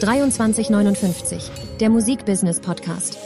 2359, 0.00 1.50
der 1.80 1.88
Musikbusiness 1.88 2.60
Podcast. 2.60 3.16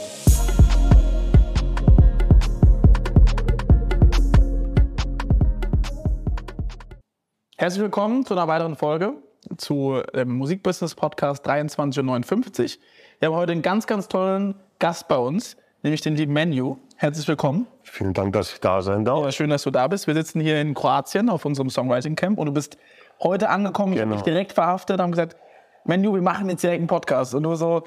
Herzlich 7.57 7.81
willkommen 7.83 8.25
zu 8.25 8.33
einer 8.33 8.47
weiteren 8.47 8.75
Folge 8.75 9.13
zu 9.57 10.01
dem 10.15 10.31
Musikbusiness 10.37 10.95
Podcast 10.95 11.43
2359. 11.43 12.79
Wir 13.19 13.27
haben 13.29 13.35
heute 13.35 13.51
einen 13.51 13.61
ganz, 13.61 13.85
ganz 13.87 14.07
tollen 14.07 14.55
Gast 14.79 15.07
bei 15.07 15.17
uns, 15.17 15.57
nämlich 15.83 16.01
den 16.01 16.15
lieben 16.15 16.33
Menu. 16.33 16.77
Herzlich 16.95 17.27
willkommen. 17.27 17.67
Vielen 17.83 18.13
Dank, 18.13 18.33
dass 18.33 18.53
ich 18.53 18.59
da 18.61 18.81
sein 18.81 19.05
darf. 19.05 19.23
Ja, 19.23 19.31
schön, 19.31 19.49
dass 19.49 19.63
du 19.63 19.71
da 19.71 19.87
bist. 19.87 20.07
Wir 20.07 20.13
sitzen 20.15 20.39
hier 20.39 20.59
in 20.61 20.73
Kroatien 20.73 21.29
auf 21.29 21.45
unserem 21.45 21.69
Songwriting 21.69 22.15
Camp 22.15 22.39
und 22.39 22.47
du 22.47 22.51
bist 22.53 22.77
heute 23.21 23.49
angekommen. 23.49 23.93
Ich 23.93 23.99
habe 23.99 24.09
Genau. 24.09 24.21
dich 24.21 24.31
direkt 24.31 24.53
verhaftet 24.53 24.97
und 24.97 25.03
haben 25.03 25.11
gesagt, 25.11 25.35
Menu, 25.85 26.13
wir 26.13 26.21
machen 26.21 26.49
jetzt 26.49 26.63
direkt 26.63 26.79
einen 26.79 26.87
Podcast. 26.87 27.33
Und 27.35 27.43
du 27.43 27.55
so, 27.55 27.83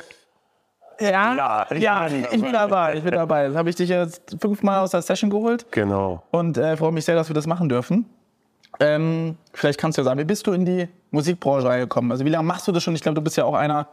ja, 1.00 1.34
Ja, 1.34 1.66
ja, 1.74 2.06
ich 2.06 2.12
bin 2.12 2.24
ich 2.32 2.42
bin 2.42 2.52
dabei, 2.52 2.94
ich 2.96 3.02
bin 3.02 3.12
dabei. 3.12 3.48
Das 3.48 3.56
habe 3.56 3.68
ich 3.70 3.76
dich 3.76 3.88
jetzt 3.88 4.36
fünfmal 4.40 4.80
aus 4.80 4.90
der 4.92 5.02
Session 5.02 5.30
geholt 5.30 5.66
Genau. 5.72 6.22
und 6.30 6.56
äh, 6.56 6.76
freue 6.76 6.92
mich 6.92 7.04
sehr, 7.04 7.14
dass 7.14 7.28
wir 7.28 7.34
das 7.34 7.46
machen 7.46 7.68
dürfen. 7.68 8.06
Ähm, 8.80 9.36
vielleicht 9.52 9.78
kannst 9.78 9.98
du 9.98 10.02
ja 10.02 10.04
sagen, 10.04 10.18
wie 10.18 10.24
bist 10.24 10.46
du 10.46 10.52
in 10.52 10.64
die 10.64 10.88
Musikbranche 11.10 11.66
reingekommen? 11.68 12.10
Also 12.10 12.24
wie 12.24 12.28
lange 12.30 12.44
machst 12.46 12.66
du 12.66 12.72
das 12.72 12.82
schon? 12.82 12.94
Ich 12.94 13.02
glaube, 13.02 13.14
du 13.16 13.20
bist 13.22 13.36
ja 13.36 13.44
auch 13.44 13.54
einer 13.54 13.86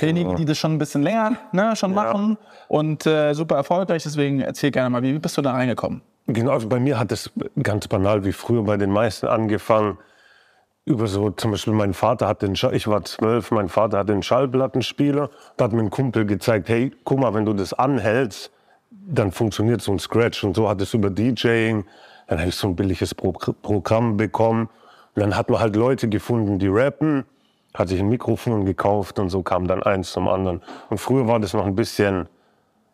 derjenigen, 0.00 0.34
die 0.34 0.44
das 0.44 0.58
schon 0.58 0.72
ein 0.72 0.78
bisschen 0.78 1.02
länger 1.04 1.36
ne, 1.52 1.76
schon 1.76 1.94
machen 1.94 2.36
und 2.66 3.06
äh, 3.06 3.32
super 3.34 3.54
erfolgreich. 3.56 4.02
Deswegen 4.02 4.40
erzähl 4.40 4.72
gerne 4.72 4.90
mal, 4.90 5.02
wie, 5.02 5.14
wie 5.14 5.18
bist 5.20 5.36
du 5.36 5.42
da 5.42 5.52
reingekommen? 5.52 6.02
Genau, 6.26 6.50
also 6.52 6.68
bei 6.68 6.80
mir 6.80 6.98
hat 6.98 7.12
es 7.12 7.30
ganz 7.62 7.86
banal 7.86 8.24
wie 8.24 8.32
früher 8.32 8.62
bei 8.64 8.76
den 8.76 8.90
meisten 8.90 9.26
angefangen. 9.26 9.98
Über 10.86 11.06
so, 11.06 11.30
zum 11.30 11.52
Beispiel 11.52 11.72
mein 11.72 11.94
Vater 11.94 12.28
hat 12.28 12.42
den, 12.42 12.52
ich 12.72 12.86
war 12.86 13.02
zwölf, 13.04 13.50
mein 13.50 13.70
Vater 13.70 13.98
hat 13.98 14.10
den 14.10 14.22
Schallplattenspieler. 14.22 15.30
Da 15.56 15.64
hat 15.64 15.72
mir 15.72 15.80
ein 15.80 15.88
Kumpel 15.88 16.26
gezeigt, 16.26 16.68
hey, 16.68 16.92
guck 17.04 17.20
mal, 17.20 17.32
wenn 17.32 17.46
du 17.46 17.54
das 17.54 17.72
anhältst, 17.72 18.50
dann 18.90 19.32
funktioniert 19.32 19.80
so 19.80 19.92
ein 19.92 19.98
Scratch. 19.98 20.44
Und 20.44 20.54
so 20.54 20.68
hat 20.68 20.82
es 20.82 20.92
über 20.92 21.08
DJing, 21.08 21.86
dann 22.26 22.38
habe 22.38 22.50
ich 22.50 22.54
so 22.54 22.68
ein 22.68 22.76
billiges 22.76 23.14
Pro 23.14 23.32
Programm 23.32 24.18
bekommen. 24.18 24.68
Und 25.14 25.22
dann 25.22 25.36
hat 25.36 25.48
man 25.48 25.60
halt 25.60 25.74
Leute 25.74 26.08
gefunden, 26.10 26.58
die 26.58 26.68
rappen, 26.68 27.24
hat 27.72 27.88
sich 27.88 28.00
ein 28.00 28.08
Mikrofon 28.10 28.66
gekauft 28.66 29.18
und 29.18 29.30
so 29.30 29.42
kam 29.42 29.66
dann 29.66 29.82
eins 29.82 30.12
zum 30.12 30.28
anderen. 30.28 30.60
Und 30.90 30.98
früher 30.98 31.26
war 31.26 31.40
das 31.40 31.54
noch 31.54 31.64
ein 31.64 31.74
bisschen, 31.74 32.28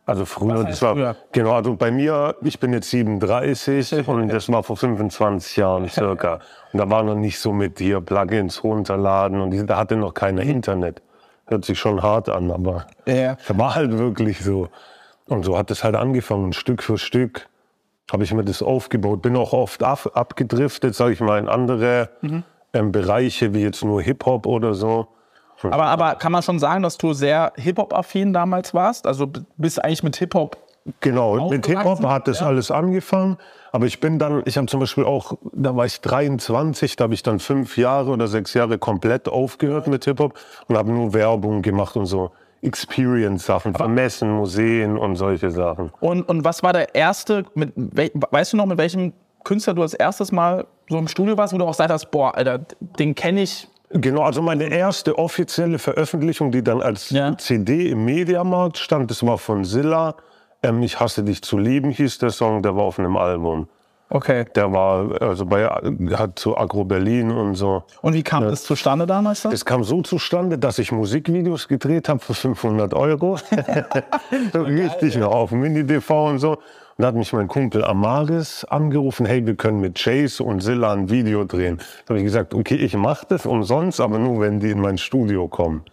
also 0.06 0.24
früher, 0.24 0.64
das 0.64 0.82
war, 0.82 0.94
früher? 0.94 1.16
genau, 1.32 1.52
also 1.52 1.76
bei 1.76 1.90
mir, 1.90 2.34
ich 2.42 2.58
bin 2.58 2.72
jetzt 2.72 2.90
37 2.90 4.08
und 4.08 4.28
das 4.28 4.50
war 4.50 4.62
vor 4.62 4.76
25 4.76 5.56
Jahren 5.56 5.88
circa. 5.88 6.40
Und 6.72 6.78
da 6.78 6.90
war 6.90 7.02
noch 7.02 7.14
nicht 7.14 7.38
so 7.38 7.52
mit 7.52 7.78
hier 7.78 8.00
Plugins 8.00 8.64
runterladen 8.64 9.40
und 9.40 9.66
da 9.68 9.76
hatte 9.76 9.96
noch 9.96 10.14
keiner 10.14 10.42
Internet. 10.42 11.02
Hört 11.46 11.64
sich 11.64 11.78
schon 11.78 12.02
hart 12.02 12.28
an, 12.28 12.50
aber 12.50 12.86
Ja. 13.06 13.34
das 13.46 13.58
war 13.58 13.74
halt 13.74 13.96
wirklich 13.98 14.40
so. 14.40 14.68
Und 15.28 15.44
so 15.44 15.56
hat 15.56 15.70
es 15.70 15.84
halt 15.84 15.94
angefangen, 15.94 16.52
Stück 16.52 16.82
für 16.82 16.98
Stück 16.98 17.48
habe 18.12 18.24
ich 18.24 18.34
mir 18.34 18.42
das 18.44 18.62
aufgebaut. 18.62 19.22
Bin 19.22 19.36
auch 19.36 19.52
oft 19.52 19.82
ab, 19.84 20.10
abgedriftet, 20.14 20.96
sage 20.96 21.12
ich 21.12 21.20
mal, 21.20 21.38
in 21.38 21.48
andere 21.48 22.10
Mhm. 22.22 22.42
ähm, 22.72 22.90
Bereiche, 22.92 23.54
wie 23.54 23.62
jetzt 23.62 23.84
nur 23.84 24.02
Hip-Hop 24.02 24.46
oder 24.46 24.74
so. 24.74 25.06
Aber, 25.62 25.84
aber 25.86 26.14
kann 26.14 26.32
man 26.32 26.42
schon 26.42 26.58
sagen, 26.58 26.82
dass 26.82 26.96
du 26.98 27.12
sehr 27.12 27.52
Hip-Hop-affin 27.56 28.32
damals 28.32 28.72
warst? 28.74 29.06
Also 29.06 29.30
bist 29.56 29.82
eigentlich 29.84 30.02
mit 30.02 30.16
Hip-Hop 30.16 30.56
Genau, 31.00 31.50
mit? 31.50 31.66
Hip-Hop 31.66 32.02
hat 32.04 32.26
das 32.26 32.40
Ja. 32.40 32.46
alles 32.46 32.70
angefangen. 32.70 33.36
Aber 33.70 33.86
ich 33.86 34.00
bin 34.00 34.18
dann, 34.18 34.42
ich 34.46 34.56
habe 34.56 34.66
zum 34.66 34.80
Beispiel 34.80 35.04
auch, 35.04 35.34
da 35.52 35.76
war 35.76 35.84
ich 35.84 36.00
23, 36.00 36.96
da 36.96 37.04
habe 37.04 37.14
ich 37.14 37.22
dann 37.22 37.38
fünf 37.38 37.76
Jahre 37.76 38.10
oder 38.10 38.26
sechs 38.26 38.54
Jahre 38.54 38.78
komplett 38.78 39.28
aufgehört 39.28 39.86
mit 39.88 40.04
Hip-Hop 40.06 40.34
und 40.68 40.76
habe 40.78 40.90
nur 40.90 41.12
Werbung 41.12 41.62
gemacht 41.62 41.96
und 41.96 42.06
so 42.06 42.30
Experience-Sachen, 42.62 43.74
von 43.74 43.94
Messen, 43.94 44.30
Museen 44.32 44.98
und 44.98 45.16
solche 45.16 45.50
Sachen. 45.50 45.90
Und, 46.00 46.28
und 46.28 46.44
was 46.44 46.62
war 46.62 46.72
der 46.72 46.94
erste, 46.94 47.44
mit, 47.54 47.72
weißt 47.76 48.52
du 48.52 48.56
noch, 48.56 48.66
mit 48.66 48.78
welchem 48.78 49.12
Künstler 49.44 49.74
du 49.74 49.82
als 49.82 49.94
erstes 49.94 50.32
Mal 50.32 50.66
so 50.88 50.98
im 50.98 51.08
Studio 51.08 51.36
warst, 51.38 51.52
wo 51.54 51.58
du 51.58 51.64
auch 51.64 51.70
gesagt 51.72 51.90
hast, 51.90 52.10
boah, 52.10 52.34
Alter, 52.34 52.60
den 52.98 53.14
kenne 53.14 53.42
ich. 53.42 53.68
Genau, 53.92 54.22
also 54.22 54.40
meine 54.40 54.68
erste 54.68 55.18
offizielle 55.18 55.78
Veröffentlichung, 55.78 56.52
die 56.52 56.62
dann 56.62 56.80
als 56.80 57.10
Ja. 57.10 57.36
CD 57.36 57.90
im 57.90 58.04
Mediamarkt 58.04 58.78
stand, 58.78 59.10
das 59.10 59.26
war 59.26 59.36
von 59.36 59.64
Silla. 59.64 60.14
Ähm, 60.62 60.82
ich 60.82 61.00
hasse 61.00 61.24
dich 61.24 61.42
zu 61.42 61.58
lieben, 61.58 61.90
hieß 61.90 62.18
der 62.18 62.30
Song, 62.30 62.62
der 62.62 62.76
war 62.76 62.84
auf 62.84 62.98
einem 62.98 63.16
Album. 63.16 63.68
Okay. 64.12 64.44
Der 64.56 64.72
war 64.72 65.22
also 65.22 65.46
bei 65.46 65.66
hat 65.66 66.38
zu 66.38 66.58
Agro 66.58 66.84
Berlin 66.84 67.30
und 67.30 67.54
so. 67.54 67.84
Und 68.02 68.14
wie 68.14 68.24
kam 68.24 68.42
das 68.42 68.64
zustande 68.64 69.06
damals? 69.06 69.44
Es 69.44 69.64
kam 69.64 69.84
so 69.84 70.02
zustande, 70.02 70.58
dass 70.58 70.80
ich 70.80 70.90
Musikvideos 70.90 71.68
gedreht 71.68 72.08
habe 72.08 72.18
für 72.18 72.34
500 72.34 72.92
Euro. 72.92 73.38
so 74.52 74.62
richtig 74.62 75.16
noch 75.16 75.32
auf 75.32 75.52
Mini-DV 75.52 76.10
und 76.28 76.38
so. 76.40 76.58
Da 77.00 77.08
hat 77.08 77.14
mich 77.14 77.32
mein 77.32 77.48
Kumpel 77.48 77.84
Amaris 77.84 78.64
angerufen, 78.64 79.26
hey, 79.26 79.46
wir 79.46 79.54
können 79.54 79.80
mit 79.80 79.98
Chase 79.98 80.42
und 80.44 80.60
Silla 80.60 80.92
ein 80.92 81.08
Video 81.10 81.44
drehen. 81.44 81.78
Da 82.04 82.10
habe 82.10 82.18
ich 82.18 82.24
gesagt, 82.24 82.54
okay, 82.54 82.76
ich 82.76 82.94
mache 82.96 83.26
das 83.28 83.46
umsonst, 83.46 84.00
aber 84.00 84.18
nur, 84.18 84.40
wenn 84.40 84.60
die 84.60 84.70
in 84.70 84.80
mein 84.80 84.98
Studio 84.98 85.48
kommen. 85.48 85.84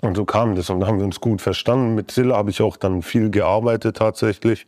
Und 0.00 0.16
so 0.16 0.24
kam 0.24 0.56
das 0.56 0.70
und 0.70 0.80
da 0.80 0.86
haben 0.86 0.98
wir 0.98 1.04
uns 1.04 1.20
gut 1.20 1.40
verstanden. 1.42 1.94
Mit 1.94 2.10
Silla 2.10 2.36
habe 2.36 2.50
ich 2.50 2.60
auch 2.62 2.76
dann 2.76 3.02
viel 3.02 3.30
gearbeitet 3.30 3.96
tatsächlich. 3.98 4.66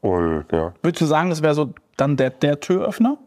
Und 0.00 0.46
ja, 0.50 0.72
Würdest 0.82 1.02
du 1.02 1.06
sagen, 1.06 1.30
das 1.30 1.42
wäre 1.42 1.54
so 1.54 1.74
dann 1.96 2.16
der, 2.16 2.30
der 2.30 2.60
Türöffner? 2.60 3.18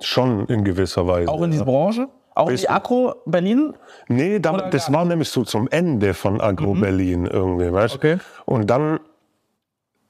schon 0.00 0.46
in 0.46 0.64
gewisser 0.64 1.06
Weise. 1.06 1.30
Auch 1.30 1.42
in 1.42 1.50
diese 1.50 1.64
Branche? 1.64 2.08
Auch 2.34 2.50
in 2.50 2.56
die. 2.56 2.68
Agro 2.68 3.14
Berlin? 3.24 3.74
Nee, 4.08 4.38
da, 4.38 4.68
das 4.68 4.92
war 4.92 5.04
nämlich 5.04 5.28
so 5.30 5.44
zum 5.44 5.68
Ende 5.68 6.14
von 6.14 6.40
Agro 6.40 6.74
Berlin 6.74 7.26
irgendwie, 7.26 7.72
weißt 7.72 7.94
du? 7.94 7.98
Okay. 7.98 8.18
Und 8.44 8.68
dann 8.68 9.00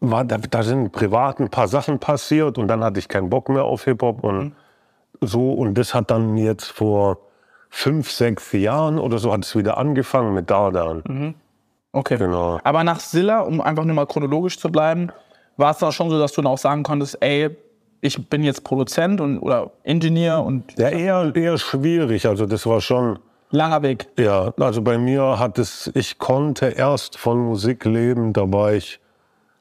war 0.00 0.24
da, 0.24 0.38
da 0.38 0.62
sind 0.62 0.92
privat 0.92 1.40
ein 1.40 1.48
paar 1.48 1.68
Sachen 1.68 1.98
passiert 1.98 2.58
und 2.58 2.68
dann 2.68 2.84
hatte 2.84 2.98
ich 2.98 3.08
keinen 3.08 3.30
Bock 3.30 3.48
mehr 3.48 3.64
auf 3.64 3.84
Hip-Hop 3.84 4.22
und 4.24 4.52
so. 5.20 5.52
Und 5.52 5.74
das 5.74 5.94
hat 5.94 6.10
dann 6.10 6.36
jetzt 6.36 6.66
vor 6.66 7.18
fünf, 7.70 8.10
sechs 8.10 8.52
Jahren 8.52 8.98
oder 8.98 9.18
so 9.18 9.32
hat 9.32 9.44
es 9.44 9.56
wieder 9.56 9.78
angefangen 9.78 10.34
mit 10.34 10.50
Dardan. 10.50 11.34
Okay. 11.92 12.18
Genau. 12.18 12.60
Aber 12.62 12.84
nach 12.84 13.00
Silla, 13.00 13.40
um 13.40 13.60
einfach 13.60 13.84
nur 13.84 13.94
mal 13.94 14.06
chronologisch 14.06 14.58
zu 14.58 14.70
bleiben, 14.70 15.10
war 15.56 15.70
es 15.70 15.78
da 15.78 15.90
schon 15.90 16.10
so, 16.10 16.18
dass 16.18 16.32
du 16.32 16.42
dann 16.42 16.52
auch 16.52 16.58
sagen 16.58 16.82
konntest, 16.82 17.16
ey, 17.20 17.56
ich 18.02 18.28
bin 18.28 18.44
jetzt 18.44 18.62
Produzent 18.62 19.20
und, 19.20 19.38
oder 19.38 19.72
Ingenieur 19.82 20.44
und 20.44 20.78
Ja, 20.78 20.90
eher, 20.90 21.34
eher 21.34 21.56
schwierig. 21.56 22.26
Also 22.26 22.44
das 22.44 22.66
war 22.66 22.80
schon, 22.82 23.18
langer 23.50 23.82
Weg. 23.82 24.08
ja, 24.18 24.52
also 24.60 24.82
bei 24.82 24.98
mir 24.98 25.38
hat 25.38 25.58
es, 25.58 25.90
ich 25.94 26.18
konnte 26.18 26.66
erst 26.66 27.16
von 27.16 27.38
Musik 27.38 27.84
leben, 27.84 28.32
da 28.32 28.52
war 28.52 28.74
ich 28.74 29.00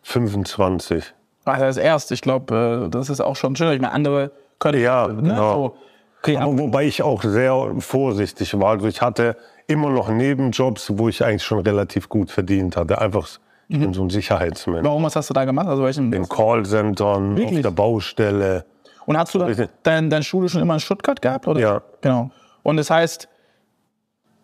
25. 0.05 1.13
Also 1.45 1.65
das 1.65 1.77
erst, 1.77 2.11
ich 2.11 2.21
glaube, 2.21 2.87
das 2.91 3.09
ist 3.09 3.21
auch 3.21 3.35
schon 3.35 3.55
schön. 3.55 3.71
Ich 3.73 3.81
meine, 3.81 3.93
andere 3.93 4.31
können 4.59 4.81
Ja, 4.81 5.07
ne, 5.07 5.15
genau. 5.21 5.53
so. 5.53 5.77
Okay, 6.21 6.37
Aber 6.37 6.57
wobei 6.57 6.85
ich 6.85 7.01
auch 7.03 7.21
sehr 7.23 7.73
vorsichtig 7.79 8.57
war. 8.59 8.71
Also 8.71 8.87
ich 8.87 9.01
hatte 9.01 9.35
immer 9.67 9.89
noch 9.89 10.09
Nebenjobs, 10.09 10.97
wo 10.97 11.09
ich 11.09 11.23
eigentlich 11.23 11.43
schon 11.43 11.59
relativ 11.59 12.07
gut 12.09 12.31
verdient 12.31 12.77
hatte. 12.77 12.99
Einfach, 12.99 13.27
ich 13.67 13.79
bin 13.79 13.93
so 13.93 14.03
ein 14.03 14.09
Sicherheitsmensch. 14.11 14.83
warum, 14.85 15.03
was 15.03 15.15
hast 15.15 15.29
du 15.29 15.33
da 15.33 15.43
gemacht? 15.45 15.67
Also 15.67 15.83
welchen, 15.83 16.13
In 16.13 16.27
Callcentern, 16.29 17.43
auf 17.43 17.61
der 17.61 17.71
Baustelle. 17.71 18.65
und 19.07 19.17
hast 19.17 19.33
du 19.35 19.39
da, 19.39 19.47
dein, 19.83 20.09
dein 20.09 20.23
Studio 20.23 20.47
schon 20.47 20.61
immer 20.61 20.75
in 20.75 20.79
Stuttgart 20.79 21.19
gehabt? 21.21 21.47
Oder? 21.47 21.59
Ja. 21.59 21.81
Genau. 22.01 22.29
Und 22.63 22.77
das 22.77 22.89
heißt, 22.89 23.27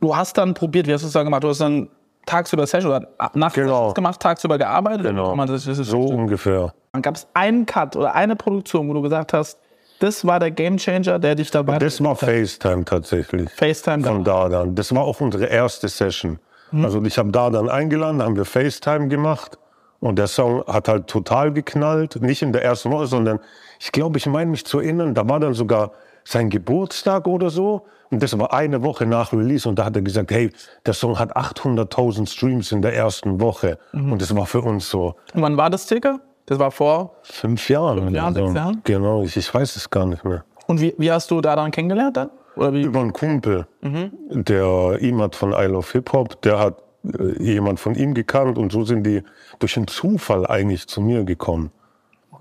du 0.01 0.15
hast 0.15 0.37
dann 0.37 0.53
probiert, 0.55 0.87
wie 0.87 0.93
hast 0.93 1.01
du 1.03 1.07
es 1.07 1.13
dann 1.13 1.25
gemacht? 1.25 1.43
Du 1.43 1.49
hast 1.49 1.61
dann 1.61 1.87
tagsüber 2.25 2.67
Session 2.67 2.91
oder 2.91 3.07
nachts 3.33 3.55
Genau. 3.55 3.93
gemacht, 3.93 4.19
tagsüber 4.19 4.57
gearbeitet? 4.57 5.03
Genau. 5.07 5.35
Das, 5.45 5.65
das 5.65 5.77
So 5.77 6.01
ungefähr. 6.01 6.73
Dann 6.93 7.01
gab 7.01 7.15
es 7.15 7.27
einen 7.33 7.65
Cut 7.65 7.95
oder 7.95 8.13
eine 8.15 8.35
Produktion, 8.35 8.87
wo 8.89 8.93
du 8.93 9.01
gesagt 9.01 9.33
hast, 9.33 9.57
das 9.99 10.25
war 10.25 10.39
der 10.39 10.51
Gamechanger, 10.51 11.19
der 11.19 11.35
dich 11.35 11.51
dabei 11.51 11.77
Das 11.77 12.03
war 12.03 12.15
FaceTime 12.15 12.85
tatsächlich. 12.85 13.49
FaceTime 13.51 14.03
Von 14.03 14.23
da 14.23 14.49
dann. 14.49 14.73
Das 14.75 14.93
war 14.95 15.03
auch 15.03 15.21
unsere 15.21 15.45
erste 15.45 15.87
Session. 15.87 16.39
Also 16.73 17.03
ich 17.03 17.17
habe 17.17 17.31
da 17.31 17.49
dann 17.49 17.69
eingeladen, 17.69 18.21
haben 18.23 18.35
wir 18.37 18.45
FaceTime 18.45 19.09
gemacht. 19.09 19.57
Und 19.99 20.17
der 20.17 20.27
Song 20.27 20.63
hat 20.65 20.87
halt 20.87 21.05
total 21.07 21.51
geknallt. 21.51 22.19
Nicht 22.21 22.41
in 22.41 22.53
der 22.53 22.63
ersten 22.63 22.89
Woche, 22.91 23.05
sondern 23.07 23.39
ich 23.79 23.91
glaube, 23.91 24.17
ich 24.17 24.25
meine 24.25 24.49
mich 24.49 24.65
zu 24.65 24.79
erinnern, 24.79 25.13
da 25.13 25.27
war 25.29 25.39
dann 25.39 25.53
sogar 25.53 25.91
sein 26.23 26.49
Geburtstag 26.49 27.27
oder 27.27 27.49
so. 27.49 27.85
Und 28.09 28.21
das 28.21 28.37
war 28.37 28.53
eine 28.53 28.83
Woche 28.83 29.05
nach 29.05 29.31
Release. 29.31 29.67
Und 29.67 29.79
da 29.79 29.85
hat 29.85 29.95
er 29.95 30.01
gesagt, 30.01 30.31
hey, 30.31 30.51
der 30.85 30.93
Song 30.93 31.17
hat 31.17 31.35
800.000 31.35 32.27
Streams 32.27 32.71
in 32.71 32.81
der 32.81 32.93
ersten 32.93 33.39
Woche. 33.39 33.77
Und 33.93 34.21
das 34.21 34.35
war 34.35 34.45
für 34.45 34.61
uns 34.61 34.89
so 34.89 35.15
Und 35.33 35.41
wann 35.41 35.55
war 35.57 35.69
das 35.69 35.87
circa? 35.87 36.19
Das 36.45 36.59
war 36.59 36.71
vor. 36.71 37.15
fünf 37.23 37.69
Jahre. 37.69 38.01
oder 38.01 38.11
Jahren, 38.11 38.33
so. 38.33 38.45
sechs 38.45 38.55
Jahren? 38.55 38.81
Genau, 38.83 39.23
ich, 39.23 39.37
ich 39.37 39.53
weiß 39.53 39.75
es 39.75 39.89
gar 39.89 40.05
nicht 40.05 40.25
mehr. 40.25 40.43
Und 40.67 40.81
wie, 40.81 40.93
wie 40.97 41.11
hast 41.11 41.31
du 41.31 41.39
da 41.39 41.55
dann 41.55 41.71
kennengelernt 41.71 42.17
dann? 42.17 42.29
Oder 42.55 42.73
wie? 42.73 42.81
Über 42.81 42.99
einen 42.99 43.13
Kumpel, 43.13 43.65
der 43.81 44.97
ihm 44.99 45.21
hat 45.21 45.35
von 45.35 45.53
I 45.53 45.65
Love 45.65 45.87
Hip 45.93 46.11
Hop, 46.11 46.41
der 46.41 46.59
hat 46.59 46.75
äh, 47.05 47.41
jemand 47.41 47.79
von 47.79 47.95
ihm 47.95 48.13
gekannt 48.13 48.57
und 48.57 48.71
so 48.71 48.83
sind 48.83 49.03
die 49.03 49.23
durch 49.59 49.77
einen 49.77 49.87
Zufall 49.87 50.45
eigentlich 50.45 50.87
zu 50.87 50.99
mir 51.01 51.23
gekommen. 51.23 51.71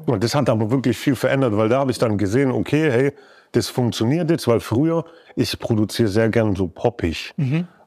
Und 0.07 0.25
das 0.25 0.35
hat 0.35 0.49
aber 0.49 0.71
wirklich 0.71 0.97
viel 0.97 1.15
verändert, 1.15 1.57
weil 1.57 1.69
da 1.69 1.79
habe 1.79 1.91
ich 1.91 1.99
dann 1.99 2.19
gesehen, 2.19 2.51
okay, 2.51 2.91
hey, 2.91 3.13
das 3.53 3.69
funktioniert 3.69 4.31
jetzt, 4.31 4.47
weil 4.47 4.61
früher, 4.61 5.05
ich 5.37 5.59
produziere 5.59 6.09
sehr 6.09 6.29
gern 6.29 6.55
so 6.55 6.69
poppig. 6.69 7.35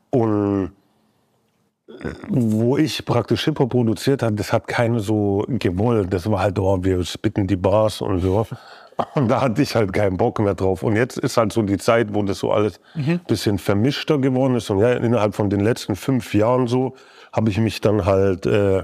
Und 0.10 0.72
wo 2.28 2.78
ich 2.78 3.06
praktisch 3.06 3.46
Hip-Hop 3.46 3.70
produziert 3.70 4.24
habe, 4.24 4.36
das 4.36 4.54
hat 4.54 4.68
keiner 4.68 5.00
so 5.00 5.46
gewollt. 5.48 6.14
Das 6.14 6.30
war 6.30 6.40
halt, 6.40 6.58
oh, 6.60 6.80
wir 6.82 7.04
spitten 7.04 7.48
die 7.48 7.56
Bars 7.56 8.02
und 8.02 8.20
so. 8.20 8.46
Und 9.16 9.28
da 9.28 9.42
hatte 9.42 9.60
ich 9.64 9.76
halt 9.76 9.92
keinen 9.92 10.18
Bock 10.18 10.38
mehr 10.40 10.54
drauf. 10.54 10.84
Und 10.84 10.96
jetzt 10.96 11.18
ist 11.18 11.36
halt 11.38 11.52
so 11.52 11.64
die 11.64 11.80
Zeit, 11.80 12.14
wo 12.14 12.22
das 12.22 12.38
so 12.38 12.52
alles 12.52 12.80
ein 12.96 13.20
bisschen 13.28 13.58
vermischter 13.58 14.20
geworden 14.20 14.56
ist. 14.56 14.70
Und 14.70 14.80
ja, 14.80 14.94
innerhalb 14.94 15.34
von 15.34 15.50
den 15.50 15.62
letzten 15.62 15.96
fünf 15.96 16.36
Jahren 16.36 16.68
so 16.68 16.94
habe 17.32 17.50
ich 17.50 17.58
mich 17.58 17.82
dann 17.82 18.06
halt 18.06 18.46
äh, 18.46 18.84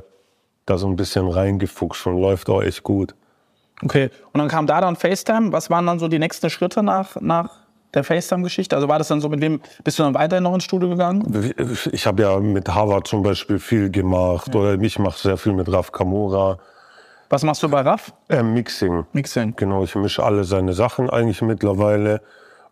da 0.66 0.78
so 0.80 0.88
ein 0.88 0.96
bisschen 0.96 1.28
reingefuchst 1.28 2.08
und 2.08 2.20
läuft 2.20 2.50
auch 2.50 2.64
echt 2.64 2.82
gut. 2.82 3.14
Okay. 3.84 4.10
Und 4.34 4.40
dann 4.40 4.48
kam 4.48 4.68
da 4.68 4.82
dann 4.82 4.96
FaceTime. 4.96 5.52
Was 5.52 5.70
waren 5.70 5.86
dann 5.86 6.00
so 6.00 6.08
die 6.08 6.20
nächsten 6.20 6.50
Schritte 6.50 6.84
nach, 6.84 7.20
nach 7.22 7.50
der 7.94 8.04
FaceTime-Geschichte? 8.04 8.76
Also 8.76 8.88
war 8.88 8.98
das 8.98 9.08
dann 9.08 9.22
so, 9.22 9.30
mit 9.30 9.42
wem 9.42 9.62
bist 9.84 10.00
du 10.00 10.04
dann 10.04 10.14
weiterhin 10.14 10.44
noch 10.44 10.54
ins 10.54 10.64
Studio 10.64 10.90
gegangen? 10.90 11.54
Ich 11.92 12.06
habe 12.06 12.24
ja 12.24 12.40
mit 12.40 12.68
Harvard 12.68 13.08
zum 13.08 13.24
Beispiel 13.24 13.60
viel 13.60 13.90
gemacht. 13.90 14.56
Oder 14.56 14.80
ich 14.82 15.00
mache 15.00 15.20
sehr 15.20 15.38
viel 15.38 15.54
mit 15.54 15.72
Raf 15.72 15.92
Kamora. 15.92 16.58
Was 17.30 17.44
machst 17.44 17.62
du 17.62 17.70
bei 17.70 17.82
RAF? 17.82 18.12
Äh, 18.28 18.42
Mixing. 18.42 19.06
Mixing. 19.14 19.54
Genau, 19.56 19.84
ich 19.84 19.94
mische 19.96 20.24
alle 20.24 20.44
seine 20.44 20.74
Sachen 20.74 21.10
eigentlich 21.10 21.42
mittlerweile. 21.42 22.22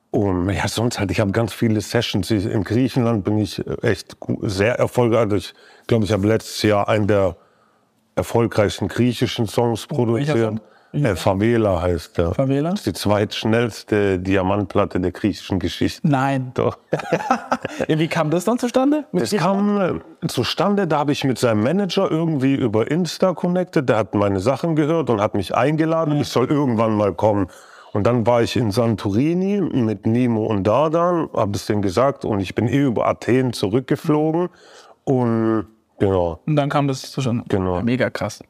Und 0.09 0.49
ja, 0.49 0.67
sonst 0.67 0.99
halt, 0.99 1.11
ich 1.11 1.19
habe 1.19 1.31
ganz 1.31 1.53
viele 1.53 1.79
Sessions. 1.79 2.31
In 2.31 2.63
Griechenland 2.63 3.23
bin 3.23 3.37
ich 3.37 3.63
echt 3.83 4.17
sehr 4.41 4.79
erfolgreich. 4.79 5.53
Ich 5.81 5.87
glaube, 5.87 6.05
ich 6.05 6.11
habe 6.11 6.27
letztes 6.27 6.63
Jahr 6.63 6.87
einen 6.89 7.07
der 7.07 7.35
erfolgreichsten 8.15 8.87
griechischen 8.87 9.47
Songs 9.47 9.85
produziert. 9.85 10.59
Äh, 11.03 11.15
Favela 11.15 11.81
heißt 11.81 12.17
der. 12.17 12.33
Favela? 12.33 12.71
Das 12.71 12.79
ist 12.79 12.85
die 12.85 12.93
zweitschnellste 12.93 14.19
Diamantplatte 14.19 14.99
der 14.99 15.11
griechischen 15.11 15.59
Geschichte. 15.59 16.07
Nein. 16.07 16.51
Doch. 16.53 16.77
Wie 17.87 18.07
kam 18.07 18.29
das 18.29 18.45
dann 18.45 18.59
zustande? 18.59 19.05
Mit 19.11 19.23
Es 19.23 19.31
kam 19.35 19.79
äh, 19.79 20.27
zustande, 20.27 20.87
da 20.87 20.99
habe 20.99 21.11
ich 21.11 21.23
mit 21.23 21.37
seinem 21.37 21.63
Manager 21.63 22.09
irgendwie 22.09 22.55
über 22.55 22.89
Insta 22.89 23.33
connected. 23.33 23.87
Der 23.89 23.97
hat 23.97 24.15
meine 24.15 24.39
Sachen 24.39 24.75
gehört 24.75 25.09
und 25.09 25.21
hat 25.21 25.35
mich 25.35 25.55
eingeladen. 25.55 26.19
Ich 26.19 26.29
soll 26.29 26.47
irgendwann 26.47 26.95
mal 26.95 27.13
kommen. 27.13 27.47
Und 27.93 28.03
dann 28.03 28.27
war 28.27 28.41
ich 28.41 28.55
in 28.55 28.71
Santorini 28.71 29.61
mit 29.61 30.05
Nimo 30.05 30.45
und 30.45 30.65
Dardan, 30.65 31.29
habe 31.33 31.53
es 31.55 31.65
denen 31.65 31.81
gesagt 31.81 32.25
und 32.25 32.39
ich 32.41 32.53
bin 32.53 32.67
eh 32.67 32.83
über 32.83 33.07
Athen 33.07 33.53
zurückgeflogen. 33.53 34.49
Und 35.03 35.67
genau, 35.99 36.41
Und 36.45 36.55
dann 36.57 36.69
kam 36.69 36.87
das 36.87 37.09
zustande. 37.11 37.45
Genau. 37.47 37.77
Ja, 37.77 37.83
mega 37.83 38.09
krass. 38.09 38.43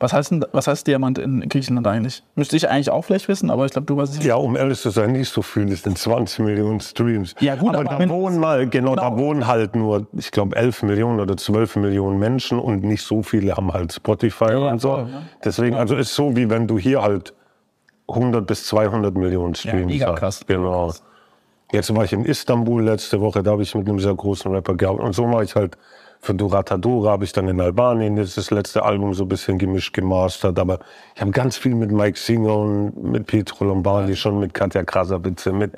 Was 0.00 0.12
heißt, 0.12 0.30
denn, 0.30 0.44
was 0.52 0.68
heißt 0.68 0.86
Diamant 0.86 1.18
in 1.18 1.40
Griechenland 1.48 1.84
eigentlich? 1.88 2.22
Müsste 2.36 2.56
ich 2.56 2.68
eigentlich 2.70 2.88
auch 2.90 3.02
vielleicht 3.04 3.26
wissen, 3.26 3.50
aber 3.50 3.66
ich 3.66 3.72
glaube, 3.72 3.86
du 3.86 3.96
weißt 3.96 4.18
es 4.20 4.24
ja, 4.24 4.36
um 4.36 4.54
ehrlich 4.56 4.78
zu 4.78 4.90
sein, 4.90 5.10
nicht 5.10 5.28
so 5.28 5.42
viel. 5.42 5.66
Das 5.66 5.82
sind 5.82 5.98
20 5.98 6.44
Millionen 6.44 6.78
Streams. 6.80 7.34
Ja, 7.40 7.56
gut, 7.56 7.74
aber, 7.74 7.90
aber 7.90 8.06
da 8.06 8.08
wohnen 8.08 8.38
mal, 8.38 8.68
genau, 8.68 8.94
da 8.94 9.08
Genau. 9.08 9.18
wohnen 9.20 9.46
halt 9.48 9.74
nur, 9.74 10.06
ich 10.12 10.30
glaube, 10.30 10.54
11 10.54 10.84
Millionen 10.84 11.18
oder 11.18 11.36
12 11.36 11.76
Millionen 11.76 12.18
Menschen 12.20 12.60
und 12.60 12.84
nicht 12.84 13.02
so 13.02 13.24
viele 13.24 13.56
haben 13.56 13.72
halt 13.72 13.92
Spotify 13.92 14.54
und 14.54 14.80
so. 14.80 14.90
voll, 14.90 15.04
ne? 15.06 15.22
Deswegen, 15.44 15.74
also 15.74 15.96
ist 15.96 16.14
so, 16.14 16.36
wie 16.36 16.48
wenn 16.48 16.68
du 16.68 16.78
hier 16.78 17.02
halt 17.02 17.34
100 18.06 18.46
bis 18.46 18.66
200 18.66 19.16
Millionen 19.16 19.54
Streams 19.56 19.86
mega 19.86 20.14
hast. 20.20 20.46
Genau. 20.46 20.92
Jetzt 21.72 21.94
war 21.94 22.04
ich 22.04 22.12
in 22.12 22.24
Istanbul 22.24 22.82
letzte 22.84 23.20
Woche, 23.20 23.42
da 23.42 23.50
habe 23.50 23.62
ich 23.62 23.74
mit 23.74 23.88
einem 23.88 23.98
sehr 23.98 24.14
großen 24.14 24.50
Rapper 24.52 24.74
gearbeitet. 24.74 25.06
Und 25.06 25.12
so 25.14 25.26
mache 25.26 25.44
ich 25.44 25.54
halt 25.54 25.76
für 26.20 26.34
Duratadura, 26.34 27.12
habe 27.12 27.24
ich 27.24 27.32
dann 27.32 27.48
in 27.48 27.60
Albanien 27.60 28.16
jetzt 28.16 28.36
das 28.36 28.50
letzte 28.50 28.82
Album 28.82 29.14
so 29.14 29.24
ein 29.24 29.28
bisschen 29.28 29.58
gemischt, 29.58 29.94
gemastert. 29.94 30.58
Aber 30.58 30.80
ich 31.14 31.20
habe 31.20 31.30
ganz 31.30 31.56
viel 31.56 31.74
mit 31.74 31.90
Mike 31.92 32.18
Singer 32.18 32.56
und 32.56 33.02
mit 33.02 33.26
Pietro 33.26 33.64
Lombardi, 33.64 34.16
schon 34.16 34.38
mit 34.40 34.52
Katja 34.52 34.82
Krasavice, 34.84 35.46
mit 35.52 35.72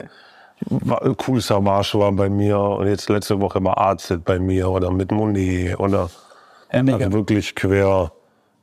Cool 1.26 1.40
Savage 1.40 1.98
war 1.98 2.12
bei 2.12 2.28
mir 2.28 2.58
und 2.58 2.86
jetzt 2.86 3.08
letzte 3.08 3.40
Woche 3.40 3.62
war 3.64 3.78
Arzit 3.78 4.24
bei 4.24 4.38
mir 4.38 4.68
oder 4.68 4.90
mit 4.90 5.10
Monet 5.10 5.78
oder 5.80 6.10
Ja, 6.72 6.80
also 6.80 7.12
wirklich 7.12 7.54
quer, 7.54 8.12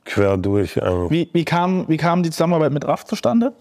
quer 0.04 0.36
durch. 0.36 0.76
ähm. 0.76 1.10
Wie, 1.10 1.28
wie, 1.32 1.44
kam, 1.44 1.88
wie 1.88 1.96
kam 1.96 2.22
die 2.22 2.30
Zusammenarbeit 2.30 2.72
mit 2.72 2.86
RAF 2.86 3.04
zustande? 3.04 3.52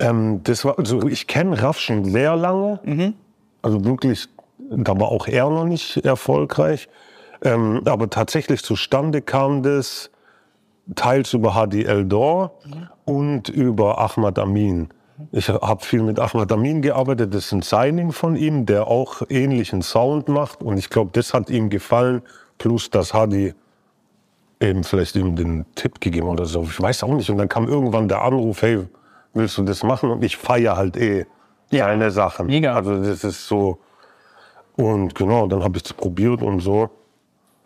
Ähm, 0.00 0.40
das 0.42 0.64
war, 0.64 0.78
also 0.78 1.06
ich 1.06 1.26
kenne 1.26 1.62
Raff 1.62 1.78
schon 1.78 2.04
sehr 2.04 2.34
lange. 2.34 3.14
Also 3.62 3.84
wirklich, 3.84 4.28
da 4.70 4.98
war 4.98 5.08
auch 5.08 5.26
er 5.26 5.48
noch 5.50 5.64
nicht 5.64 5.98
erfolgreich. 6.04 6.88
Ähm, 7.42 7.82
aber 7.86 8.10
tatsächlich 8.10 8.62
zustande 8.62 9.22
kam 9.22 9.62
das 9.62 10.10
teils 10.94 11.32
über 11.32 11.54
Hadi 11.54 11.84
Eldor 11.84 12.52
und 13.04 13.48
über 13.48 13.98
Ahmad 13.98 14.38
Amin. 14.38 14.88
Ich 15.32 15.48
habe 15.48 15.84
viel 15.84 16.02
mit 16.02 16.18
Ahmad 16.18 16.50
Amin 16.52 16.82
gearbeitet. 16.82 17.34
Das 17.34 17.46
ist 17.46 17.52
ein 17.52 17.62
Signing 17.62 18.12
von 18.12 18.36
ihm, 18.36 18.66
der 18.66 18.88
auch 18.88 19.22
ähnlichen 19.28 19.82
Sound 19.82 20.28
macht. 20.28 20.62
Und 20.62 20.78
ich 20.78 20.90
glaube, 20.90 21.10
das 21.12 21.34
hat 21.34 21.50
ihm 21.50 21.68
gefallen. 21.70 22.22
Plus, 22.58 22.90
dass 22.90 23.14
Hadi 23.14 23.54
eben 24.60 24.84
vielleicht 24.84 25.16
ihm 25.16 25.36
den 25.36 25.66
Tipp 25.74 26.00
gegeben 26.00 26.28
oder 26.28 26.44
so. 26.46 26.62
Ich 26.64 26.80
weiß 26.80 27.04
auch 27.04 27.14
nicht. 27.14 27.30
Und 27.30 27.38
dann 27.38 27.48
kam 27.48 27.68
irgendwann 27.68 28.08
der 28.08 28.22
Anruf, 28.22 28.62
hey, 28.62 28.86
willst 29.34 29.56
du 29.58 29.62
das 29.62 29.82
machen? 29.82 30.10
Und 30.10 30.22
ich 30.24 30.36
feiere 30.36 30.76
halt 30.76 30.96
eh 30.96 31.26
Ja. 31.70 31.86
seine 31.86 32.10
Sachen. 32.10 32.46
Mega. 32.46 32.74
Also 32.74 33.02
das 33.02 33.24
ist 33.24 33.46
so. 33.46 33.78
Und 34.80 35.14
genau, 35.14 35.46
dann 35.46 35.62
habe 35.62 35.76
ich 35.78 35.84
es 35.84 35.92
probiert 35.92 36.42
und 36.42 36.60
so 36.60 36.88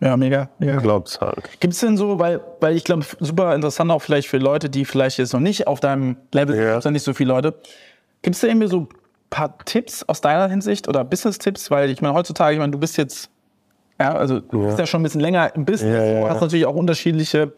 Ja, 0.01 0.17
mega. 0.17 0.49
mega. 0.59 0.77
klappt's 0.77 1.19
halt. 1.21 1.59
Gibt 1.59 1.73
es 1.73 1.79
denn 1.79 1.97
so, 1.97 2.19
weil, 2.19 2.41
weil 2.59 2.75
ich 2.75 2.83
glaube, 2.83 3.05
super 3.19 3.55
interessant 3.55 3.89
auch 3.91 4.01
vielleicht 4.01 4.27
für 4.27 4.37
Leute, 4.37 4.69
die 4.69 4.85
vielleicht 4.85 5.17
jetzt 5.17 5.33
noch 5.33 5.39
nicht 5.39 5.67
auf 5.67 5.79
deinem 5.79 6.17
Level 6.33 6.55
Ja. 6.55 6.81
sind, 6.81 6.93
nicht 6.93 7.03
so 7.03 7.13
viele 7.13 7.33
Leute. 7.33 7.53
Gibt 8.21 8.35
es 8.35 8.41
da 8.41 8.47
irgendwie 8.47 8.67
so 8.67 8.81
ein 8.81 8.87
paar 9.29 9.57
Tipps 9.65 10.03
aus 10.03 10.19
deiner 10.21 10.47
Hinsicht 10.49 10.87
oder 10.87 11.03
Business-Tipps? 11.03 11.71
Weil 11.71 11.89
ich 11.89 12.01
meine, 12.01 12.13
heutzutage, 12.13 12.53
ich 12.53 12.59
meine, 12.59 12.71
du 12.71 12.79
bist 12.79 12.97
jetzt, 12.97 13.29
ja, 13.99 14.13
also 14.13 14.39
du 14.41 14.65
bist 14.65 14.77
ja 14.79 14.85
schon 14.85 14.99
ein 15.01 15.03
bisschen 15.03 15.21
länger 15.21 15.55
im 15.55 15.63
Business, 15.65 15.93
Ja, 15.95 16.03
ja, 16.03 16.19
du 16.21 16.27
hast 16.27 16.35
ja. 16.35 16.41
natürlich 16.41 16.65
auch 16.65 16.75
unterschiedliche 16.75 17.53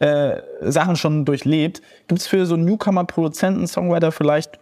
äh, 0.00 0.40
Sachen 0.62 0.96
schon 0.96 1.24
durchlebt. 1.24 1.80
Gibt 2.08 2.20
es 2.20 2.26
für 2.26 2.44
so 2.46 2.56
Newcomer, 2.56 3.04
Produzenten, 3.04 3.66
Songwriter 3.66 4.10
vielleicht 4.12 4.58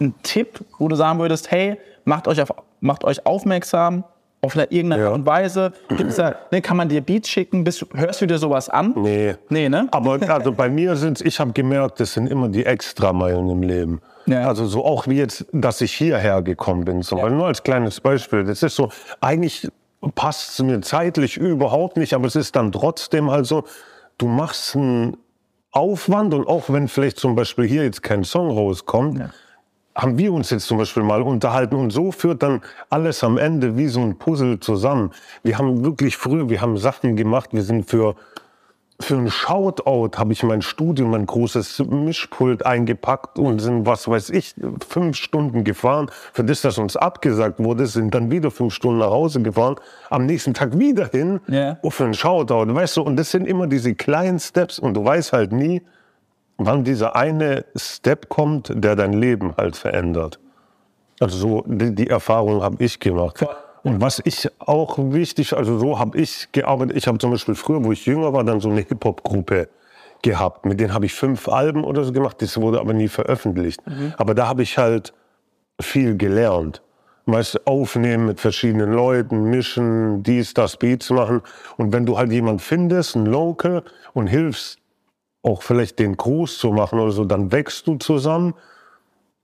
einen 0.00 0.14
Tipp, 0.22 0.60
wo 0.78 0.88
du 0.88 0.96
sagen 0.96 1.18
würdest, 1.18 1.50
hey, 1.50 1.78
macht 2.04 2.28
euch, 2.28 2.40
auf, 2.40 2.52
macht 2.80 3.04
euch 3.04 3.24
aufmerksam 3.26 4.04
auf 4.42 4.56
irgendeine 4.56 4.98
Ja. 5.02 5.08
Art 5.08 5.14
und 5.14 5.26
Weise? 5.26 5.72
Gibt's 5.88 6.16
da, 6.16 6.34
ne, 6.50 6.60
kann 6.60 6.76
man 6.76 6.88
dir 6.88 7.00
Beats 7.00 7.28
schicken? 7.28 7.64
Bist, 7.64 7.86
hörst 7.94 8.20
du 8.20 8.26
dir 8.26 8.38
sowas 8.38 8.68
an? 8.68 8.92
Nee. 8.96 9.36
Nee, 9.48 9.68
ne? 9.68 9.88
Aber 9.90 10.18
also 10.28 10.52
bei 10.52 10.68
mir 10.68 10.96
sind 10.96 11.20
ich 11.20 11.40
habe 11.40 11.52
gemerkt, 11.52 12.00
das 12.00 12.12
sind 12.12 12.26
immer 12.26 12.48
die 12.48 12.66
Extrameilen 12.66 13.48
im 13.48 13.62
Leben. 13.62 14.00
Ja. 14.26 14.46
Also 14.46 14.66
so 14.66 14.84
auch 14.84 15.06
wie 15.06 15.16
jetzt, 15.16 15.46
dass 15.52 15.80
ich 15.80 15.92
hierher 15.92 16.42
gekommen 16.42 16.84
bin. 16.84 17.02
Zum 17.02 17.18
Beispiel, 17.18 17.36
nur 17.36 17.46
als 17.46 17.62
kleines 17.62 18.00
Beispiel. 18.00 18.44
Das 18.44 18.62
ist 18.62 18.76
so, 18.76 18.90
eigentlich 19.20 19.68
passt 20.14 20.50
es 20.50 20.62
mir 20.64 20.80
zeitlich 20.80 21.36
überhaupt 21.36 21.96
nicht, 21.96 22.14
aber 22.14 22.26
es 22.26 22.36
ist 22.36 22.56
dann 22.56 22.72
trotzdem 22.72 23.30
halt 23.30 23.46
so, 23.46 23.64
du 24.18 24.26
machst 24.26 24.76
einen 24.76 25.16
Aufwand 25.72 26.34
und 26.34 26.46
auch 26.46 26.64
wenn 26.68 26.88
vielleicht 26.88 27.18
zum 27.18 27.34
Beispiel 27.34 27.66
hier 27.66 27.84
jetzt 27.84 28.02
kein 28.02 28.24
Song 28.24 28.50
rauskommt, 28.50 29.18
haben 29.94 30.18
wir 30.18 30.32
uns 30.32 30.50
jetzt 30.50 30.66
zum 30.66 30.78
Beispiel 30.78 31.02
mal 31.02 31.22
unterhalten 31.22 31.76
und 31.76 31.90
so 31.90 32.10
führt 32.10 32.42
dann 32.42 32.62
alles 32.90 33.22
am 33.22 33.38
Ende 33.38 33.76
wie 33.76 33.86
so 33.88 34.00
ein 34.00 34.18
Puzzle 34.18 34.58
zusammen. 34.60 35.12
Wir 35.42 35.58
haben 35.58 35.84
wirklich 35.84 36.16
früher, 36.16 36.48
wir 36.48 36.60
haben 36.60 36.76
Sachen 36.76 37.16
gemacht, 37.16 37.50
wir 37.52 37.62
sind 37.62 37.88
für 37.88 38.16
für 39.00 39.16
ein 39.16 39.28
Shoutout 39.28 40.16
habe 40.16 40.32
ich 40.32 40.42
mein 40.44 40.62
Studio, 40.62 41.06
mein 41.06 41.26
großes 41.26 41.80
Mischpult 41.90 42.64
eingepackt 42.64 43.38
und 43.38 43.58
sind, 43.58 43.86
was 43.86 44.06
weiß 44.06 44.30
ich, 44.30 44.54
fünf 44.88 45.16
Stunden 45.16 45.64
gefahren. 45.64 46.10
Für 46.32 46.44
das, 46.44 46.62
das 46.62 46.78
uns 46.78 46.96
abgesagt 46.96 47.58
wurde, 47.58 47.86
sind 47.86 48.14
dann 48.14 48.30
wieder 48.30 48.50
fünf 48.52 48.72
Stunden 48.72 48.98
nach 49.00 49.10
Hause 49.10 49.42
gefahren. 49.42 49.76
Am 50.10 50.26
nächsten 50.26 50.54
Tag 50.54 50.78
wieder 50.78 51.08
hin 51.08 51.40
Ja. 51.48 51.78
oh, 51.82 51.90
für 51.90 52.04
ein 52.04 52.14
Shoutout. 52.14 52.72
Weißt 52.72 52.96
du, 52.96 53.02
und 53.02 53.16
das 53.16 53.32
sind 53.32 53.48
immer 53.48 53.66
diese 53.66 53.94
kleinen 53.94 54.38
Steps 54.38 54.78
und 54.78 54.94
du 54.94 55.04
weißt 55.04 55.32
halt 55.32 55.52
nie, 55.52 55.82
wann 56.58 56.84
dieser 56.84 57.16
eine 57.16 57.64
Step 57.76 58.28
kommt, 58.28 58.72
der 58.74 58.96
dein 58.96 59.12
Leben 59.12 59.54
halt 59.56 59.76
verändert. 59.76 60.38
Also 61.20 61.36
so, 61.36 61.64
die, 61.66 61.94
die 61.94 62.08
Erfahrung 62.08 62.62
habe 62.62 62.82
ich 62.82 62.98
gemacht. 62.98 63.38
Voll. 63.38 63.48
Und 63.84 64.00
was 64.00 64.20
ich 64.24 64.48
auch 64.60 64.96
wichtig, 64.98 65.54
also 65.54 65.78
so 65.78 65.98
habe 65.98 66.18
ich 66.18 66.48
gearbeitet. 66.52 66.96
Ich 66.96 67.06
habe 67.06 67.18
zum 67.18 67.30
Beispiel 67.30 67.54
früher, 67.54 67.84
wo 67.84 67.92
ich 67.92 68.06
jünger 68.06 68.32
war, 68.32 68.42
dann 68.42 68.58
so 68.58 68.70
eine 68.70 68.80
Hip-Hop-Gruppe 68.80 69.68
gehabt. 70.22 70.64
Mit 70.64 70.80
denen 70.80 70.94
habe 70.94 71.04
ich 71.04 71.12
fünf 71.12 71.48
Alben 71.48 71.84
oder 71.84 72.02
so 72.02 72.12
gemacht. 72.12 72.40
Das 72.40 72.58
wurde 72.58 72.80
aber 72.80 72.94
nie 72.94 73.08
veröffentlicht. 73.08 73.82
Aber 74.16 74.34
da 74.34 74.48
habe 74.48 74.62
ich 74.62 74.78
halt 74.78 75.12
viel 75.80 76.16
gelernt. 76.16 76.80
Meist 77.26 77.66
aufnehmen 77.66 78.26
mit 78.26 78.40
verschiedenen 78.40 78.92
Leuten, 78.92 79.44
mischen, 79.50 80.22
dies, 80.22 80.54
das, 80.54 80.78
Beats 80.78 81.10
machen. 81.10 81.42
Und 81.76 81.92
wenn 81.92 82.06
du 82.06 82.16
halt 82.16 82.32
jemand 82.32 82.62
findest, 82.62 83.16
ein 83.16 83.26
Local, 83.26 83.82
und 84.14 84.28
hilfst, 84.28 84.78
auch 85.44 85.62
vielleicht 85.62 85.98
den 85.98 86.16
groß 86.16 86.58
zu 86.58 86.72
machen 86.72 86.98
oder 86.98 87.12
so, 87.12 87.24
dann 87.24 87.52
wächst 87.52 87.86
du 87.86 87.96
zusammen 87.96 88.54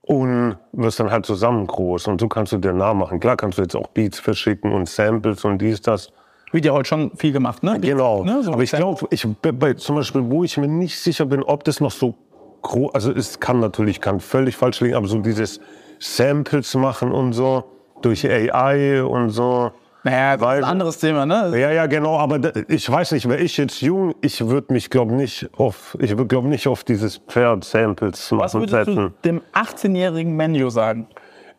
und 0.01 0.57
wirst 0.71 0.99
dann 0.99 1.11
halt 1.11 1.25
zusammen 1.25 1.67
groß. 1.67 2.07
Und 2.07 2.19
so 2.19 2.27
kannst 2.27 2.51
du 2.51 2.57
dir 2.57 2.73
nachmachen. 2.73 3.19
Klar 3.19 3.37
kannst 3.37 3.59
du 3.59 3.61
jetzt 3.61 3.75
auch 3.75 3.87
Beats 3.87 4.19
verschicken 4.19 4.73
und 4.73 4.89
Samples 4.89 5.45
und 5.45 5.59
dies, 5.59 5.81
das. 5.81 6.11
Wird 6.51 6.65
ja 6.65 6.73
heute 6.73 6.89
schon 6.89 7.15
viel 7.15 7.31
gemacht, 7.31 7.63
ne? 7.63 7.79
Genau. 7.79 8.25
Ne? 8.25 8.43
So 8.43 8.51
Aber 8.51 8.63
ich 8.63 8.71
glaube, 8.71 9.07
ich, 9.09 9.25
bei, 9.41 9.73
zum 9.75 9.95
Beispiel, 9.95 10.29
wo 10.29 10.43
ich 10.43 10.57
mir 10.57 10.67
nicht 10.67 10.99
sicher 10.99 11.25
bin, 11.25 11.43
ob 11.43 11.63
das 11.63 11.79
noch 11.79 11.91
so 11.91 12.15
groß, 12.63 12.93
also 12.93 13.11
es 13.11 13.39
kann 13.39 13.59
natürlich, 13.61 14.01
kann 14.01 14.19
völlig 14.19 14.57
falsch 14.57 14.81
liegen, 14.81 14.95
aber 14.95 15.07
so 15.07 15.19
dieses 15.19 15.61
Samples 15.99 16.75
machen 16.75 17.11
und 17.13 17.31
so, 17.31 17.63
durch 18.01 18.27
AI 18.27 19.01
und 19.03 19.29
so, 19.29 19.71
Naja, 20.03 20.33
das 20.37 20.41
Weil- 20.45 20.59
ist 20.59 20.65
ein 20.65 20.71
anderes 20.71 20.97
Thema, 20.99 21.25
ne? 21.25 21.51
Ja, 21.59 21.71
ja, 21.71 21.85
genau, 21.85 22.17
aber 22.17 22.39
ich 22.67 22.89
weiß 22.89 23.11
nicht, 23.11 23.29
wäre 23.29 23.39
ich 23.39 23.55
jetzt 23.57 23.81
jung, 23.81 24.15
ich 24.21 24.47
würde 24.47 24.73
mich, 24.73 24.89
glaube 24.89 25.13
nicht 25.13 25.49
auf, 25.57 25.95
ich 25.99 26.09
würde, 26.11 26.25
glaube 26.25 26.47
nicht 26.47 26.67
auf 26.67 26.83
dieses 26.83 27.17
Pferd-Samples 27.17 28.31
Was 28.31 28.53
machen 28.53 28.61
würdest 28.63 28.87
du 28.87 28.93
setzen. 28.95 29.13
dem 29.23 29.41
18-jährigen 29.53 30.35
Menu 30.35 30.69
sagen? 30.69 31.07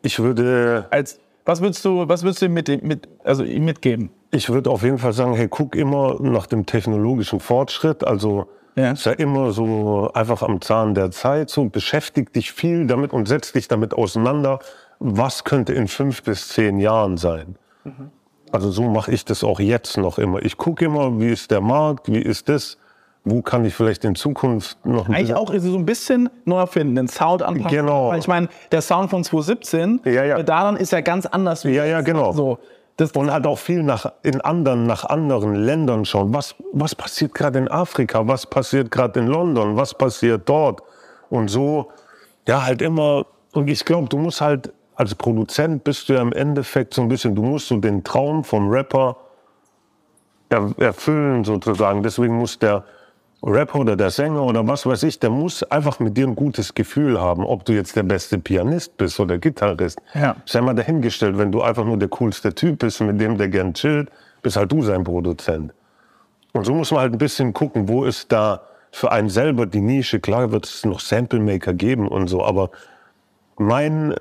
Ich 0.01 0.19
würde, 0.19 0.87
Als, 0.91 1.19
was 1.45 1.61
würdest 1.61 1.85
du, 1.85 2.07
was 2.09 2.23
würdest 2.23 2.41
du 2.41 2.47
ihm 2.47 2.53
mit, 2.53 2.83
mit, 2.83 3.07
also 3.23 3.43
ihm 3.43 3.63
mitgeben? 3.65 4.09
ich 4.31 4.49
würde 4.49 4.69
auf 4.71 4.83
jeden 4.83 4.97
Fall 4.97 5.13
sagen, 5.13 5.35
hey, 5.35 5.47
guck 5.47 5.75
immer 5.75 6.17
nach 6.19 6.47
dem 6.47 6.65
technologischen 6.65 7.39
Fortschritt, 7.39 8.03
also 8.03 8.47
Ja. 8.75 8.93
sei 8.95 9.13
immer 9.13 9.51
so 9.51 10.11
einfach 10.13 10.41
am 10.41 10.59
Zahn 10.59 10.95
der 10.95 11.11
Zeit, 11.11 11.49
so 11.49 11.65
beschäftig 11.69 12.33
dich 12.33 12.51
viel 12.51 12.87
damit 12.87 13.13
und 13.13 13.27
setz 13.27 13.53
dich 13.53 13.67
damit 13.69 13.93
auseinander, 13.93 14.59
was 14.99 15.43
könnte 15.45 15.71
in 15.73 15.87
fünf 15.87 16.23
bis 16.23 16.49
zehn 16.49 16.79
Jahren 16.79 17.15
sein. 17.17 17.55
Also 18.53 18.69
so 18.69 18.83
mache 18.83 19.11
ich 19.11 19.25
das 19.25 19.43
auch 19.43 19.59
jetzt 19.59 19.97
noch 19.97 20.19
immer. 20.19 20.39
Ich 20.43 20.57
gucke 20.57 20.85
immer, 20.85 21.19
wie 21.19 21.29
ist 21.29 21.49
der 21.49 21.59
Markt, 21.59 22.07
wie 22.07 22.21
ist 22.21 22.49
das, 22.49 22.77
wo 23.23 23.41
kann 23.41 23.65
ich 23.65 23.73
vielleicht 23.73 24.05
in 24.05 24.13
Zukunft 24.13 24.85
noch 24.85 25.09
ein 25.09 25.15
Eigentlich 25.15 25.33
auch 25.33 25.51
so 25.57 25.75
ein 25.75 25.85
bisschen 25.85 26.29
neu 26.45 26.59
erfinden, 26.59 26.95
den 26.95 27.07
Sound 27.07 27.41
anpassen. 27.41 27.75
Genau. 27.75 28.09
Weil 28.09 28.19
ich 28.19 28.27
meine, 28.27 28.49
der 28.71 28.83
Sound 28.83 29.09
von 29.09 29.23
2017, 29.23 30.01
Ja, 30.05 30.23
ja. 30.23 30.43
daran 30.43 30.77
ist 30.77 30.91
ja 30.91 31.01
ganz 31.01 31.25
anders. 31.25 31.65
wie 31.65 31.73
Ja, 31.73 31.85
ja, 31.85 32.01
genau. 32.01 32.31
So, 32.33 32.59
das, 32.95 33.11
Und 33.13 33.31
halt 33.31 33.47
auch 33.47 33.57
viel 33.57 33.81
nach, 33.81 34.05
in 34.21 34.39
anderen, 34.41 34.85
nach 34.85 35.03
anderen 35.05 35.55
Ländern 35.55 36.05
schauen. 36.05 36.31
Was, 36.31 36.53
was 36.73 36.93
passiert 36.93 37.33
gerade 37.33 37.57
in 37.57 37.67
Afrika? 37.67 38.27
Was 38.27 38.45
passiert 38.45 38.91
gerade 38.91 39.19
in 39.19 39.25
London? 39.25 39.75
Was 39.77 39.95
passiert 39.95 40.47
dort? 40.47 40.81
Und 41.31 41.47
so, 41.47 41.89
ja, 42.47 42.63
halt 42.63 42.83
immer. 42.83 43.25
Und 43.53 43.67
ich 43.67 43.83
glaube, 43.83 44.09
du 44.09 44.17
musst 44.19 44.41
halt, 44.41 44.71
als 44.95 45.15
Produzent 45.15 45.83
bist 45.83 46.09
du 46.09 46.13
ja 46.13 46.21
im 46.21 46.33
Endeffekt 46.33 46.93
so 46.93 47.01
ein 47.01 47.07
bisschen, 47.07 47.35
du 47.35 47.43
musst 47.43 47.67
so 47.67 47.77
den 47.77 48.03
Traum 48.03 48.43
vom 48.43 48.69
Rapper 48.69 49.17
er, 50.49 50.73
erfüllen 50.77 51.43
sozusagen. 51.43 52.03
Deswegen 52.03 52.37
muss 52.37 52.59
der 52.59 52.83
Rapper 53.41 53.79
oder 53.79 53.95
der 53.95 54.09
Sänger 54.09 54.43
oder 54.43 54.65
was 54.65 54.85
weiß 54.85 55.03
ich, 55.03 55.19
der 55.19 55.29
muss 55.29 55.63
einfach 55.63 55.99
mit 55.99 56.15
dir 56.15 56.27
ein 56.27 56.35
gutes 56.35 56.73
Gefühl 56.73 57.19
haben, 57.19 57.43
ob 57.43 57.65
du 57.65 57.73
jetzt 57.73 57.95
der 57.95 58.03
beste 58.03 58.37
Pianist 58.37 58.95
bist 58.95 59.19
oder 59.19 59.37
Gitarrist. 59.37 59.99
Ja. 60.13 60.37
Sei 60.45 60.61
mal 60.61 60.73
dahingestellt, 60.73 61.37
wenn 61.37 61.51
du 61.51 61.61
einfach 61.61 61.83
nur 61.83 61.97
der 61.97 62.07
coolste 62.07 62.53
Typ 62.55 62.79
bist, 62.79 63.01
mit 63.01 63.19
dem 63.19 63.37
der 63.37 63.49
gern 63.49 63.73
chillt, 63.73 64.09
bist 64.41 64.55
halt 64.55 64.71
du 64.71 64.81
sein 64.81 65.03
Produzent. 65.03 65.73
Und 66.53 66.65
so 66.65 66.73
muss 66.73 66.91
man 66.91 67.01
halt 67.01 67.13
ein 67.13 67.17
bisschen 67.17 67.53
gucken, 67.53 67.89
wo 67.89 68.05
ist 68.05 68.31
da 68.31 68.61
für 68.91 69.11
einen 69.11 69.29
selber 69.29 69.65
die 69.65 69.81
Nische. 69.81 70.19
Klar 70.19 70.51
wird 70.51 70.65
es 70.65 70.85
noch 70.85 70.99
Sample 70.99 71.39
Maker 71.39 71.73
geben 71.73 72.07
und 72.07 72.27
so, 72.27 72.45
aber 72.45 72.69
mein, 73.57 74.13
äh, 74.13 74.17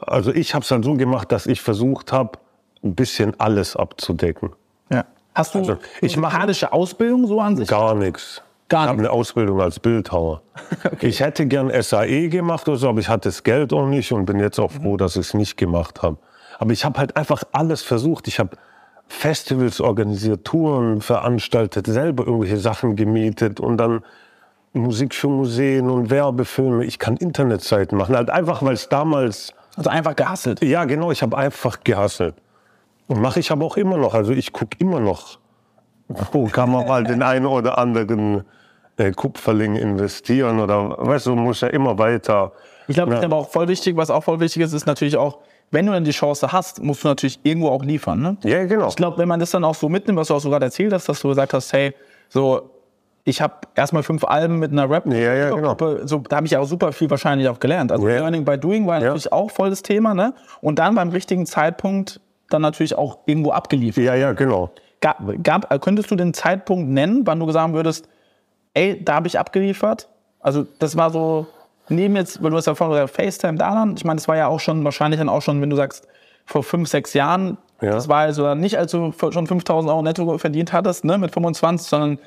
also 0.00 0.32
ich 0.32 0.54
habe 0.54 0.62
es 0.62 0.68
dann 0.68 0.82
so 0.82 0.94
gemacht, 0.94 1.32
dass 1.32 1.46
ich 1.46 1.60
versucht 1.60 2.12
habe, 2.12 2.38
ein 2.82 2.94
bisschen 2.94 3.38
alles 3.38 3.76
abzudecken. 3.76 4.52
ja. 4.90 5.04
Hast 5.34 5.54
du 5.54 5.60
Also, 5.60 5.76
ich 6.00 6.16
musikalische 6.16 6.72
Ausbildung 6.72 7.26
so 7.26 7.40
an 7.40 7.56
sich? 7.56 7.68
Gar 7.68 7.94
nichts. 7.94 8.42
Gar 8.68 8.84
ich 8.84 8.88
habe 8.88 8.98
eine 8.98 9.10
Ausbildung 9.10 9.60
als 9.60 9.78
Bildhauer. 9.78 10.42
Ich 11.00 11.20
hätte 11.20 11.46
gern 11.46 11.70
SAE 11.80 12.28
gemacht 12.28 12.68
oder 12.68 12.76
so, 12.76 12.88
aber 12.88 12.98
ich 12.98 13.08
hatte 13.08 13.28
das 13.28 13.44
Geld 13.44 13.72
auch 13.72 13.86
nicht 13.86 14.12
und 14.12 14.26
bin 14.26 14.40
jetzt 14.40 14.58
auch 14.58 14.72
froh, 14.72 14.96
dass 14.96 15.14
ich 15.14 15.28
es 15.28 15.34
nicht 15.34 15.56
gemacht 15.56 16.02
habe. 16.02 16.18
Aber 16.58 16.72
ich 16.72 16.84
habe 16.84 16.98
halt 16.98 17.16
einfach 17.16 17.44
alles 17.52 17.82
versucht. 17.82 18.26
Ich 18.26 18.38
habe 18.40 18.56
Festivals 19.06 19.80
organisiert, 19.80 20.44
Touren 20.44 21.00
veranstaltet, 21.00 21.86
selber 21.86 22.26
irgendwelche 22.26 22.58
Sachen 22.58 22.96
gemietet 22.96 23.60
und 23.60 23.78
dann 23.78 24.02
Musik 24.72 25.14
für 25.14 25.28
Museen 25.28 25.88
und 25.90 26.10
Werbefilme. 26.10 26.84
Ich 26.84 26.98
kann 26.98 27.16
Internetseiten 27.16 27.96
machen, 27.98 28.14
halt 28.16 28.30
einfach, 28.30 28.62
weil 28.62 28.74
es 28.74 28.88
damals 28.88 29.52
Also 29.76 29.90
einfach 29.90 30.14
gehasselt. 30.16 30.62
ja, 30.62 30.84
genau, 30.84 31.10
ich 31.10 31.22
habe 31.22 31.36
einfach 31.36 31.80
gehasselt. 31.84 32.34
Und 33.06 33.20
mache 33.20 33.40
ich 33.40 33.50
aber 33.50 33.64
auch 33.64 33.76
immer 33.76 33.96
noch. 33.96 34.14
Also 34.14 34.32
ich 34.32 34.52
gucke 34.52 34.76
immer 34.78 35.00
noch, 35.00 35.38
wo 36.32 36.46
kann 36.46 36.70
man 36.70 36.86
mal 36.86 37.04
den 37.04 37.22
einen 37.22 37.46
oder 37.46 37.78
anderen 37.78 38.44
äh, 38.98 39.12
Kupferling 39.12 39.76
investieren 39.76 40.60
oder 40.60 40.96
weißt 40.98 41.26
du, 41.26 41.34
muss 41.34 41.62
ja 41.62 41.68
immer 41.68 41.98
weiter. 41.98 42.52
Ich 42.86 42.94
glaube, 42.94 43.12
Ja. 43.12 43.18
ist 43.18 43.24
aber 43.24 43.36
auch 43.36 43.48
voll 43.48 43.68
wichtig, 43.68 43.96
was 43.96 44.10
auch 44.10 44.24
voll 44.24 44.40
wichtig 44.40 44.62
ist, 44.62 44.72
ist 44.72 44.86
natürlich 44.86 45.16
auch, 45.16 45.38
wenn 45.70 45.86
du 45.86 45.92
dann 45.92 46.04
die 46.04 46.10
Chance 46.12 46.50
hast, 46.52 46.82
musst 46.82 47.04
du 47.04 47.08
natürlich 47.08 47.40
irgendwo 47.42 47.68
auch 47.68 47.82
liefern. 47.84 48.20
Ne? 48.20 48.36
Ja, 48.44 48.64
genau. 48.64 48.88
Ich 48.88 48.96
glaube, 48.96 49.18
wenn 49.18 49.28
man 49.28 49.38
das 49.40 49.50
dann 49.50 49.64
auch 49.64 49.74
so 49.74 49.88
mitnimmt, 49.88 50.18
was 50.18 50.28
du 50.28 50.34
auch 50.34 50.40
so 50.40 50.48
gerade 50.50 50.64
erzählt 50.66 50.92
hast, 50.92 51.08
dass 51.08 51.20
du 51.20 51.28
gesagt 51.28 51.52
hast, 51.54 51.72
hey, 51.72 51.94
so, 52.28 52.70
ich 53.28 53.40
habe 53.42 53.54
erstmal 53.74 54.02
fünf 54.02 54.24
Alben 54.24 54.58
mit 54.58 54.72
einer 54.72 54.88
rap 54.88 55.06
Ja, 55.06 55.34
ja, 55.34 55.50
genau. 55.50 55.76
So, 56.04 56.18
da 56.18 56.36
habe 56.36 56.46
ich 56.46 56.52
ja 56.52 56.60
auch 56.60 56.66
super 56.66 56.92
viel 56.92 57.10
wahrscheinlich 57.10 57.48
auch 57.48 57.60
gelernt. 57.60 57.92
Also 57.92 58.08
Ja. 58.08 58.18
Learning 58.20 58.44
by 58.44 58.58
Doing 58.58 58.86
war 58.86 58.98
natürlich 59.00 59.32
auch 59.32 59.50
voll 59.50 59.70
das 59.70 59.82
Thema, 59.82 60.14
ne? 60.14 60.34
Und 60.60 60.78
dann 60.78 60.94
beim 60.94 61.10
richtigen 61.10 61.46
Zeitpunkt 61.46 62.20
dann 62.50 62.62
natürlich 62.62 62.96
auch 62.96 63.18
irgendwo 63.26 63.50
abgeliefert. 63.50 64.02
Ja, 64.04 64.14
ja, 64.14 64.32
genau. 64.32 64.70
Gab, 65.00 65.18
gab, 65.44 65.72
äh, 65.72 65.78
könntest 65.78 66.10
du 66.10 66.16
den 66.16 66.32
Zeitpunkt 66.34 66.88
nennen, 66.90 67.22
wann 67.26 67.38
du 67.38 67.50
sagen 67.52 67.74
würdest, 67.74 68.08
ey, 68.74 69.02
da 69.04 69.14
habe 69.16 69.28
ich 69.28 69.38
abgeliefert? 69.38 70.08
Also 70.40 70.66
das 70.78 70.96
war 70.96 71.10
so, 71.10 71.46
neben 71.88 72.16
jetzt, 72.16 72.42
weil 72.42 72.50
du 72.50 72.56
hast 72.56 72.66
ja 72.66 72.74
vorhin 72.74 72.94
gesagt, 72.96 73.14
FaceTime 73.14 73.58
da 73.58 73.74
dann, 73.74 73.94
ich 73.96 74.04
meine, 74.04 74.16
das 74.16 74.26
war 74.28 74.36
ja 74.36 74.46
auch 74.48 74.60
schon, 74.60 74.82
wahrscheinlich 74.84 75.18
dann 75.20 75.28
auch 75.28 75.42
schon, 75.42 75.60
wenn 75.60 75.70
du 75.70 75.76
sagst, 75.76 76.08
vor 76.46 76.62
fünf, 76.62 76.88
sechs 76.88 77.12
Jahren, 77.12 77.58
Ja. 77.82 77.90
das 77.90 78.08
war 78.08 78.20
also 78.20 78.54
nicht, 78.54 78.78
als 78.78 78.90
du 78.92 79.12
schon 79.30 79.46
5000 79.46 79.90
Euro 79.92 80.02
netto 80.02 80.38
verdient 80.38 80.72
hattest, 80.72 81.04
ne, 81.04 81.18
mit 81.18 81.32
25, 81.32 81.86
sondern 81.86 82.18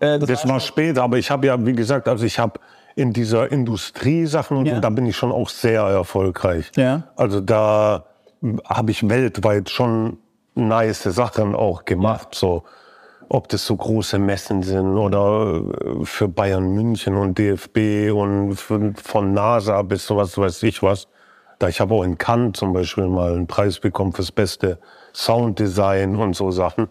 äh, 0.00 0.18
das, 0.18 0.28
Das 0.28 0.48
war 0.48 0.60
später, 0.60 1.02
aber 1.02 1.18
ich 1.18 1.30
habe 1.30 1.46
ja, 1.46 1.64
wie 1.66 1.72
gesagt, 1.72 2.08
also 2.08 2.24
ich 2.24 2.38
habe 2.38 2.60
in 2.94 3.12
dieser 3.12 3.50
Industriesachen 3.52 4.56
und 4.56 4.66
Ja. 4.66 4.76
so, 4.76 4.80
da 4.80 4.90
bin 4.90 5.06
ich 5.06 5.16
schon 5.16 5.32
auch 5.32 5.48
sehr 5.50 5.82
erfolgreich. 5.82 6.70
Ja. 6.76 7.02
Also 7.16 7.40
da 7.40 8.04
habe 8.68 8.90
ich 8.90 9.08
weltweit 9.08 9.70
schon 9.70 10.18
nice 10.54 11.02
Sachen 11.02 11.54
auch 11.54 11.84
gemacht, 11.84 12.28
so 12.34 12.64
ob 13.28 13.48
das 13.48 13.66
so 13.66 13.74
große 13.76 14.18
Messen 14.18 14.62
sind 14.62 14.96
oder 14.96 15.60
äh, 16.00 16.04
für 16.04 16.28
Bayern 16.28 16.74
München 16.74 17.16
und 17.16 17.36
DFB 17.38 18.12
und 18.14 18.54
für, 18.54 18.92
von 19.02 19.32
NASA 19.34 19.82
bis 19.82 20.06
sowas 20.06 20.38
weiß 20.38 20.62
ich 20.62 20.82
was. 20.82 21.08
Da 21.58 21.68
ich 21.68 21.80
habe 21.80 21.94
auch 21.94 22.02
in 22.04 22.16
Cannes 22.18 22.52
zum 22.58 22.72
Beispiel 22.72 23.08
mal 23.08 23.32
einen 23.32 23.46
Preis 23.46 23.80
bekommen 23.80 24.12
fürs 24.12 24.30
beste 24.30 24.78
Sounddesign 25.12 26.14
und 26.16 26.36
so 26.36 26.50
Sachen. 26.50 26.88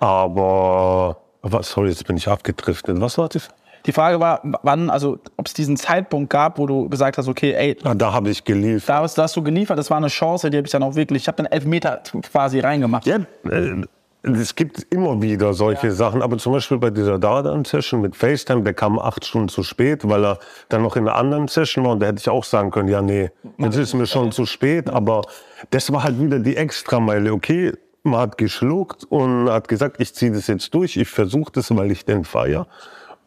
Aber 0.00 1.18
was, 1.52 1.70
sorry, 1.70 1.88
jetzt 1.90 2.06
bin 2.06 2.16
ich 2.16 2.28
abgedriftet. 2.28 3.00
Was 3.00 3.18
war 3.18 3.28
das? 3.28 3.48
die 3.86 3.92
Frage 3.92 4.18
war, 4.18 4.40
wann, 4.62 4.90
also 4.90 5.18
ob 5.36 5.46
es 5.46 5.54
diesen 5.54 5.76
Zeitpunkt 5.76 6.28
gab, 6.28 6.58
wo 6.58 6.66
du 6.66 6.88
gesagt 6.88 7.18
hast, 7.18 7.28
okay, 7.28 7.52
ey, 7.52 7.76
Ah, 7.84 7.94
da 7.94 8.12
habe 8.12 8.30
ich 8.30 8.42
geliefert. 8.42 8.88
da 8.88 9.02
hast, 9.02 9.16
da 9.16 9.22
hast 9.22 9.36
du 9.36 9.42
geliefert, 9.42 9.78
das 9.78 9.90
war 9.90 9.96
eine 9.96 10.08
Chance, 10.08 10.50
die 10.50 10.56
habe 10.56 10.66
ich 10.66 10.72
dann 10.72 10.82
auch 10.82 10.96
wirklich, 10.96 11.22
ich 11.22 11.28
habe 11.28 11.36
den 11.36 11.46
Elfmeter 11.46 12.02
quasi 12.32 12.58
reingemacht. 12.58 13.06
Ja, 13.06 13.18
äh, 13.48 13.84
es 14.22 14.56
gibt 14.56 14.84
immer 14.90 15.22
wieder 15.22 15.54
solche 15.54 15.92
Sachen, 15.92 16.20
aber 16.20 16.36
zum 16.38 16.52
Beispiel 16.54 16.78
bei 16.78 16.90
dieser 16.90 17.16
Dardan-Session 17.20 18.00
mit 18.00 18.16
FaceTime, 18.16 18.62
der 18.62 18.74
kam 18.74 18.98
acht 18.98 19.24
Stunden 19.24 19.48
zu 19.48 19.62
spät, 19.62 20.00
weil 20.08 20.24
er 20.24 20.38
dann 20.68 20.82
noch 20.82 20.96
in 20.96 21.06
einer 21.06 21.16
anderen 21.16 21.46
Session 21.46 21.84
war 21.84 21.92
und 21.92 22.00
da 22.00 22.06
hätte 22.06 22.18
ich 22.18 22.28
auch 22.28 22.42
sagen 22.42 22.72
können, 22.72 22.88
ja 22.88 23.00
nee, 23.00 23.30
jetzt 23.58 23.76
ist 23.76 23.94
mir 23.94 24.06
schon 24.06 24.32
zu 24.32 24.46
spät, 24.46 24.90
aber 24.90 25.22
das 25.70 25.92
war 25.92 26.02
halt 26.02 26.20
wieder 26.20 26.40
die 26.40 26.56
Extrameile. 26.56 27.32
Okay, 27.32 27.72
man 28.06 28.20
hat 28.20 28.38
geschluckt 28.38 29.04
und 29.04 29.50
hat 29.50 29.68
gesagt, 29.68 30.00
ich 30.00 30.14
ziehe 30.14 30.32
das 30.32 30.46
jetzt 30.46 30.72
durch, 30.74 30.96
ich 30.96 31.08
versuche 31.08 31.52
das, 31.52 31.74
weil 31.74 31.90
ich 31.90 32.04
den 32.04 32.24
feier 32.24 32.66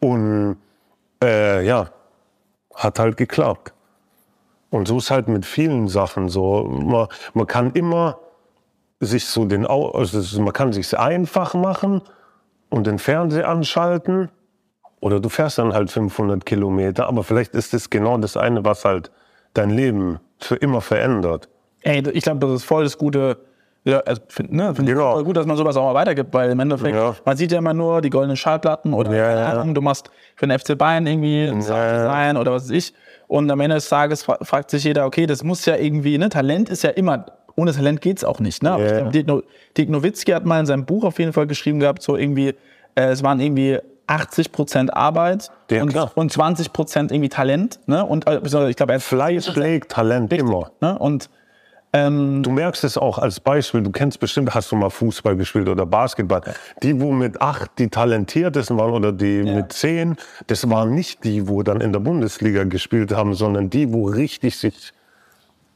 und 0.00 0.56
äh, 1.22 1.64
ja, 1.64 1.90
hat 2.74 2.98
halt 2.98 3.16
geklappt. 3.16 3.74
Und 4.70 4.88
so 4.88 4.98
ist 4.98 5.10
halt 5.10 5.28
mit 5.28 5.44
vielen 5.44 5.88
Sachen 5.88 6.28
so. 6.28 6.64
Man, 6.64 7.08
man 7.34 7.46
kann 7.46 7.72
immer 7.72 8.18
sich 9.00 9.26
so 9.26 9.44
den, 9.44 9.66
also 9.66 10.40
man 10.42 10.52
kann 10.52 10.72
sich 10.72 10.96
einfach 10.96 11.54
machen 11.54 12.02
und 12.68 12.86
den 12.86 12.98
Fernseher 12.98 13.48
anschalten 13.48 14.30
oder 15.00 15.18
du 15.18 15.28
fährst 15.28 15.58
dann 15.58 15.72
halt 15.72 15.90
500 15.90 16.44
Kilometer, 16.44 17.06
aber 17.06 17.24
vielleicht 17.24 17.54
ist 17.54 17.72
das 17.72 17.90
genau 17.90 18.18
das 18.18 18.36
eine, 18.36 18.64
was 18.64 18.84
halt 18.84 19.10
dein 19.54 19.70
Leben 19.70 20.20
für 20.38 20.56
immer 20.56 20.80
verändert. 20.80 21.48
Ey, 21.82 22.06
ich 22.10 22.24
glaube, 22.24 22.40
das 22.40 22.56
ist 22.56 22.64
voll 22.64 22.84
das 22.84 22.98
gute. 22.98 23.38
Ja, 23.84 24.00
also 24.00 24.20
find, 24.28 24.52
ne, 24.52 24.74
find 24.74 24.86
Genau. 24.88 25.18
ich 25.18 25.24
gut, 25.24 25.36
dass 25.36 25.46
man 25.46 25.56
sowas 25.56 25.74
auch 25.76 25.84
mal 25.84 25.94
weitergibt, 25.94 26.34
weil 26.34 26.50
im 26.50 26.60
Endeffekt, 26.60 26.94
Ja. 26.94 27.14
man 27.24 27.36
sieht 27.36 27.50
ja 27.52 27.58
immer 27.58 27.72
nur 27.72 28.02
die 28.02 28.10
goldenen 28.10 28.36
Schallplatten 28.36 28.92
oder 28.92 29.10
Ja, 29.14 29.54
ja. 29.56 29.64
Du 29.64 29.80
machst 29.80 30.10
für 30.36 30.46
den 30.46 30.58
FC 30.58 30.76
Bayern 30.76 31.06
irgendwie 31.06 31.44
ein 31.46 31.62
Sounddesign 31.62 32.36
oder 32.36 32.52
was 32.52 32.64
weiß 32.64 32.70
ich. 32.72 32.92
Und 33.26 33.50
am 33.50 33.60
Ende 33.60 33.76
des 33.76 33.88
Tages 33.88 34.22
fra 34.22 34.36
fragt 34.42 34.70
sich 34.70 34.84
jeder, 34.84 35.06
okay, 35.06 35.24
das 35.26 35.42
muss 35.44 35.64
ja 35.64 35.76
irgendwie, 35.76 36.18
ne, 36.18 36.28
Talent 36.28 36.68
ist 36.68 36.82
ja 36.82 36.90
immer, 36.90 37.24
ohne 37.56 37.72
Talent 37.72 38.00
geht's 38.02 38.22
auch 38.24 38.38
nicht. 38.40 38.62
Ne? 38.62 38.76
Ich 38.84 38.92
glaub, 38.98 39.12
Dirk 39.12 39.26
No- 39.26 39.42
Dirk 39.76 39.88
Nowitzki 39.88 40.32
hat 40.32 40.44
mal 40.44 40.60
in 40.60 40.66
seinem 40.66 40.84
Buch 40.84 41.04
auf 41.04 41.18
jeden 41.18 41.32
Fall 41.32 41.46
geschrieben 41.46 41.80
gehabt, 41.80 42.02
so 42.02 42.16
irgendwie, 42.16 42.48
äh, 42.96 43.02
es 43.04 43.22
waren 43.22 43.40
irgendwie 43.40 43.78
80 44.08 44.50
Prozent 44.52 44.92
Arbeit 44.94 45.50
Ja, 45.70 45.82
und, 45.84 45.96
und 46.16 46.32
20 46.32 46.72
Prozent 46.72 47.12
irgendwie 47.12 47.28
Talent. 47.28 47.78
Ne? 47.86 48.04
Und 48.04 48.26
äh, 48.26 48.40
ich 48.68 48.76
glaube, 48.76 48.92
er 48.92 49.00
Fleiß 49.00 49.46
schlägt 49.46 49.92
Talent 49.92 50.32
immer. 50.32 50.72
Ne? 50.80 50.98
Und 50.98 51.30
ähm, 51.92 52.42
Du 52.42 52.50
merkst 52.50 52.84
es 52.84 52.96
auch 52.96 53.18
als 53.18 53.40
Beispiel, 53.40 53.82
du 53.82 53.90
kennst 53.90 54.20
bestimmt, 54.20 54.54
hast 54.54 54.70
du 54.70 54.76
mal 54.76 54.90
Fußball 54.90 55.36
gespielt 55.36 55.68
oder 55.68 55.86
Basketball. 55.86 56.40
Die, 56.82 57.00
wo 57.00 57.12
mit 57.12 57.40
acht 57.40 57.70
die 57.78 57.88
talentiertesten 57.88 58.78
waren 58.78 58.92
oder 58.92 59.12
die 59.12 59.42
mit 59.42 59.72
zehn, 59.72 60.16
das 60.46 60.68
waren 60.70 60.94
nicht 60.94 61.24
die, 61.24 61.48
wo 61.48 61.62
dann 61.62 61.80
in 61.80 61.92
der 61.92 62.00
Bundesliga 62.00 62.64
gespielt 62.64 63.12
haben, 63.12 63.34
sondern 63.34 63.70
die, 63.70 63.92
wo 63.92 64.06
richtig 64.06 64.56
sich, 64.56 64.92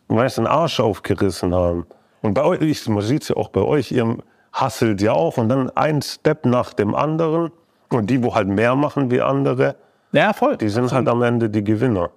weißt, 0.08 0.38
den 0.38 0.46
Arsch 0.46 0.80
aufgerissen 0.80 1.54
haben. 1.54 1.86
Und 2.22 2.34
bei 2.34 2.44
euch, 2.44 2.88
man 2.88 3.02
sieht 3.02 3.22
es 3.22 3.28
ja 3.28 3.36
auch 3.36 3.48
bei 3.48 3.60
euch, 3.60 3.92
ihr, 3.92 4.16
hasselt 4.54 5.02
ja 5.02 5.12
auch 5.12 5.36
und 5.36 5.48
dann 5.48 5.68
ein 5.70 6.00
Step 6.00 6.46
nach 6.46 6.72
dem 6.72 6.94
anderen. 6.94 7.50
Und 7.90 8.08
die, 8.08 8.22
wo 8.22 8.34
halt 8.34 8.48
mehr 8.48 8.74
machen 8.74 9.10
wie 9.10 9.20
andere, 9.20 9.76
Ja, 10.12 10.32
voll. 10.32 10.56
die 10.56 10.68
sind 10.68 10.90
halt 10.92 11.06
am 11.08 11.22
Ende 11.22 11.50
die 11.50 11.62
Gewinner. 11.62 12.10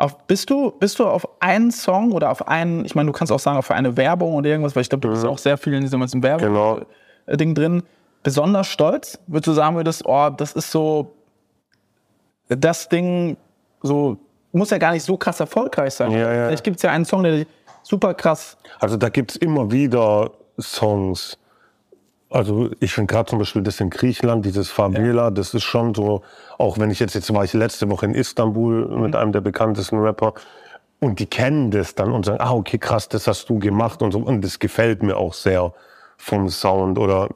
Auf, 0.00 0.16
bist, 0.26 0.48
du, 0.48 0.70
bist 0.70 0.98
du 0.98 1.06
auf 1.06 1.28
einen 1.40 1.70
Song 1.70 2.12
oder 2.12 2.30
auf 2.30 2.48
einen, 2.48 2.86
ich 2.86 2.94
meine, 2.94 3.08
du 3.08 3.12
kannst 3.12 3.30
auch 3.30 3.38
sagen, 3.38 3.58
auf 3.58 3.70
eine 3.70 3.98
Werbung 3.98 4.34
oder 4.34 4.48
irgendwas, 4.48 4.74
weil 4.74 4.80
ich 4.80 4.88
glaube, 4.88 5.06
du 5.06 5.12
bist 5.12 5.26
auch 5.26 5.36
sehr 5.36 5.58
viel 5.58 5.74
in 5.74 5.82
diesem 5.82 6.00
ganzen 6.00 6.22
Genau. 6.22 6.80
Werbung-Ding 7.26 7.54
drin, 7.54 7.82
besonders 8.22 8.68
stolz? 8.68 9.18
Würdest 9.26 9.48
du 9.48 9.52
sagen, 9.52 9.76
würdest, 9.76 10.06
oh, 10.06 10.30
das 10.30 10.52
ist 10.52 10.70
so 10.70 11.12
das 12.48 12.88
Ding, 12.88 13.36
so, 13.82 14.16
muss 14.52 14.70
ja 14.70 14.78
gar 14.78 14.92
nicht 14.92 15.04
so 15.04 15.18
krass 15.18 15.38
erfolgreich 15.38 15.92
sein. 15.92 16.12
Ja, 16.12 16.32
ja. 16.32 16.46
Vielleicht 16.46 16.64
gibt 16.64 16.78
es 16.78 16.82
ja 16.82 16.92
einen 16.92 17.04
Song, 17.04 17.22
der 17.22 17.44
super 17.82 18.14
krass. 18.14 18.56
Also 18.78 18.96
da 18.96 19.10
gibt 19.10 19.32
es 19.32 19.36
immer 19.36 19.70
wieder 19.70 20.30
Songs. 20.58 21.36
Also 22.30 22.70
ich 22.78 22.92
finde 22.92 23.12
gerade 23.12 23.28
zum 23.28 23.40
Beispiel 23.40 23.62
das 23.62 23.80
in 23.80 23.90
Griechenland, 23.90 24.44
dieses 24.44 24.70
Favela, 24.70 25.30
das 25.30 25.52
ist 25.52 25.64
schon 25.64 25.94
so, 25.94 26.22
auch 26.58 26.78
wenn 26.78 26.90
ich 26.90 27.00
jetzt, 27.00 27.14
jetzt 27.14 27.34
war 27.34 27.42
ich 27.42 27.52
letzte 27.52 27.90
Woche 27.90 28.06
in 28.06 28.14
Istanbul 28.14 28.86
mit 29.00 29.16
einem 29.16 29.32
der 29.32 29.40
bekanntesten 29.40 29.98
Rapper 29.98 30.34
und 31.00 31.18
die 31.18 31.26
kennen 31.26 31.72
das 31.72 31.96
dann 31.96 32.12
und 32.12 32.24
sagen, 32.24 32.40
ah 32.40 32.52
okay, 32.52 32.78
krass, 32.78 33.08
das 33.08 33.26
hast 33.26 33.48
du 33.50 33.58
gemacht 33.58 34.00
und 34.00 34.12
so 34.12 34.20
und 34.20 34.44
das 34.44 34.60
gefällt 34.60 35.02
mir 35.02 35.16
auch 35.16 35.34
sehr 35.34 35.74
vom 36.18 36.48
Sound 36.48 36.98
oder 36.98 37.30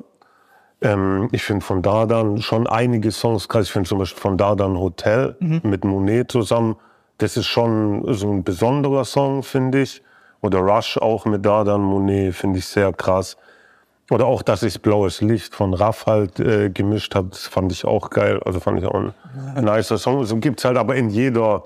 ähm, 0.81 1.29
ich 1.33 1.43
finde 1.43 1.65
von 1.65 1.83
Dardan 1.83 2.41
schon 2.41 2.69
einige 2.69 3.11
Songs 3.11 3.49
krass. 3.49 3.67
Ich 3.67 3.73
finde 3.73 3.89
zum 3.89 3.99
Beispiel 3.99 4.21
von 4.21 4.37
Dardan 4.39 4.79
Hotel 4.79 5.37
mit 5.41 5.85
Monet 5.85 6.31
zusammen, 6.31 6.77
das 7.19 7.37
ist 7.37 7.47
schon 7.47 8.05
so 8.15 8.31
ein 8.31 8.45
besonderer 8.45 9.05
Song, 9.05 9.43
finde 9.43 9.83
ich. 9.83 10.03
Oder 10.41 10.59
Rush 10.59 10.99
auch 10.99 11.25
mit 11.25 11.45
Dardan 11.45 11.81
Monet 11.81 12.35
finde 12.35 12.59
ich 12.59 12.67
sehr 12.67 12.93
krass. 12.93 13.37
Oder 14.11 14.27
auch, 14.27 14.43
dass 14.43 14.63
ich 14.63 14.83
Blaues 14.83 15.21
Licht 15.21 15.55
von 15.55 15.73
Raff 15.73 16.07
halt 16.07 16.39
äh, 16.39 16.71
gemischt 16.71 17.15
habe, 17.15 17.29
das 17.31 17.47
fand 17.47 17.73
ich 17.73 17.85
auch 17.85 18.11
geil. 18.11 18.41
Also 18.45 18.61
fand 18.61 18.79
ich 18.79 18.87
auch 18.87 18.95
ein 18.95 19.65
nicer 19.65 19.97
Song. 19.97 20.25
So 20.25 20.37
gibt's 20.37 20.65
halt 20.65 20.77
aber 20.77 20.95
in 20.97 21.09
jeder 21.09 21.63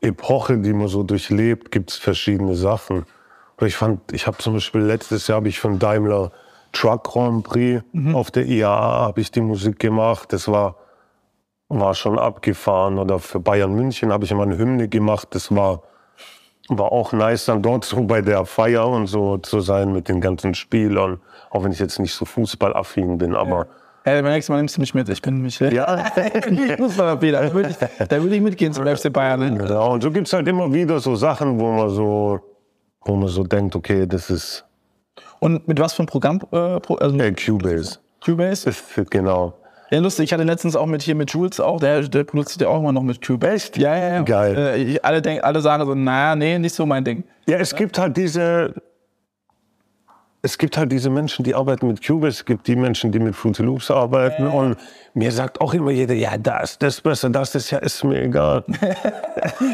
Epoche, 0.00 0.58
die 0.58 0.72
man 0.72 0.88
so 0.88 1.02
durchlebt, 1.02 1.70
gibt's 1.70 1.96
verschiedene 1.96 2.54
Sachen. 2.54 3.04
Oder 3.58 3.66
ich 3.66 3.76
fand, 3.76 4.12
ich 4.12 4.26
habe 4.26 4.38
zum 4.38 4.54
Beispiel 4.54 4.80
letztes 4.80 5.26
Jahr 5.26 5.36
habe 5.36 5.48
ich 5.48 5.60
von 5.60 5.78
Daimler 5.78 6.32
Truck 6.72 7.04
Grand 7.04 7.44
Prix 7.44 7.84
auf 8.14 8.30
der 8.30 8.46
IAA 8.46 9.06
habe 9.06 9.20
ich 9.20 9.30
die 9.30 9.42
Musik 9.42 9.78
gemacht. 9.78 10.32
Das 10.32 10.48
war 10.48 10.76
war 11.68 11.94
schon 11.94 12.18
abgefahren. 12.18 12.98
Oder 12.98 13.18
für 13.18 13.40
Bayern 13.40 13.74
München 13.74 14.12
habe 14.12 14.24
ich 14.24 14.30
immer 14.30 14.42
eine 14.42 14.58
Hymne 14.58 14.88
gemacht. 14.88 15.28
Das 15.30 15.54
war 15.54 15.82
war 16.78 16.92
auch 16.92 17.12
nice, 17.12 17.46
dann 17.46 17.62
dort 17.62 17.84
so 17.84 18.02
bei 18.02 18.20
der 18.20 18.44
Feier 18.44 18.88
und 18.88 19.06
so 19.06 19.38
zu 19.38 19.60
sein 19.60 19.92
mit 19.92 20.08
den 20.08 20.20
ganzen 20.20 20.54
Spielern. 20.54 21.20
Auch 21.50 21.64
wenn 21.64 21.72
ich 21.72 21.78
jetzt 21.78 21.98
nicht 21.98 22.14
so 22.14 22.24
fußballaffin 22.24 23.18
bin, 23.18 23.34
aber 23.34 23.66
Hey, 24.04 24.20
beim 24.20 24.32
nächsten 24.32 24.52
Mal 24.52 24.58
nimmst 24.58 24.76
du 24.76 24.80
mich 24.80 24.94
mit. 24.94 25.08
Ich 25.08 25.22
bin 25.22 25.40
mich. 25.42 25.60
ja. 25.60 26.06
ich 26.50 26.78
muss 26.78 26.96
mal 26.96 27.20
wieder. 27.22 27.40
Da 27.40 27.54
würde 27.54 27.70
ich, 27.70 27.76
da 28.08 28.20
würde 28.20 28.34
ich 28.34 28.42
mitgehen 28.42 28.72
zum 28.72 28.84
FC 28.84 29.12
Bayern. 29.12 29.38
Ne? 29.38 29.58
Genau, 29.58 29.92
und 29.92 30.02
so 30.02 30.10
gibt's 30.10 30.32
halt 30.32 30.48
immer 30.48 30.72
wieder 30.72 30.98
so 30.98 31.14
Sachen, 31.14 31.60
wo 31.60 31.70
man 31.70 31.88
so, 31.88 32.40
wo 33.04 33.14
man 33.14 33.28
so 33.28 33.44
denkt, 33.44 33.76
okay, 33.76 34.04
das 34.06 34.28
ist 34.28 34.64
Und 35.38 35.68
mit 35.68 35.78
was 35.78 35.92
für 35.92 36.00
einem 36.00 36.08
Programm? 36.08 36.40
Äh, 36.50 36.56
also 36.56 37.16
äh, 37.16 37.32
Cubase. 37.32 38.00
Cubase? 38.24 38.70
Ist 38.70 38.84
genau. 39.10 39.54
Ja, 39.92 40.00
lustig. 40.00 40.24
Ich 40.24 40.32
hatte 40.32 40.44
letztens 40.44 40.74
auch 40.74 40.86
mit 40.86 41.02
hier 41.02 41.14
mit 41.14 41.30
Jules 41.32 41.60
auch, 41.60 41.78
der, 41.78 42.00
der 42.08 42.24
produziert 42.24 42.62
ja 42.62 42.68
auch 42.68 42.78
immer 42.78 42.92
noch 42.92 43.02
mit 43.02 43.24
Cubase. 43.24 43.52
Echt? 43.52 43.76
Ja, 43.76 43.94
ja, 43.94 44.08
ja. 44.14 44.22
Geil. 44.22 44.56
Äh, 44.56 44.82
ich, 44.82 45.04
alle, 45.04 45.20
denk, 45.20 45.44
alle 45.44 45.60
sagen 45.60 45.84
so, 45.84 45.94
naja, 45.94 46.34
nee, 46.34 46.58
nicht 46.58 46.74
so 46.74 46.86
mein 46.86 47.04
Ding. 47.04 47.24
Ja, 47.46 47.58
es 47.58 47.76
gibt 47.76 47.98
halt 47.98 48.16
diese, 48.16 48.72
es 50.40 50.56
gibt 50.56 50.78
halt 50.78 50.90
diese 50.90 51.10
Menschen, 51.10 51.44
die 51.44 51.54
arbeiten 51.54 51.88
mit 51.88 52.02
Cubase, 52.02 52.38
es 52.38 52.44
gibt 52.46 52.66
die 52.68 52.74
Menschen, 52.74 53.12
die 53.12 53.18
mit 53.18 53.36
Fruity 53.36 53.62
Loops 53.62 53.90
arbeiten 53.90 54.46
und 54.46 54.78
mir 55.12 55.30
sagt 55.30 55.60
auch 55.60 55.74
immer 55.74 55.90
jeder, 55.90 56.14
ja, 56.14 56.38
das, 56.38 56.78
das 56.78 56.94
ist 56.94 57.00
besser, 57.02 57.28
das 57.28 57.54
ist 57.54 57.70
ja, 57.70 57.76
ist 57.78 58.02
mir 58.02 58.22
egal. 58.22 58.64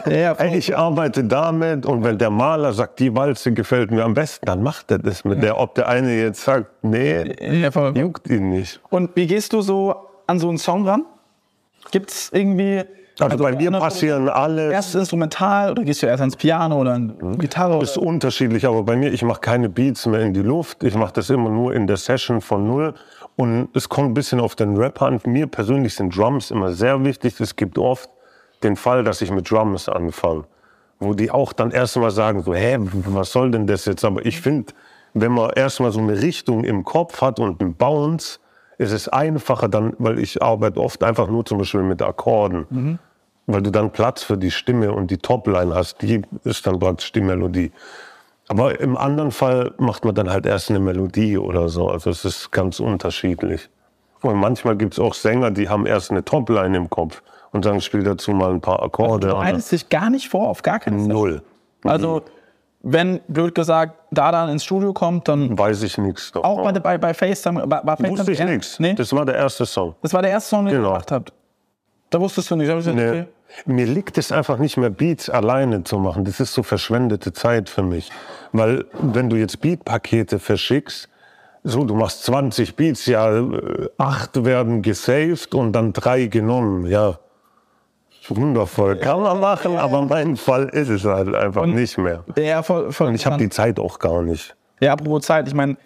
Ja, 0.06 0.34
ja, 0.34 0.44
ich 0.44 0.76
arbeite 0.76 1.24
damit 1.24 1.84
und 1.86 2.02
wenn 2.02 2.18
der 2.18 2.30
Maler 2.30 2.72
sagt, 2.72 2.98
die 2.98 3.14
Walze 3.14 3.52
gefällt 3.52 3.90
mir 3.90 4.04
am 4.04 4.14
besten, 4.14 4.46
dann 4.46 4.62
macht 4.62 4.90
er 4.90 4.98
das 4.98 5.24
mit 5.24 5.42
der. 5.42 5.58
Ob 5.58 5.74
der 5.74 5.88
eine 5.88 6.18
jetzt 6.18 6.42
sagt, 6.42 6.66
nee, 6.82 7.60
ja, 7.60 7.90
juckt 7.90 8.28
ihn 8.28 8.50
nicht. 8.50 8.80
Und 8.88 9.14
wie 9.14 9.26
gehst 9.26 9.52
du 9.52 9.60
so 9.60 10.07
an 10.28 10.38
so 10.38 10.48
einen 10.48 10.58
Song 10.58 10.86
ran? 10.86 11.04
Gibt's 11.90 12.30
irgendwie. 12.32 12.84
Also, 13.20 13.36
bei 13.38 13.56
mir 13.56 13.72
passieren 13.72 14.28
alle, 14.28 14.72
Erst 14.72 14.94
instrumental 14.94 15.72
oder 15.72 15.82
gehst 15.82 16.02
du 16.02 16.06
erst 16.06 16.20
ans 16.20 16.36
Piano 16.36 16.80
oder 16.80 16.92
an 16.92 17.36
Gitarre? 17.38 17.74
Oder? 17.74 17.82
ist 17.82 17.98
unterschiedlich, 17.98 18.64
aber 18.64 18.84
bei 18.84 18.94
mir, 18.94 19.12
ich 19.12 19.22
mache 19.22 19.40
keine 19.40 19.68
Beats 19.68 20.06
mehr 20.06 20.20
in 20.20 20.34
die 20.34 20.42
Luft. 20.42 20.84
Ich 20.84 20.94
mache 20.94 21.14
das 21.14 21.28
immer 21.28 21.50
nur 21.50 21.74
in 21.74 21.88
der 21.88 21.96
Session 21.96 22.40
von 22.40 22.64
null. 22.64 22.94
Und 23.34 23.70
es 23.74 23.88
kommt 23.88 24.10
ein 24.10 24.14
bisschen 24.14 24.38
auf 24.38 24.54
den 24.54 24.76
Rap 24.76 25.02
an. 25.02 25.20
Mir 25.24 25.48
persönlich 25.48 25.94
sind 25.96 26.16
Drums 26.16 26.52
immer 26.52 26.70
sehr 26.72 27.02
wichtig. 27.04 27.40
Es 27.40 27.56
gibt 27.56 27.76
oft 27.76 28.08
den 28.62 28.76
Fall, 28.76 29.02
dass 29.02 29.20
ich 29.20 29.32
mit 29.32 29.50
Drums 29.50 29.88
anfange. 29.88 30.44
Wo 31.00 31.12
die 31.12 31.32
auch 31.32 31.52
dann 31.52 31.72
erstmal 31.72 32.12
sagen, 32.12 32.42
so, 32.42 32.54
hä, 32.54 32.78
was 32.80 33.32
soll 33.32 33.50
denn 33.50 33.66
das 33.66 33.84
jetzt? 33.84 34.04
Aber 34.04 34.24
ich 34.24 34.40
finde, 34.40 34.72
wenn 35.14 35.32
man 35.32 35.50
erstmal 35.50 35.90
so 35.90 35.98
eine 36.00 36.20
Richtung 36.20 36.62
im 36.62 36.84
Kopf 36.84 37.20
hat 37.20 37.40
und 37.40 37.60
einen 37.60 37.74
Bounce, 37.74 38.38
ist 38.78 38.92
es 38.92 39.08
einfacher 39.08 39.68
dann, 39.68 39.94
weil 39.98 40.18
ich 40.18 40.42
arbeite 40.42 40.80
oft 40.80 41.02
einfach 41.04 41.28
nur 41.28 41.44
zum 41.44 41.58
Beispiel 41.58 41.82
mit 41.82 42.00
Akkorden. 42.00 42.98
Weil 43.46 43.62
du 43.62 43.70
dann 43.70 43.90
Platz 43.90 44.22
für 44.22 44.36
die 44.36 44.50
Stimme 44.50 44.92
und 44.92 45.10
die 45.10 45.18
Topline 45.18 45.74
hast. 45.74 46.02
Die 46.02 46.22
ist 46.44 46.66
dann 46.66 46.78
praktisch 46.78 47.12
die 47.12 47.22
Melodie. 47.22 47.72
Aber 48.48 48.80
im 48.80 48.96
anderen 48.96 49.30
Fall 49.30 49.72
macht 49.78 50.04
man 50.04 50.14
dann 50.14 50.30
halt 50.30 50.46
erst 50.46 50.70
eine 50.70 50.80
Melodie 50.80 51.38
oder 51.38 51.68
so. 51.68 51.88
Also 51.88 52.10
es 52.10 52.24
ist 52.24 52.50
ganz 52.50 52.78
unterschiedlich. 52.80 53.68
Und 54.22 54.36
manchmal 54.36 54.76
gibt 54.76 54.94
es 54.94 54.98
auch 54.98 55.14
Sänger, 55.14 55.50
die 55.50 55.68
haben 55.68 55.86
erst 55.86 56.10
eine 56.10 56.24
Topline 56.24 56.76
im 56.76 56.90
Kopf 56.90 57.22
und 57.52 57.64
sagen, 57.64 57.80
spiel 57.80 58.02
dazu 58.02 58.32
mal 58.32 58.50
ein 58.50 58.60
paar 58.60 58.82
Akkorde. 58.82 59.28
Du 59.28 59.34
bereitest 59.34 59.72
dich 59.72 59.88
gar 59.88 60.10
nicht 60.10 60.28
vor, 60.28 60.48
auf 60.48 60.62
gar 60.62 60.78
keinen 60.78 61.00
Fall. 61.00 61.08
Null. 61.08 61.42
Also, 61.84 62.22
wenn, 62.82 63.20
blöd 63.28 63.54
gesagt, 63.54 63.94
da 64.10 64.30
dann 64.30 64.48
ins 64.50 64.64
Studio 64.64 64.92
kommt, 64.92 65.28
dann 65.28 65.58
Weiß 65.58 65.82
ich 65.82 65.98
nichts. 65.98 66.32
auch 66.34 66.62
bei, 66.62 66.72
bei, 66.72 66.98
bei 66.98 67.12
FaceTime. 67.14 67.62
War, 67.70 67.84
war 67.86 67.96
FaceTime 67.96 68.18
Wusste 68.18 68.32
ich 68.32 68.44
nichts. 68.44 68.78
Nee? 68.78 68.94
Das 68.94 69.12
war 69.12 69.24
der 69.24 69.34
erste 69.36 69.66
Song. 69.66 69.94
Das 70.02 70.12
war 70.14 70.22
der 70.22 70.30
erste 70.30 70.50
Song, 70.50 70.64
den 70.66 70.74
Genau. 70.74 70.88
ihr 70.88 70.92
gemacht 70.92 71.12
habt. 71.12 71.32
Da 72.10 72.20
wusstest 72.20 72.50
du 72.50 72.56
nicht. 72.56 72.68
Gesagt, 72.68 72.96
Nee. 72.96 73.08
okay. 73.08 73.24
Mir 73.64 73.86
liegt 73.86 74.18
es 74.18 74.30
einfach 74.30 74.58
nicht 74.58 74.76
mehr, 74.76 74.90
Beats 74.90 75.28
alleine 75.30 75.82
zu 75.82 75.98
machen. 75.98 76.24
Das 76.24 76.38
ist 76.38 76.52
so 76.52 76.62
verschwendete 76.62 77.32
Zeit 77.32 77.68
für 77.70 77.82
mich. 77.82 78.10
Weil 78.52 78.84
wenn 79.00 79.30
du 79.30 79.36
jetzt 79.36 79.60
Beatpakete 79.60 80.38
verschickst, 80.38 81.08
so, 81.64 81.84
du 81.84 81.94
machst 81.94 82.22
20 82.24 82.76
Beats, 82.76 83.06
ja, 83.06 83.36
äh, 83.38 83.88
acht 83.98 84.44
werden 84.44 84.82
gesaved 84.82 85.54
und 85.54 85.72
dann 85.72 85.92
drei 85.92 86.26
genommen, 86.26 86.86
ja. 86.86 87.18
Wundervoll. 88.30 88.96
Kann 88.96 89.20
man 89.22 89.40
machen, 89.40 89.76
aber 89.76 90.02
mein 90.02 90.36
Fall 90.36 90.68
ist 90.70 90.88
es 90.88 91.04
halt 91.04 91.34
einfach 91.34 91.66
nicht 91.66 91.96
mehr. 91.98 92.24
Ja, 92.36 92.62
voll, 92.62 92.92
voll 92.92 93.08
Und 93.08 93.14
ich 93.14 93.26
habe 93.26 93.38
die 93.38 93.48
Zeit 93.48 93.78
auch 93.80 93.98
gar 93.98 94.22
nicht. 94.22 94.54
Ja, 94.80 94.92
apropos 94.92 95.22
Zeit, 95.26 95.48
ich 95.48 95.54
meine, 95.54 95.76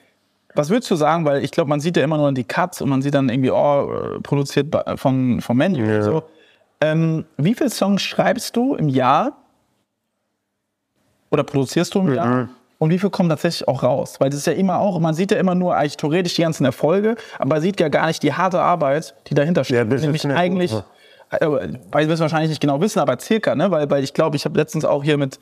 was 0.55 0.69
würdest 0.69 0.91
du 0.91 0.97
sagen? 0.97 1.25
Weil 1.25 1.43
ich 1.45 1.51
glaube, 1.51 1.71
man 1.71 1.81
sieht 1.81 1.97
ja 1.97 2.05
immer 2.05 2.19
nur 2.19 2.33
die 2.33 2.45
Cuts 2.45 2.83
und 2.83 2.89
man 2.91 3.01
sieht 3.03 3.15
dann 3.15 3.29
irgendwie, 3.29 3.51
oh, 3.51 4.19
produziert 4.23 4.75
von, 4.97 5.41
vom 5.41 5.57
Menu 5.57 5.79
Ja. 5.79 5.97
und 5.97 6.03
so. 6.03 6.23
Ähm, 6.81 7.25
wie 7.37 7.55
viele 7.55 7.71
Songs 7.71 8.03
schreibst 8.03 8.57
du 8.57 8.75
im 8.75 8.89
Jahr? 8.89 9.33
Oder 11.31 11.45
produzierst 11.45 11.95
du 11.95 12.01
im 12.01 12.13
Jahr? 12.15 12.49
Und 12.79 12.91
wie 12.91 12.99
viel 12.99 13.11
kommen 13.11 13.29
tatsächlich 13.29 13.67
auch 13.69 13.83
raus? 13.85 14.17
Weil 14.19 14.29
das 14.31 14.41
ist 14.41 14.47
ja 14.47 14.53
immer 14.55 14.79
auch, 14.81 14.99
man 14.99 15.15
sieht 15.15 15.31
ja 15.31 15.39
immer 15.39 15.55
nur 15.55 15.77
eigentlich 15.77 15.97
theoretisch 15.97 16.35
die 16.35 16.43
ganzen 16.43 16.65
Erfolge, 16.65 17.15
aber 17.39 17.55
man 17.55 17.63
sieht 17.63 17.79
ja 17.81 17.89
gar 17.89 18.09
nicht 18.09 18.23
die 18.25 18.33
harte 18.33 18.61
Arbeit, 18.61 19.15
die 19.29 19.35
dahinter 19.35 19.63
steht. 19.65 19.77
Ja, 19.77 19.85
das 19.85 20.01
ist 20.01 20.03
Nämlich 20.03 20.25
eine- 20.25 20.37
eigentlich, 20.37 20.73
äh, 20.73 20.83
weil 21.41 22.07
wir 22.09 22.15
es 22.15 22.21
wahrscheinlich 22.21 22.51
nicht 22.51 22.61
genau 22.61 22.81
wissen, 22.81 22.99
aber 23.01 23.19
circa, 23.19 23.55
ne? 23.55 23.71
Weil, 23.71 23.91
weil 23.91 24.05
ich 24.05 24.13
glaube, 24.15 24.37
ich 24.37 24.45
habe 24.45 24.59
letztens 24.59 24.85
auch 24.85 25.03
hier 25.03 25.17
mit, 25.17 25.41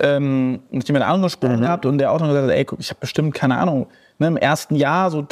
ähm, 0.00 0.60
mit 0.70 0.86
jemand 0.86 1.04
anderem 1.04 1.22
gesprochen 1.22 1.60
gehabt 1.62 1.86
und 1.86 1.98
der 1.98 2.12
auch 2.12 2.20
noch 2.20 2.28
gesagt 2.28 2.46
hat, 2.48 2.54
ey, 2.54 2.64
guck, 2.64 2.80
ich 2.80 2.90
habe 2.90 3.00
bestimmt, 3.00 3.34
keine 3.34 3.56
Ahnung, 3.58 3.86
ne, 4.18 4.26
im 4.28 4.36
ersten 4.36 4.74
Jahr 4.76 5.10
so 5.10 5.26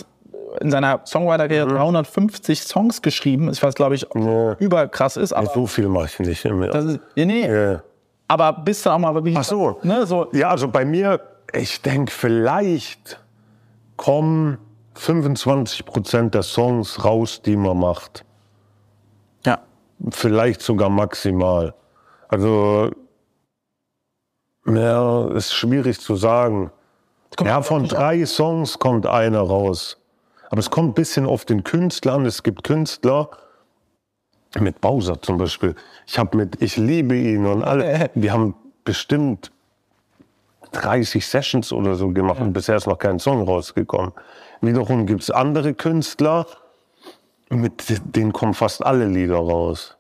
in 0.61 0.71
seiner 0.71 1.01
Songwriter-Karriere 1.07 1.69
350 1.69 2.63
Songs 2.63 3.03
geschrieben, 3.03 3.49
was 3.61 3.75
glaube 3.75 3.95
ich 3.95 4.07
Ja. 4.15 4.55
überkrass 4.59 5.17
ist, 5.17 5.33
aber 5.33 5.49
So 5.55 5.67
viel 5.67 5.87
mache 5.89 6.07
ich 6.07 6.19
nicht 6.19 6.45
das 6.45 6.85
ist, 6.87 7.01
ja, 7.15 7.25
nee, 7.25 7.47
Ja. 7.49 7.83
aber 8.27 8.53
bist 8.55 8.85
du 8.85 8.91
auch 8.91 8.99
mal 8.99 9.15
wirklich, 9.15 9.37
Ach 9.37 9.45
so. 9.45 9.79
ne, 9.85 10.07
so, 10.07 10.29
Ja, 10.33 10.51
also 10.51 10.67
bei 10.67 10.85
mir, 10.85 11.21
ich 11.53 11.81
denke, 11.83 12.11
vielleicht 12.11 13.21
kommen 13.97 14.59
25 14.95 15.85
Prozent 15.85 16.35
der 16.35 16.43
Songs 16.43 17.05
raus, 17.05 17.43
die 17.43 17.57
man 17.57 17.79
macht. 17.79 18.25
Vielleicht 20.09 20.63
sogar 20.63 20.89
maximal. 20.89 21.75
Also, 22.29 22.91
ja, 24.67 25.29
ist 25.33 25.53
schwierig 25.53 26.01
zu 26.01 26.17
sagen. 26.17 26.71
Ja, 27.45 27.63
von 27.63 27.87
drei 27.87 28.25
Songs 28.27 28.79
kommt 28.79 29.07
einer 29.07 29.41
raus. 29.41 29.99
Aber 30.49 30.59
es 30.59 30.71
kommt 30.71 30.91
ein 30.91 30.95
bisschen 30.95 31.27
auf 31.27 31.45
den 31.45 31.65
Künstler 31.65 32.15
an. 32.15 32.27
Es 32.27 32.43
gibt 32.43 32.65
Künstler, 32.65 33.31
mit 34.59 34.81
Bowser 34.81 35.21
zum 35.23 35.39
Beispiel. 35.39 35.77
Ich 36.07 36.19
habe 36.19 36.37
mit 36.37 36.61
Ich 36.61 36.77
liebe 36.77 37.17
ihn 37.17 37.47
und 37.47 37.63
alle. 37.63 38.11
Wir 38.15 38.33
haben 38.33 38.55
bestimmt 38.85 39.53
30 40.73 41.25
Sessions 41.27 41.73
oder 41.73 41.95
so 41.95 42.09
gemacht 42.09 42.41
und 42.41 42.53
bisher 42.53 42.77
ist 42.77 42.87
noch 42.87 42.99
kein 42.99 43.19
Song 43.19 43.43
rausgekommen. 43.43 44.13
Wiederum 44.61 45.07
gibt 45.07 45.23
es 45.23 45.31
andere 45.31 45.75
Künstler, 45.75 46.47
mit 47.51 48.17
denen 48.17 48.33
kommen 48.33 48.55
fast 48.55 48.85
alle 48.85 49.07
Lieder 49.07 49.37
raus. 49.37 49.97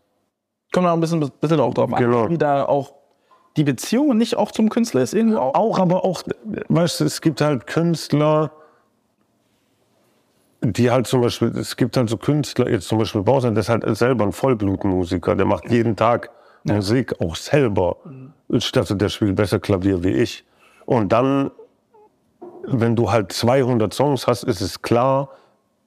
Kommt 0.72 0.86
auch 0.86 0.92
ein 0.92 1.00
bisschen, 1.00 1.20
bisschen 1.40 1.60
auch 1.60 1.74
drauf 1.74 1.92
an, 1.92 1.98
Genau. 1.98 2.30
wie 2.30 2.38
da 2.38 2.64
auch 2.64 2.94
die 3.56 3.64
Beziehung 3.64 4.16
nicht 4.16 4.36
auch 4.36 4.52
zum 4.52 4.68
Künstler 4.68 5.02
ist. 5.02 5.12
Irgendwo 5.14 5.38
auch. 5.38 5.54
Auch, 5.54 5.78
aber 5.80 6.04
auch, 6.04 6.22
weißt 6.68 7.00
du, 7.00 7.04
es 7.04 7.20
gibt 7.20 7.40
halt 7.40 7.66
Künstler, 7.66 8.52
die 10.62 10.90
halt 10.90 11.06
zum 11.06 11.22
Beispiel, 11.22 11.48
es 11.56 11.76
gibt 11.76 11.96
halt 11.96 12.08
so 12.08 12.16
Künstler, 12.16 12.68
jetzt 12.70 12.86
zum 12.86 12.98
Beispiel 12.98 13.22
Bausan, 13.22 13.54
der 13.54 13.62
ist 13.62 13.68
halt 13.68 13.84
selber 13.96 14.24
ein 14.24 14.32
Vollblutmusiker, 14.32 15.34
der 15.34 15.46
macht 15.46 15.70
jeden 15.70 15.96
Tag 15.96 16.30
Musik, 16.64 17.18
auch 17.20 17.34
selber. 17.36 17.96
Ich 18.48 18.70
dachte, 18.70 18.94
der 18.94 19.08
spielt 19.08 19.34
besser 19.34 19.58
Klavier 19.58 20.04
wie 20.04 20.10
ich. 20.10 20.44
Und 20.84 21.10
dann, 21.10 21.50
wenn 22.64 22.94
du 22.94 23.10
halt 23.10 23.32
200 23.32 23.94
Songs 23.94 24.26
hast, 24.26 24.42
ist 24.44 24.60
es 24.60 24.82
klar, 24.82 25.30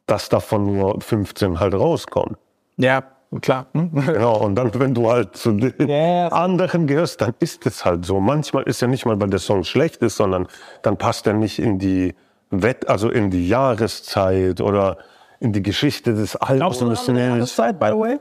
dass 0.05 0.29
davon 0.29 0.65
nur 0.77 0.99
15 1.01 1.59
halt 1.59 1.73
rauskommen. 1.73 2.37
Ja, 2.77 3.03
klar. 3.41 3.67
Hm? 3.73 3.91
Genau, 3.93 4.37
und 4.37 4.55
dann, 4.55 4.73
wenn 4.79 4.93
du 4.93 5.09
halt 5.09 5.35
zu 5.35 5.51
den 5.51 5.87
Yes. 5.87 6.31
anderen 6.31 6.87
gehörst, 6.87 7.21
dann 7.21 7.33
ist 7.39 7.65
es 7.65 7.85
halt 7.85 8.05
so. 8.05 8.19
Manchmal 8.19 8.63
ist 8.63 8.81
ja 8.81 8.87
nicht 8.87 9.05
mal, 9.05 9.19
weil 9.19 9.29
der 9.29 9.39
Song 9.39 9.63
schlecht 9.63 9.97
ist, 9.97 10.17
sondern 10.17 10.47
dann 10.81 10.97
passt 10.97 11.27
er 11.27 11.33
nicht 11.33 11.59
in 11.59 11.79
die 11.79 12.15
Wett, 12.49 12.87
also 12.89 13.09
in 13.09 13.31
die 13.31 13.47
Jahreszeit 13.47 14.61
oder 14.61 14.97
in 15.39 15.53
die 15.53 15.63
Geschichte 15.63 16.13
des 16.13 16.37
Glaubst 16.39 16.81
du, 16.81 16.85
Albums. 16.85 17.05
das 17.05 17.49
ist 17.49 17.55
Zeit, 17.55 17.79
by 17.79 17.87
the 17.87 17.97
way? 17.99 18.19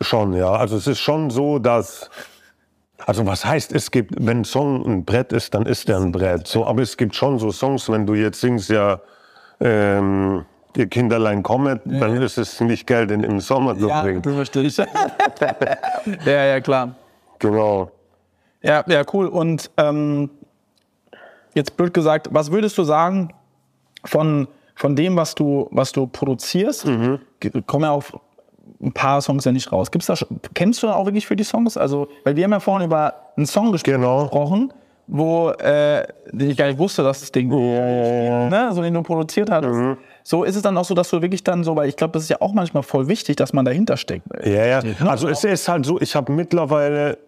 Schon, 0.00 0.32
ja. 0.34 0.50
Also 0.52 0.76
es 0.76 0.86
ist 0.86 1.00
schon 1.00 1.30
so, 1.30 1.58
dass. 1.58 2.10
Also 3.06 3.26
was 3.26 3.44
heißt, 3.44 3.72
es 3.72 3.90
gibt, 3.90 4.14
wenn 4.24 4.40
ein 4.40 4.44
Song 4.44 4.84
ein 4.86 5.04
Brett 5.04 5.32
ist, 5.32 5.52
dann 5.54 5.66
ist 5.66 5.88
der 5.88 5.98
ein 5.98 6.12
Brett. 6.12 6.46
So, 6.46 6.64
aber 6.64 6.80
es 6.82 6.96
gibt 6.96 7.14
schon 7.14 7.38
so 7.38 7.50
Songs, 7.50 7.90
wenn 7.90 8.06
du 8.06 8.14
jetzt 8.14 8.40
singst, 8.40 8.70
ja, 8.70 9.00
ähm, 9.60 10.44
ihr 10.76 10.86
Kinderlein 10.88 11.42
kommet, 11.42 11.82
dann 11.84 12.20
ist 12.22 12.38
es 12.38 12.60
nicht 12.60 12.86
Geld 12.86 13.10
in, 13.10 13.22
im 13.22 13.40
Sommer 13.40 13.78
zu 13.78 13.88
bringen. 13.88 14.22
das 14.22 14.34
verstehe 14.34 14.62
ich. 14.64 14.76
ja, 16.26 16.44
ja, 16.44 16.60
klar. 16.60 16.94
Genau. 17.38 17.90
Ja, 18.62 18.82
ja, 18.86 19.02
cool. 19.12 19.26
Und 19.26 19.70
ähm, 19.76 20.30
jetzt 21.54 21.76
blöd 21.76 21.92
gesagt, 21.94 22.28
was 22.32 22.50
würdest 22.50 22.76
du 22.78 22.84
sagen 22.84 23.32
von, 24.04 24.48
von 24.74 24.96
dem, 24.96 25.16
was 25.16 25.34
du, 25.34 25.68
was 25.70 25.92
du 25.92 26.06
produzierst? 26.06 26.86
Mhm. 26.86 27.20
Kommen 27.66 27.84
ja 27.84 27.90
auch 27.90 28.04
ein 28.82 28.92
paar 28.92 29.20
Songs 29.20 29.44
ja 29.44 29.52
nicht 29.52 29.70
raus. 29.70 29.90
Gibt's 29.90 30.06
da, 30.06 30.14
kennst 30.54 30.82
du 30.82 30.88
auch 30.88 31.04
wirklich 31.06 31.26
für 31.26 31.36
die 31.36 31.44
Songs? 31.44 31.76
Also, 31.76 32.08
weil 32.24 32.36
wir 32.36 32.44
haben 32.44 32.52
ja 32.52 32.60
vorhin 32.60 32.86
über 32.86 33.14
einen 33.36 33.46
Song 33.46 33.76
Genau. 33.82 34.22
gesprochen, 34.22 34.72
wo 35.06 35.50
äh, 35.50 36.06
den 36.32 36.50
ich 36.50 36.56
gar 36.56 36.66
nicht 36.66 36.78
wusste, 36.78 37.02
dass 37.02 37.20
das 37.20 37.30
Ding, 37.30 37.48
ne, 37.48 38.70
so 38.72 38.80
den 38.80 38.94
du 38.94 39.02
produziert 39.02 39.50
hattest. 39.50 39.74
Mhm. 39.74 39.98
So 40.26 40.42
ist 40.42 40.56
es 40.56 40.62
dann 40.62 40.76
auch 40.78 40.86
so, 40.86 40.94
dass 40.94 41.10
du 41.10 41.20
wirklich 41.20 41.44
dann 41.44 41.64
so, 41.64 41.76
weil 41.76 41.86
ich 41.86 41.96
glaube, 41.96 42.12
das 42.12 42.22
ist 42.22 42.30
ja 42.30 42.40
auch 42.40 42.54
manchmal 42.54 42.82
voll 42.82 43.08
wichtig, 43.08 43.36
dass 43.36 43.52
man 43.52 43.66
dahinter 43.66 43.98
steckt. 43.98 44.26
Ja, 44.42 44.64
ja. 44.64 44.82
Also 45.06 45.28
es 45.28 45.44
ist 45.44 45.68
halt 45.68 45.84
so, 45.84 46.00
ich 46.00 46.16
habe 46.16 46.32
mittlerweile, 46.32 47.18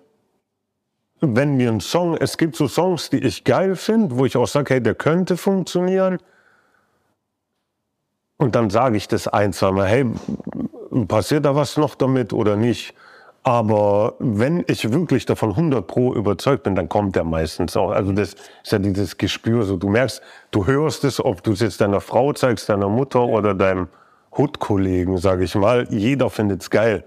wenn 1.20 1.56
mir 1.58 1.70
ein 1.70 1.80
Song, 1.80 2.16
es 2.16 2.38
gibt 2.38 2.56
so 2.56 2.68
Songs, 2.68 3.10
die 3.10 3.18
ich 3.18 3.44
geil 3.44 3.76
finde, 3.76 4.16
wo 4.16 4.24
ich 4.24 4.34
auch 4.38 4.46
sage, 4.46 4.74
hey, 4.74 4.82
der 4.82 4.94
könnte 4.94 5.36
funktionieren. 5.36 6.18
Und 8.38 8.54
dann 8.54 8.70
sage 8.70 8.96
ich 8.96 9.08
das 9.08 9.28
ein, 9.28 9.52
zwei 9.52 9.72
Mal, 9.72 9.86
hey, 9.86 10.06
passiert 11.06 11.44
da 11.44 11.54
was 11.54 11.76
noch 11.76 11.96
damit 11.96 12.32
oder 12.32 12.56
nicht? 12.56 12.94
Aber 13.46 14.14
wenn 14.18 14.64
ich 14.66 14.90
wirklich 14.90 15.24
davon 15.24 15.50
100 15.50 15.86
pro 15.86 16.12
überzeugt 16.12 16.64
bin, 16.64 16.74
dann 16.74 16.88
kommt 16.88 17.14
der 17.14 17.22
meistens 17.22 17.76
auch. 17.76 17.92
Also 17.92 18.10
das 18.10 18.34
ist 18.64 18.72
ja 18.72 18.80
dieses 18.80 19.18
Gespür, 19.18 19.62
so 19.62 19.76
du 19.76 19.88
merkst, 19.88 20.20
du 20.50 20.66
hörst 20.66 21.04
es, 21.04 21.24
ob 21.24 21.44
du 21.44 21.52
es 21.52 21.60
jetzt 21.60 21.80
deiner 21.80 22.00
Frau 22.00 22.32
zeigst, 22.32 22.68
deiner 22.68 22.88
Mutter 22.88 23.20
oder 23.20 23.54
deinem 23.54 23.86
Hood-Kollegen, 24.36 25.18
sage 25.18 25.44
ich 25.44 25.54
mal. 25.54 25.86
Jeder 25.90 26.28
findet 26.28 26.62
es 26.62 26.70
geil. 26.70 27.04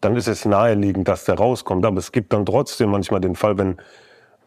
Dann 0.00 0.16
ist 0.16 0.26
es 0.26 0.44
naheliegend, 0.44 1.06
dass 1.06 1.24
der 1.24 1.36
rauskommt. 1.36 1.86
Aber 1.86 1.98
es 1.98 2.10
gibt 2.10 2.32
dann 2.32 2.44
trotzdem 2.44 2.90
manchmal 2.90 3.20
den 3.20 3.36
Fall, 3.36 3.56
wenn 3.56 3.76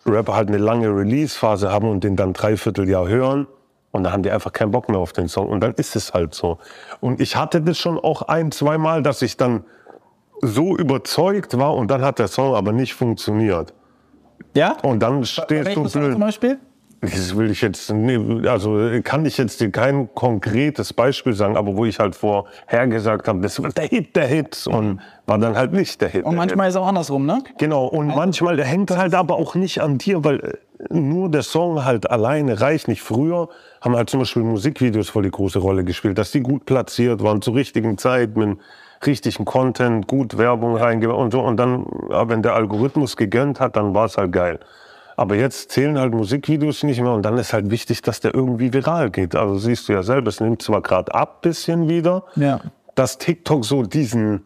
Rapper 0.06 0.36
halt 0.36 0.50
eine 0.50 0.58
lange 0.58 0.90
Release-Phase 0.94 1.72
haben 1.72 1.90
und 1.90 2.04
den 2.04 2.18
dann 2.18 2.34
dreiviertel 2.34 2.90
Jahr 2.90 3.08
hören 3.08 3.48
und 3.92 4.04
dann 4.04 4.12
haben 4.12 4.24
die 4.24 4.32
einfach 4.32 4.52
keinen 4.52 4.72
Bock 4.72 4.90
mehr 4.90 5.00
auf 5.00 5.14
den 5.14 5.30
Song 5.30 5.48
und 5.48 5.62
dann 5.62 5.74
ist 5.76 5.96
es 5.96 6.14
halt 6.14 6.34
so. 6.34 6.58
Und 7.00 7.22
ich 7.22 7.38
hatte 7.38 7.62
das 7.62 7.78
schon 7.78 7.98
auch 7.98 8.24
ein, 8.24 8.52
zweimal, 8.52 9.02
dass 9.04 9.22
ich 9.22 9.38
dann 9.38 9.64
so 10.42 10.78
überzeugt 10.78 11.58
war 11.58 11.76
und 11.76 11.90
dann 11.92 12.02
hat 12.02 12.20
der 12.20 12.28
Song 12.28 12.56
aber 12.56 12.72
nicht 12.72 12.94
funktioniert. 12.94 13.74
Ja? 14.56 14.78
Und 14.84 15.00
dann 15.00 15.26
stehst 15.26 15.76
du 15.76 15.84
blöd. 15.84 16.12
zum 16.14 16.20
Beispiel? 16.20 16.60
Das 17.02 17.38
will 17.38 17.50
ich 17.50 17.62
jetzt, 17.62 17.90
also 18.46 18.78
kann 19.04 19.26
ich 19.26 19.38
jetzt 19.38 19.62
dir 19.62 19.72
kein 19.72 20.14
konkretes 20.14 20.92
Beispiel 20.92 21.34
sagen, 21.34 21.56
aber 21.56 21.78
wo 21.78 21.86
ich 21.86 21.98
halt 21.98 22.14
vorher 22.14 22.88
gesagt 22.88 23.30
habe, 23.30 23.40
das 23.40 23.62
wird 23.64 23.78
der 23.78 23.86
Hit, 23.86 24.18
der 24.18 24.28
Hit 24.28 24.68
und 24.68 25.00
war 25.26 25.38
dann 25.38 25.56
halt 25.56 25.72
nicht 25.72 26.02
der 26.02 26.10
Hit. 26.10 26.26
Und 26.26 26.32
der 26.32 26.38
manchmal 26.40 26.68
ist 26.68 26.76
es 26.76 26.82
auch 26.82 26.88
andersrum, 26.88 27.26
ne? 27.26 27.42
Genau, 27.58 27.86
und 27.86 28.08
manchmal 28.08 28.58
der 28.58 28.66
hängt 28.66 28.92
halt 28.92 29.14
aber 29.14 29.36
auch 29.36 29.56
nicht 29.56 29.82
an 29.82 29.98
dir, 29.98 30.26
weil 30.26 30.40
äh, 30.40 30.94
nur 30.94 31.32
der 31.32 31.44
Song 31.44 31.86
halt 31.86 32.10
alleine 32.12 32.60
reicht 32.60 32.90
nicht. 32.90 33.02
Früher 33.02 33.48
haben 33.80 33.96
halt 33.96 34.10
zum 34.10 34.20
Beispiel 34.20 34.44
Musikvideos 34.44 35.08
voll 35.08 35.24
die 35.24 35.32
große 35.32 35.60
Rolle 35.60 35.86
gespielt, 35.86 36.18
dass 36.18 36.32
die 36.32 36.42
gut 36.42 36.66
platziert 36.66 37.24
waren, 37.24 37.42
zur 37.42 37.56
richtigen 37.56 37.98
Zeit, 37.98 38.36
mit 38.36 38.58
richtigen 39.06 39.46
Content, 39.46 40.08
gut 40.08 40.38
Werbung 40.38 40.76
reingebaut 40.76 41.18
und 41.18 41.32
so. 41.32 41.42
Und 41.42 41.58
dann, 41.58 41.86
wenn 42.10 42.42
der 42.42 42.56
Algorithmus 42.56 43.16
gegönnt 43.18 43.60
hat, 43.60 43.76
dann 43.76 43.94
war 43.94 44.06
es 44.06 44.18
halt 44.18 44.32
geil. 44.32 44.60
Aber 45.16 45.36
jetzt 45.36 45.72
zählen 45.72 46.00
halt 46.00 46.14
Musikvideos 46.14 46.84
nicht 46.84 47.02
mehr 47.02 47.12
und 47.12 47.24
dann 47.24 47.38
ist 47.38 47.52
halt 47.52 47.70
wichtig, 47.72 48.02
dass 48.02 48.22
der 48.22 48.34
irgendwie 48.34 48.72
viral 48.74 49.10
geht. 49.12 49.36
Also 49.36 49.58
siehst 49.58 49.90
du 49.90 49.94
ja 49.94 50.02
selber, 50.04 50.30
es 50.30 50.40
nimmt 50.40 50.62
zwar 50.62 50.82
gerade 50.82 51.14
ab 51.14 51.42
bisschen 51.42 51.90
wieder, 51.90 52.24
Ja. 52.36 52.62
dass 52.96 53.18
TikTok 53.18 53.66
so 53.66 53.84
diesen 53.84 54.46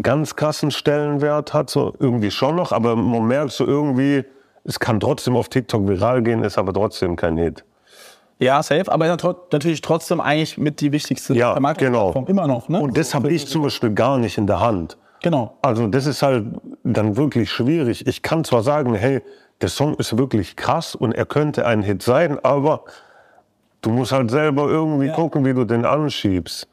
ganz 0.00 0.34
krassen 0.34 0.70
Stellenwert 0.70 1.54
hat, 1.54 1.70
so 1.70 1.94
irgendwie 2.00 2.30
schon 2.30 2.56
noch, 2.56 2.72
aber 2.72 2.96
man 2.96 3.26
merkt 3.26 3.52
so 3.52 3.64
irgendwie, 3.66 4.24
es 4.64 4.80
kann 4.80 4.98
trotzdem 4.98 5.36
auf 5.36 5.48
TikTok 5.48 5.86
viral 5.86 6.22
gehen, 6.22 6.42
ist 6.42 6.58
aber 6.58 6.72
trotzdem 6.72 7.14
kein 7.14 7.36
Hit. 7.36 7.64
Ja, 8.42 8.62
safe, 8.62 8.90
aber 8.90 9.06
ja, 9.06 9.16
tro- 9.16 9.36
natürlich 9.52 9.80
trotzdem 9.80 10.20
eigentlich 10.20 10.58
mit 10.58 10.80
die 10.80 10.90
wichtigste 10.92 11.34
Ja, 11.34 11.52
Vermarktungsplattform 11.52 12.24
genau. 12.26 12.42
immer 12.42 12.52
noch, 12.52 12.68
ne? 12.68 12.80
Und 12.80 12.96
das 12.96 13.14
habe 13.14 13.30
ich 13.30 13.46
zum 13.46 13.62
Beispiel 13.62 13.90
gar 13.90 14.18
nicht 14.18 14.36
in 14.38 14.46
der 14.46 14.60
Hand. 14.60 14.96
Genau. 15.22 15.56
Also 15.62 15.86
das 15.86 16.06
ist 16.06 16.22
halt 16.22 16.46
dann 16.82 17.16
wirklich 17.16 17.50
schwierig. 17.50 18.06
Ich 18.06 18.22
kann 18.22 18.42
zwar 18.44 18.62
sagen, 18.62 18.94
hey, 18.94 19.22
der 19.60 19.68
Song 19.68 19.94
ist 19.94 20.18
wirklich 20.18 20.56
krass 20.56 20.96
und 20.96 21.12
er 21.12 21.24
könnte 21.26 21.64
ein 21.66 21.82
Hit 21.82 22.02
sein, 22.02 22.38
aber 22.44 22.82
du 23.82 23.90
musst 23.90 24.10
halt 24.10 24.30
selber 24.32 24.68
irgendwie 24.68 25.10
gucken, 25.10 25.44
wie 25.44 25.54
du 25.54 25.64
den 25.64 25.84
anschiebst. 25.84 26.66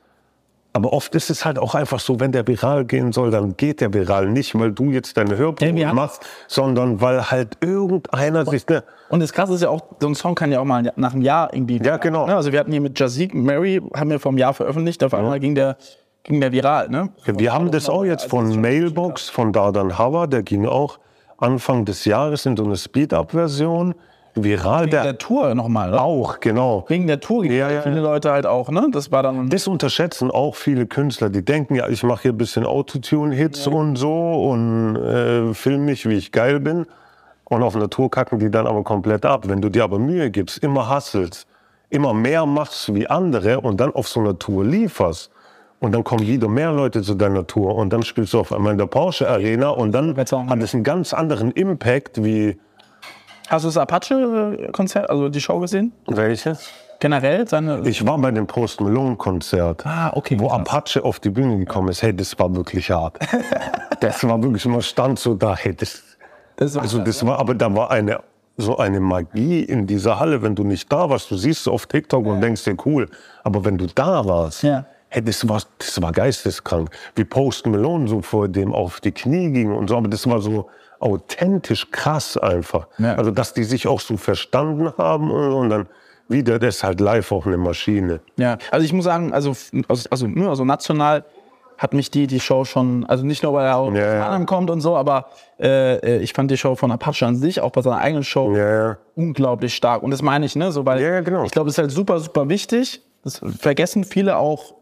Aber 0.71 0.93
oft 0.93 1.15
ist 1.15 1.29
es 1.32 1.45
halt 1.45 1.58
auch 1.58 1.73
einfach 1.73 1.99
so, 1.99 2.19
wenn 2.19 2.32
der 2.32 2.45
viral 2.47 2.86
gehen 2.86 3.12
soll, 3.12 3.32
dann 3.32 3.58
geht 3.58 3.82
der 3.82 3.91
viral 3.91 4.27
nicht, 4.29 4.58
weil 4.58 4.71
du 4.71 4.91
jetzt 4.91 5.17
deine 5.17 5.32
Ja, 5.32 5.38
Hörprobe 5.38 5.86
haben- 5.88 5.95
machst, 5.95 6.21
sondern 6.47 7.01
weil 7.01 7.32
halt 7.32 7.58
irgendeiner 7.62 8.45
sich... 8.45 8.67
Ne, 8.67 8.84
Und 9.10 9.19
das 9.19 9.34
Krasse 9.34 9.55
ist 9.55 9.62
ja 9.63 9.69
auch, 9.69 9.82
so 9.99 10.08
ein 10.08 10.13
Song 10.13 10.36
kann 10.36 10.51
ja 10.51 10.60
auch 10.60 10.65
mal 10.65 10.91
nach 10.95 11.13
einem 11.13 11.23
Jahr 11.23 11.51
irgendwie. 11.53 11.82
Ja, 11.84 11.97
genau. 11.97 12.27
Ne? 12.27 12.36
Also 12.36 12.51
wir 12.51 12.60
hatten 12.60 12.71
hier 12.71 12.82
mit 12.82 12.99
Jazik 12.99 13.34
Mary, 13.34 13.82
haben 13.95 14.12
wir 14.12 14.19
vor 14.19 14.29
einem 14.29 14.38
Jahr 14.38 14.53
veröffentlicht, 14.53 15.03
auf 15.03 15.13
einmal 15.15 15.39
ging 15.39 15.55
der, 15.55 15.75
ging 16.23 16.39
der 16.39 16.51
viral, 16.51 16.89
ne? 16.89 17.10
wir 17.25 17.51
haben 17.51 17.71
das 17.71 17.89
auch 17.89 18.03
jetzt 18.05 18.25
von 18.29 18.62
Mailbox, 18.62 19.29
von 19.29 19.51
Dardan 19.51 19.97
Hawa, 19.97 20.27
der 20.27 20.43
ging 20.43 20.67
auch 20.67 20.99
Anfang 21.38 21.86
des 21.86 22.05
Jahres 22.05 22.45
in 22.45 22.55
so 22.55 22.63
eine 22.65 22.75
Speed-Up-Version. 22.75 23.95
Viral, 24.43 24.84
Wegen 24.84 24.91
der, 24.91 25.04
der 25.04 25.17
Tour 25.17 25.56
nochmal, 25.56 25.91
ne? 25.91 26.02
auch, 26.02 26.39
genau. 26.39 26.86
Wegen 26.88 27.08
der 27.08 27.19
Tour 27.19 27.43
ging 27.43 27.52
Ja, 27.52 27.69
ja, 27.69 27.82
viele 27.82 27.97
ja. 27.97 28.02
Leute 28.02 28.32
halt 28.32 28.45
auch, 28.45 28.69
ne? 28.69 28.88
Das 28.91 29.12
war 29.12 29.23
dann. 29.23 29.49
Das 29.49 29.67
unterschätzen 29.67 30.32
auch 30.32 30.56
viele 30.56 30.86
Künstler. 30.86 31.30
Die 31.30 31.43
denken, 31.43 31.75
ja, 31.75 31.88
ich 31.88 32.04
mache 32.04 32.23
hier 32.23 32.32
ein 32.32 32.38
bisschen 32.38 32.65
Autotune-Hits 32.65 33.67
und 33.67 33.95
so 33.95 34.49
und 34.49 34.95
äh, 34.95 35.54
film 35.54 35.86
mich, 35.86 36.08
wie 36.08 36.15
ich 36.15 36.32
geil 36.32 36.60
bin. 36.60 36.86
Und 37.45 37.63
auf 37.63 37.75
einer 37.75 37.89
Tour 37.89 38.12
kacken 38.12 38.39
die 38.39 38.52
dann 38.52 38.67
aber 38.67 38.84
komplett 38.84 39.25
ab. 39.25 39.47
Wenn 39.47 39.62
du 39.62 39.69
dir 39.69 39.84
aber 39.84 39.97
Mühe 39.97 40.30
gibst, 40.30 40.63
immer 40.63 40.93
hustelst, 40.93 41.47
immer 41.89 42.13
mehr 42.13 42.45
machst 42.45 42.93
wie 42.93 43.08
andere 43.08 43.62
und 43.62 43.80
dann 43.80 43.93
auf 43.93 44.08
so 44.08 44.19
einer 44.19 44.38
Tour 44.38 44.63
lieferst. 44.63 45.32
Und 45.80 45.93
dann 45.93 46.04
kommen 46.04 46.28
wieder 46.28 46.49
mehr 46.49 46.71
Leute 46.71 47.02
zu 47.02 47.15
deiner 47.15 47.47
Tour 47.47 47.75
und 47.75 47.91
dann 47.91 48.04
spielst 48.04 48.34
du 48.34 48.39
auf 48.39 48.52
einmal 48.52 48.73
in 48.73 48.78
der 48.78 48.86
Porsche 48.86 49.30
Arena 49.30 49.69
und 49.69 49.93
dann 49.93 50.15
hat 50.17 50.62
es 50.62 50.73
einen 50.73 50.84
ganz 50.84 51.13
anderen 51.13 51.52
Impact 51.52 52.21
wie 52.23 52.60
Hast 53.49 53.63
du 53.63 53.67
das 53.69 53.77
Apache-Konzert, 53.77 55.09
also 55.09 55.29
die 55.29 55.41
Show 55.41 55.59
gesehen? 55.59 55.91
welche? 56.07 56.57
Generell 56.99 57.47
seine. 57.47 57.88
Ich 57.88 58.05
war 58.05 58.17
bei 58.17 58.29
dem 58.29 58.45
Post 58.45 58.81
Malone 58.81 59.15
Konzert. 59.15 59.85
ah, 59.85 60.12
okay. 60.13 60.38
wo 60.38 60.47
krass. 60.49 60.59
Apache 60.59 61.03
auf 61.03 61.19
die 61.19 61.29
Bühne 61.29 61.57
gekommen 61.57 61.88
ist, 61.89 62.01
hey, 62.03 62.13
das 62.15 62.38
war 62.38 62.53
wirklich 62.53 62.91
hart. 62.91 63.17
das 64.01 64.23
war 64.27 64.41
wirklich, 64.43 64.65
man 64.65 64.81
stand 64.81 65.17
so 65.17 65.33
da, 65.33 65.55
hey, 65.55 65.73
das, 65.73 66.03
Das 66.57 66.75
war 66.75 66.81
also 66.81 66.99
das 66.99 67.25
war, 67.25 67.39
aber 67.39 67.55
da 67.55 67.73
war 67.73 67.89
eine, 67.89 68.19
so 68.57 68.77
eine 68.77 68.99
Magie 68.99 69.62
in 69.62 69.88
dieser 69.88 70.19
Halle, 70.19 70.41
wenn 70.41 70.55
du 70.55 70.63
nicht 70.65 70.91
da 70.91 71.09
warst, 71.09 71.31
du 71.31 71.38
siehst 71.38 71.62
es 71.62 71.67
auf 71.69 71.85
TikTok 71.88 72.25
und 72.25 72.41
denkst 72.41 72.65
dir, 72.65 72.75
cool, 72.85 73.07
aber 73.45 73.63
wenn 73.63 73.77
du 73.77 73.88
da 73.88 74.25
warst, 74.25 74.63
Ja. 74.63 74.85
hey, 75.07 75.23
das 75.23 75.47
war, 75.47 75.62
das 75.77 76.01
war 76.01 76.12
geisteskrank. 76.12 76.89
Wie 77.15 77.23
Post 77.23 77.65
Malone 77.65 78.09
so 78.09 78.21
vor 78.21 78.49
dem 78.49 78.73
auf 78.73 78.99
die 78.99 79.13
Knie 79.13 79.51
ging 79.53 79.71
und 79.71 79.88
so, 79.88 79.95
aber 79.95 80.09
das 80.09 80.29
war 80.29 80.41
so 80.41 80.69
authentisch 80.99 81.91
krass 81.91 82.38
einfach. 82.38 82.88
Ja. 82.97 83.15
Also, 83.15 83.31
dass 83.31 83.53
die 83.53 83.63
sich 83.63 83.88
auch 83.88 83.99
so 83.99 84.17
verstanden 84.17 84.91
haben 84.97 85.31
und, 85.31 85.69
dann 85.69 85.88
wieder, 86.27 86.59
das 86.59 86.77
ist 86.77 86.83
halt 86.83 86.99
live 86.99 87.31
auch 87.31 87.45
eine 87.45 87.57
Maschine. 87.57 88.19
Ja, 88.38 88.57
also 88.69 88.85
ich 88.85 88.93
muss 88.93 89.05
sagen, 89.05 89.33
also, 89.33 89.55
also, 89.88 90.09
also, 90.09 90.27
nur 90.27 90.49
also 90.49 90.63
national 90.63 91.25
hat 91.79 91.93
mich 91.93 92.12
die, 92.12 92.27
die 92.27 92.41
Show 92.41 92.65
schon, 92.65 93.05
also 93.05 93.25
nicht 93.25 93.41
nur, 93.41 93.53
weil 93.53 93.65
er 93.65 93.77
auch 93.77 93.91
Ja. 93.93 94.25
Arnhem 94.27 94.45
kommt 94.45 94.69
und 94.69 94.81
so, 94.81 94.97
aber 94.97 95.27
äh, 95.59 96.17
ich 96.17 96.33
fand 96.33 96.51
die 96.51 96.57
Show 96.57 96.75
von 96.75 96.91
Apache 96.91 97.25
an 97.25 97.38
sich, 97.38 97.62
auch 97.62 97.71
bei 97.71 97.81
seiner 97.81 97.97
eigenen 97.97 98.23
Show, 98.23 98.53
Ja, 98.55 98.97
unglaublich 99.15 99.73
stark. 99.73 100.03
Und 100.03 100.12
das 100.12 100.21
meine 100.21 100.45
ich, 100.45 100.55
ne? 100.57 100.71
So, 100.73 100.85
weil 100.85 101.23
genau. 101.23 101.45
ich 101.45 101.51
glaube, 101.51 101.69
es 101.69 101.75
ist 101.75 101.79
halt 101.79 101.91
super, 101.91 102.19
super 102.19 102.49
wichtig. 102.49 103.01
Das 103.23 103.41
vergessen 103.59 104.03
viele 104.03 104.38
auch 104.38 104.75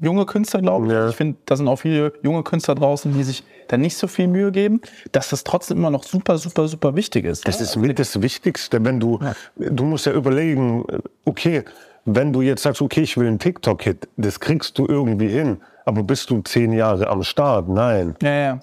junge 0.00 0.26
Künstler, 0.26 0.60
glaube 0.60 0.86
ich. 0.86 0.92
Ja. 0.92 1.08
Ich 1.08 1.16
finde, 1.16 1.38
da 1.46 1.56
sind 1.56 1.68
auch 1.68 1.76
viele 1.76 2.12
junge 2.22 2.42
Künstler 2.42 2.74
draußen, 2.74 3.12
die 3.12 3.22
sich 3.22 3.44
da 3.68 3.76
nicht 3.76 3.96
so 3.96 4.06
viel 4.06 4.28
Mühe 4.28 4.50
geben, 4.52 4.80
dass 5.12 5.30
das 5.30 5.44
trotzdem 5.44 5.78
immer 5.78 5.90
noch 5.90 6.04
super, 6.04 6.38
super, 6.38 6.68
super 6.68 6.94
wichtig 6.96 7.24
ist. 7.24 7.46
Das 7.46 7.60
ist 7.60 7.76
mit 7.76 7.98
das 7.98 8.20
Wichtigste, 8.22 8.84
wenn 8.84 8.98
du, 9.00 9.18
du 9.56 9.84
musst 9.84 10.06
ja 10.06 10.12
überlegen, 10.12 10.84
okay, 11.24 11.64
wenn 12.04 12.32
du 12.32 12.40
jetzt 12.40 12.62
sagst, 12.62 12.80
okay, 12.80 13.02
ich 13.02 13.16
will 13.18 13.26
einen 13.26 13.38
TikTok-Hit, 13.38 14.08
das 14.16 14.40
kriegst 14.40 14.78
du 14.78 14.86
irgendwie 14.86 15.28
hin, 15.28 15.58
aber 15.84 16.02
bist 16.02 16.30
du 16.30 16.40
zehn 16.40 16.72
Jahre 16.72 17.08
am 17.08 17.22
Start? 17.22 17.68
Nein. 17.68 18.14
ja, 18.22 18.30
ja. 18.30 18.60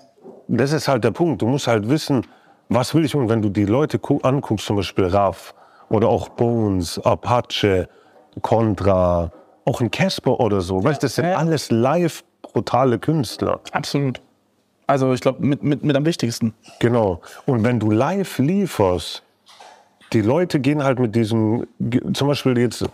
Das 0.48 0.71
ist 0.71 0.88
halt 0.88 1.04
der 1.04 1.10
Punkt. 1.12 1.41
Du 1.41 1.48
musst 1.48 1.65
halt 1.67 1.89
wissen, 1.89 2.21
was 2.69 2.93
will 2.93 3.04
ich 3.04 3.15
und 3.15 3.30
wenn 3.30 3.41
du 3.41 3.50
die 3.50 3.65
Leute 3.65 3.98
gu- 4.00 4.19
anguckst, 4.21 4.65
zum 4.67 4.76
Beispiel 4.76 5.06
Raff 5.06 5.56
oder 5.89 6.08
auch 6.08 6.30
Bones, 6.30 7.00
Apache, 7.00 7.88
Contra, 8.41 9.32
auch 9.65 9.82
ein 9.82 9.91
Casper 9.91 10.39
oder 10.39 10.62
so, 10.62 10.84
weißt 10.84 11.01
du, 11.01 11.08
das 11.08 11.15
sind 11.15 11.25
Ja. 11.25 11.38
alles 11.38 11.71
live 11.71 12.23
brutale 12.41 12.99
Künstler. 12.99 13.60
Absolut. 13.71 14.21
Also 14.88 15.12
ich 15.13 15.21
glaube, 15.21 15.43
mit, 15.45 15.63
mit, 15.63 15.84
mit 15.84 15.95
am 15.95 16.06
wichtigsten. 16.06 16.54
Genau. 16.80 17.21
Und 17.47 17.63
wenn 17.63 17.80
du 17.80 17.89
live 17.89 18.38
lieferst, 18.38 19.23
die 20.13 20.21
Leute 20.21 20.60
gehen 20.60 20.84
halt 20.84 20.99
mit 20.99 21.15
diesem, 21.15 21.65
zum 22.13 22.28
Beispiel 22.28 22.56
jetzt, 22.60 22.86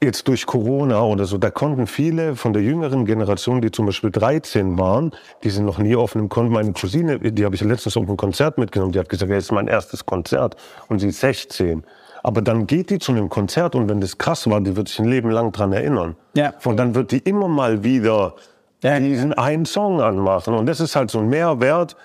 jetzt 0.00 0.28
durch 0.28 0.46
Corona 0.46 1.02
oder 1.02 1.24
so, 1.24 1.36
da 1.38 1.50
konnten 1.50 1.88
viele 1.88 2.36
von 2.36 2.52
der 2.52 2.62
jüngeren 2.62 3.04
Generation, 3.04 3.60
die 3.60 3.72
zum 3.72 3.86
Beispiel 3.86 4.12
13 4.12 4.78
waren, 4.78 5.10
die 5.42 5.50
sind 5.50 5.64
noch 5.64 5.78
nie 5.78 5.96
auf 5.96 6.14
einem 6.14 6.28
Konzert, 6.28 6.52
meine 6.52 6.72
Cousine, 6.72 7.18
die 7.18 7.44
habe 7.44 7.56
ich 7.56 7.60
letztens 7.62 7.96
auf 7.96 8.06
einem 8.06 8.16
Konzert 8.16 8.58
mitgenommen, 8.58 8.92
die 8.92 9.00
hat 9.00 9.08
gesagt, 9.08 9.28
ja, 9.28 9.34
das 9.36 9.46
ist 9.46 9.52
mein 9.52 9.66
erstes 9.66 10.06
Konzert 10.06 10.54
und 10.88 11.00
sie 11.00 11.08
ist 11.08 11.18
16. 11.18 11.82
Aber 12.22 12.42
dann 12.42 12.66
geht 12.66 12.90
die 12.90 12.98
zu 12.98 13.12
einem 13.12 13.28
Konzert 13.28 13.74
und 13.74 13.88
wenn 13.88 14.00
das 14.00 14.18
krass 14.18 14.48
war, 14.50 14.60
die 14.60 14.76
wird 14.76 14.88
sich 14.88 14.98
ein 14.98 15.06
Leben 15.08 15.30
lang 15.30 15.52
dran 15.52 15.72
erinnern. 15.72 16.16
Ja. 16.34 16.52
Und 16.64 16.76
dann 16.76 16.94
wird 16.94 17.12
die 17.12 17.18
immer 17.18 17.48
mal 17.48 17.84
wieder 17.84 18.34
Ja. 18.82 18.98
diesen 18.98 19.32
einen 19.34 19.64
Song 19.66 20.00
anmachen. 20.00 20.54
Und 20.54 20.66
das 20.66 20.80
ist 20.80 20.96
halt 20.96 21.10
so 21.10 21.18
ein 21.20 21.28
Mehrwert, 21.28 21.96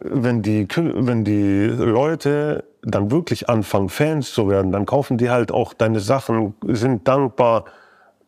wenn 0.00 0.42
die, 0.42 0.66
wenn 0.76 1.24
die 1.24 1.66
Leute 1.66 2.64
dann 2.82 3.10
wirklich 3.10 3.48
anfangen, 3.48 3.88
Fans 3.88 4.32
zu 4.32 4.48
werden, 4.48 4.70
dann 4.72 4.84
kaufen 4.84 5.16
die 5.16 5.30
halt 5.30 5.50
auch 5.50 5.72
deine 5.72 6.00
Sachen, 6.00 6.54
sind 6.66 7.08
dankbar, 7.08 7.64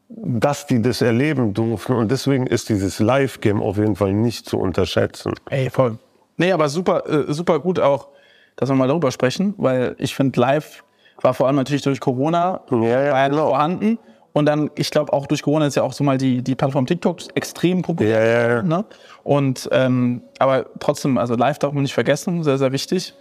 dass 0.09 0.67
die 0.67 0.81
das 0.81 1.03
erleben 1.03 1.53
durften. 1.53 1.93
Und 1.93 2.11
deswegen 2.11 2.47
ist 2.47 2.69
dieses 2.69 3.01
Live-Game 3.01 3.61
auf 3.61 3.77
jeden 3.77 3.97
Fall 3.97 4.13
nicht 4.13 4.49
zu 4.49 4.59
unterschätzen. 4.59 5.35
Ey, 5.51 5.69
voll. 5.69 5.99
Nee, 6.39 6.53
aber 6.53 6.69
super, 6.69 7.07
äh, 7.09 7.33
super 7.33 7.59
gut 7.59 7.81
auch, 7.81 8.09
dass 8.57 8.69
wir 8.69 8.75
mal 8.75 8.89
darüber 8.89 9.11
sprechen, 9.11 9.55
weil 9.59 9.95
ich 9.99 10.15
finde, 10.15 10.41
live 10.41 10.83
war 11.23 11.35
vor 11.35 11.47
allem 11.47 11.57
natürlich 11.57 11.83
durch 11.83 12.01
Corona 12.01 12.61
Ja, 12.71 12.77
ja, 12.77 13.13
war 13.13 13.21
ja 13.21 13.29
nicht 13.29 13.31
genau. 13.39 13.49
vorhanden. 13.49 13.99
Und 14.33 14.45
dann, 14.45 14.71
ich 14.75 14.91
glaube, 14.91 15.15
auch 15.15 15.27
durch 15.27 15.43
Corona 15.43 15.67
ist 15.67 15.77
ja 15.77 15.83
auch 15.83 15.95
so 15.95 16.05
mal 16.05 16.19
die, 16.19 16.43
die 16.43 16.55
Plattform 16.55 16.85
TikTok 16.85 17.21
extrem 17.35 17.81
populär. 17.81 18.23
Ja, 18.23 18.43
ja, 18.43 18.55
ja. 18.57 18.63
Ne? 18.63 18.85
Und, 19.25 19.67
ähm, 19.73 20.21
aber 20.39 20.67
trotzdem, 20.79 21.17
also 21.17 21.37
live 21.37 21.59
darf 21.59 21.73
man 21.73 21.83
nicht 21.83 21.95
vergessen, 21.95 22.45
sehr, 22.45 22.59
sehr 22.59 22.71
wichtig. 22.71 23.15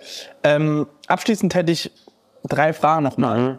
Ähm, 0.43 0.87
abschließend 1.07 1.55
hätte 1.55 1.71
ich 1.71 1.89
drei 2.43 2.73
Fragen 2.73 3.03
nochmal. 3.03 3.39
Mhm. 3.39 3.57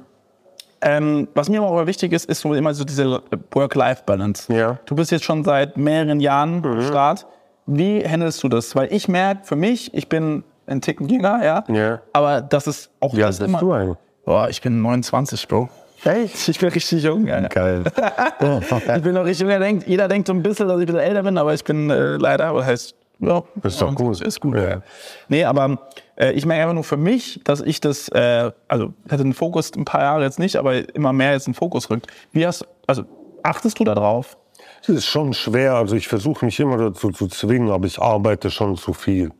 Ähm, 0.83 1.29
was 1.35 1.49
mir 1.49 1.63
aber 1.63 1.87
wichtig 1.87 2.13
ist, 2.13 2.27
ist 2.27 2.41
so 2.43 2.53
immer 2.53 2.75
so 2.75 2.85
diese 2.85 3.23
Work-Life-Balance. 3.53 4.53
Ja. 4.53 4.73
Mhm. 4.73 4.79
Du 4.85 4.95
bist 4.95 5.11
jetzt 5.11 5.25
schon 5.25 5.43
seit 5.43 5.79
mehreren 5.79 6.21
Jahren 6.21 6.63
am 6.63 6.83
Start. 6.83 7.27
Wie 7.65 8.07
handelst 8.07 8.43
du 8.43 8.51
das? 8.51 8.77
Weil 8.77 8.93
ich 8.93 9.09
merke 9.09 9.45
für 9.45 9.57
mich, 9.57 9.95
ich 9.95 10.11
bin 10.11 10.45
ein 10.67 10.81
Ticken 10.81 11.09
jünger, 11.09 11.45
ja. 11.45 11.65
Ja. 11.69 12.01
Aber 12.13 12.41
das 12.41 12.67
ist 12.67 12.91
auch 13.01 13.15
Wie 13.15 13.23
alt 13.23 13.31
das 13.31 13.39
bist 13.39 13.49
immer. 13.49 13.61
du 13.61 13.73
eigentlich? 13.73 13.97
Boah, 14.25 14.49
ich 14.49 14.61
bin 14.61 14.83
29, 14.83 15.47
Bro. 15.49 15.69
Echt? 16.05 16.49
Ich 16.49 16.59
bin 16.59 16.69
richtig 16.69 17.03
jung, 17.03 17.27
ja. 17.27 17.41
Geil. 17.49 17.85
Ich 18.41 19.03
bin 19.03 19.15
noch 19.15 19.25
richtig 19.25 19.41
jung. 19.41 19.51
Jeder 19.51 19.61
denkt, 19.61 19.87
jeder 19.87 20.09
denkt 20.09 20.27
so 20.29 20.35
ein 20.35 20.43
bisschen, 20.43 20.69
dass 20.69 20.77
ich 20.79 20.83
ein 20.83 20.87
bisschen 20.87 21.01
älter 21.01 21.23
bin, 21.23 21.39
aber 21.39 21.55
ich 21.55 21.65
bin 21.65 21.91
äh, 21.91 22.17
leider, 22.17 22.55
was 22.55 22.67
heißt, 22.67 22.95
ja. 23.19 23.43
Ist 23.63 23.81
doch 23.81 23.95
gut. 23.95 24.21
Ist 24.21 24.41
gut. 24.41 24.57
Ja. 24.57 24.83
Nee, 25.29 25.45
aber 25.45 25.79
äh, 26.17 26.33
ich 26.33 26.45
merke 26.45 26.63
einfach 26.63 26.75
nur 26.75 26.85
für 26.85 26.97
mich, 26.99 27.41
dass 27.45 27.61
ich 27.61 27.81
das, 27.81 28.09
äh, 28.09 28.51
also 28.69 28.93
ich 29.07 29.13
hatte 29.13 29.23
den 29.23 29.33
Fokus 29.33 29.73
ein 29.75 29.85
paar 29.85 30.03
Jahre 30.03 30.23
jetzt 30.25 30.39
nicht, 30.39 30.57
aber 30.57 30.95
immer 30.95 31.13
mehr 31.13 31.33
jetzt 31.33 31.47
in 31.47 31.53
den 31.53 31.59
Fokus 31.59 31.89
rückt. 31.89 32.09
Wie 32.33 32.47
hast 32.47 32.67
also 32.87 33.05
achtest 33.43 33.79
du 33.81 33.85
da 33.85 33.95
drauf? 33.95 34.37
Es 34.83 34.89
ist 34.91 35.07
schon 35.07 35.33
schwer. 35.33 35.75
Also 35.75 35.97
ich 35.97 36.09
versuche 36.09 36.45
mich 36.45 36.61
immer 36.61 36.77
dazu 36.77 37.11
zu 37.11 37.27
zwingen, 37.29 37.71
aber 37.71 37.87
ich 37.87 38.01
arbeite 38.01 38.51
schon 38.51 38.77
zu 38.77 38.93
viel. 38.93 39.31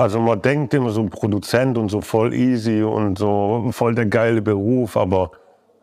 Also 0.00 0.18
man 0.18 0.40
denkt 0.40 0.72
immer 0.72 0.90
so 0.90 1.04
Produzent 1.04 1.76
und 1.76 1.90
so 1.90 2.00
voll 2.00 2.32
easy 2.32 2.82
und 2.82 3.18
so 3.18 3.68
voll 3.72 3.94
der 3.94 4.06
geile 4.06 4.40
Beruf, 4.40 4.96
aber 4.96 5.30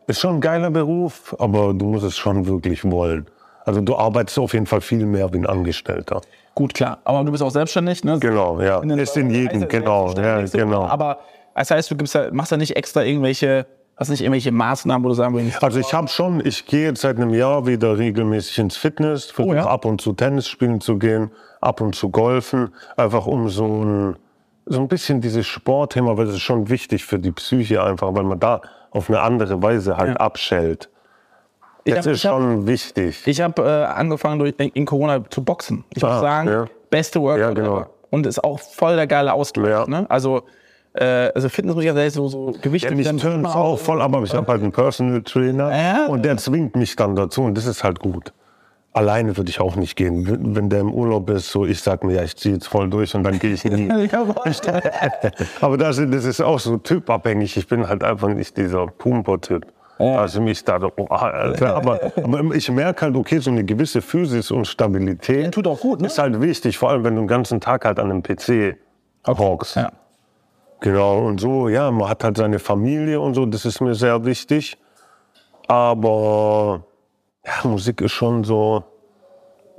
ist 0.08 0.18
schon 0.20 0.36
ein 0.36 0.40
geiler 0.40 0.70
Beruf, 0.70 1.36
aber 1.38 1.72
du 1.72 1.84
musst 1.86 2.04
es 2.04 2.16
schon 2.16 2.44
wirklich 2.46 2.84
wollen. 2.90 3.26
Also 3.64 3.80
du 3.80 3.94
arbeitest 3.96 4.38
auf 4.40 4.54
jeden 4.54 4.66
Fall 4.66 4.80
viel 4.80 5.06
mehr 5.06 5.32
wie 5.32 5.38
ein 5.38 5.46
Angestellter. 5.46 6.20
Gut, 6.56 6.74
klar. 6.74 6.98
Aber 7.04 7.22
du 7.22 7.30
bist 7.30 7.42
auch 7.44 7.50
selbstständig, 7.50 8.02
ne? 8.02 8.18
Genau, 8.18 8.60
ja. 8.60 8.80
den- 8.80 8.98
Ist 8.98 9.16
in 9.16 9.30
jedem, 9.30 9.68
genau, 9.68 10.10
ja, 10.14 10.40
genau. 10.42 10.86
Aber 10.86 11.18
das 11.54 11.70
heißt, 11.70 11.88
du 11.90 11.96
gibst 11.96 12.14
ja, 12.16 12.28
machst 12.32 12.50
ja 12.50 12.56
nicht 12.56 12.74
extra 12.76 13.04
irgendwelche, 13.04 13.66
hast 13.96 14.08
nicht 14.08 14.22
irgendwelche 14.22 14.50
Maßnahmen, 14.50 15.04
wo 15.04 15.08
du 15.10 15.14
sagen 15.14 15.36
willst, 15.36 15.62
Also 15.62 15.78
ich 15.78 15.92
habe 15.94 16.08
schon, 16.08 16.44
ich 16.44 16.66
gehe 16.66 16.86
jetzt 16.88 17.02
seit 17.02 17.18
einem 17.18 17.32
Jahr 17.34 17.66
wieder 17.68 17.96
regelmäßig 17.98 18.58
ins 18.58 18.76
Fitness, 18.76 19.26
versuche 19.26 19.54
Oh 19.54 19.58
ja? 19.58 19.66
ab 19.66 19.84
und 19.84 20.00
zu 20.00 20.12
Tennis 20.14 20.48
spielen 20.48 20.80
zu 20.80 20.98
gehen, 20.98 21.30
ab 21.60 21.80
und 21.80 21.94
zu 21.94 22.10
golfen, 22.10 22.72
einfach 22.96 23.26
um 23.26 23.48
so 23.48 23.64
ein, 23.66 24.16
so 24.66 24.80
ein 24.80 24.88
bisschen 24.88 25.20
dieses 25.20 25.46
Sportthema, 25.46 26.16
weil 26.16 26.26
das 26.26 26.34
ist 26.36 26.42
schon 26.42 26.68
wichtig 26.68 27.04
für 27.04 27.18
die 27.18 27.32
Psyche 27.32 27.82
einfach, 27.82 28.14
weil 28.14 28.24
man 28.24 28.38
da 28.38 28.60
auf 28.90 29.08
eine 29.08 29.20
andere 29.20 29.62
Weise 29.62 29.96
halt 29.96 30.10
Ja. 30.10 30.16
abschält. 30.16 30.88
Das 31.84 31.98
hab- 31.98 32.06
ist 32.06 32.18
ich 32.18 32.26
hab- 32.26 32.34
schon 32.40 32.66
wichtig. 32.66 33.22
Ich 33.26 33.40
habe 33.40 33.62
äh, 33.62 33.84
angefangen 33.84 34.38
durch, 34.38 34.54
in 34.58 34.84
Corona 34.84 35.22
zu 35.30 35.42
boxen. 35.42 35.84
Ich 35.94 36.02
muss 36.02 36.10
Ah, 36.12 36.20
sagen, 36.20 36.48
ja. 36.48 36.64
beste 36.90 37.20
Workout 37.20 37.40
Ja, 37.40 37.50
genau. 37.52 37.86
Und 38.10 38.26
ist 38.26 38.42
auch 38.44 38.58
voll 38.60 38.96
der 38.96 39.06
geile 39.06 39.32
Ausgleich. 39.32 39.70
Ja. 39.70 39.86
Ne? 39.86 40.06
Also, 40.10 40.42
äh, 40.94 41.30
also 41.34 41.48
Fitness 41.48 41.74
muss 41.74 41.84
ich 41.84 41.88
ja 41.88 41.94
selbst 41.94 42.14
so, 42.16 42.28
so 42.28 42.54
Gewichte. 42.60 42.88
Ja, 42.88 42.94
mich 42.94 43.06
turnt 43.22 43.46
auch 43.46 43.78
voll, 43.78 44.00
aber 44.02 44.22
ich 44.22 44.34
habe 44.34 44.46
halt 44.50 44.62
einen 44.62 44.72
Personal 44.72 45.22
Trainer 45.22 45.70
Ja. 45.74 46.06
und 46.06 46.24
der 46.24 46.36
zwingt 46.36 46.76
mich 46.76 46.94
dann 46.96 47.14
dazu 47.16 47.42
und 47.42 47.54
das 47.56 47.66
ist 47.66 47.84
halt 47.84 48.00
gut. 48.00 48.32
Alleine 48.92 49.36
würde 49.36 49.50
ich 49.50 49.60
auch 49.60 49.76
nicht 49.76 49.96
gehen. 49.96 50.56
Wenn 50.56 50.70
der 50.70 50.80
im 50.80 50.92
Urlaub 50.92 51.30
ist, 51.30 51.50
so 51.50 51.64
ich 51.64 51.80
sag 51.80 52.02
mir, 52.04 52.14
ja, 52.14 52.24
ich 52.24 52.36
ziehe 52.36 52.54
jetzt 52.54 52.66
voll 52.66 52.88
durch 52.88 53.14
und 53.14 53.22
dann 53.22 53.38
gehe 53.38 53.52
ich 53.52 53.64
nie. 53.64 53.88
Ja. 54.10 54.24
Aber 55.60 55.76
das, 55.76 55.96
das 55.96 56.24
ist 56.24 56.40
auch 56.40 56.58
so 56.58 56.78
typabhängig. 56.78 57.56
Ich 57.56 57.66
bin 57.68 57.86
halt 57.86 58.02
einfach 58.02 58.28
nicht 58.28 58.56
dieser 58.56 58.86
Pumper-Typ. 58.86 59.66
Also 59.98 60.40
mich 60.40 60.64
da, 60.64 60.78
oh, 60.80 61.06
Alter. 61.06 61.74
aber, 61.74 62.12
aber 62.22 62.54
ich 62.54 62.70
merke 62.70 63.02
halt, 63.02 63.16
okay, 63.16 63.38
so 63.38 63.50
eine 63.50 63.64
gewisse 63.64 64.00
Physis 64.00 64.52
und 64.52 64.64
Stabilität 64.64 65.52
tut 65.52 65.66
auch 65.66 65.80
gut, 65.80 66.00
ne? 66.00 66.06
ist 66.06 66.18
halt 66.18 66.40
wichtig, 66.40 66.78
vor 66.78 66.90
allem 66.90 67.02
wenn 67.02 67.16
du 67.16 67.22
den 67.22 67.26
ganzen 67.26 67.60
Tag 67.60 67.84
halt 67.84 67.98
an 67.98 68.10
einem 68.10 68.22
PC 68.22 68.76
hockst. 69.26 69.74
Ja. 69.74 69.90
Genau, 70.80 71.26
und 71.26 71.40
so, 71.40 71.68
ja, 71.68 71.90
man 71.90 72.08
hat 72.08 72.22
halt 72.22 72.36
seine 72.36 72.60
Familie 72.60 73.20
und 73.20 73.34
so, 73.34 73.44
das 73.44 73.64
ist 73.64 73.80
mir 73.80 73.96
sehr 73.96 74.24
wichtig. 74.24 74.78
Aber 75.66 76.84
ja, 77.46 77.68
Musik 77.68 78.00
ist 78.00 78.12
schon 78.12 78.44
so, 78.44 78.84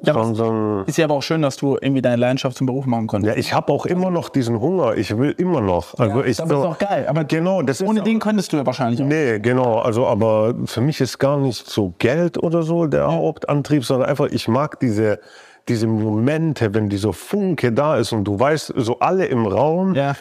Ja, 0.04 0.14
schon 0.14 0.34
so 0.36 0.46
ein, 0.50 0.86
Ist 0.86 0.98
ja 0.98 1.06
aber 1.06 1.16
auch 1.16 1.24
schön, 1.24 1.42
dass 1.42 1.58
du 1.58 1.78
irgendwie 1.80 2.02
deine 2.02 2.16
Leidenschaft 2.16 2.58
zum 2.58 2.68
Beruf 2.68 2.86
machen 2.86 3.08
konntest. 3.08 3.34
ja, 3.36 3.40
ich 3.40 3.54
habe 3.54 3.72
auch 3.74 3.86
immer 3.86 4.10
noch 4.10 4.30
diesen 4.30 4.60
Hunger. 4.60 4.96
Ich 4.96 5.16
will 5.18 5.32
immer 5.38 5.62
noch. 5.62 5.98
Also 6.00 6.24
ich 6.24 6.38
das 6.38 6.46
ist 6.50 6.52
doch 6.52 6.78
geil. 6.78 7.06
Aber 7.08 7.24
genau, 7.26 7.62
das 7.62 7.82
ohne 7.82 8.00
ist 8.00 8.08
den 8.08 8.20
könntest 8.20 8.54
du 8.54 8.58
ja 8.58 8.66
wahrscheinlich 8.66 9.02
auch. 9.02 9.06
Nee, 9.06 9.40
genau. 9.40 9.80
Also, 9.80 10.08
aber 10.08 10.56
für 10.66 10.82
mich 10.82 11.02
ist 11.02 11.20
gar 11.20 11.38
nicht 11.38 11.68
so 11.70 11.94
Geld 12.00 12.42
oder 12.42 12.64
so 12.64 12.86
der 12.88 13.12
Hauptantrieb, 13.12 13.84
sondern 13.84 14.10
einfach, 14.10 14.28
ich 14.28 14.48
mag 14.48 14.80
diese, 14.80 15.20
diese 15.68 15.86
Momente, 15.86 16.74
wenn 16.74 16.88
dieser 16.90 17.12
Funke 17.14 17.72
da 17.74 17.98
ist 17.98 18.14
und 18.14 18.24
du 18.24 18.40
weißt, 18.40 18.74
so 18.78 19.00
alle 19.00 19.26
im 19.26 19.46
Raum, 19.46 19.94
Ja. 19.96 20.16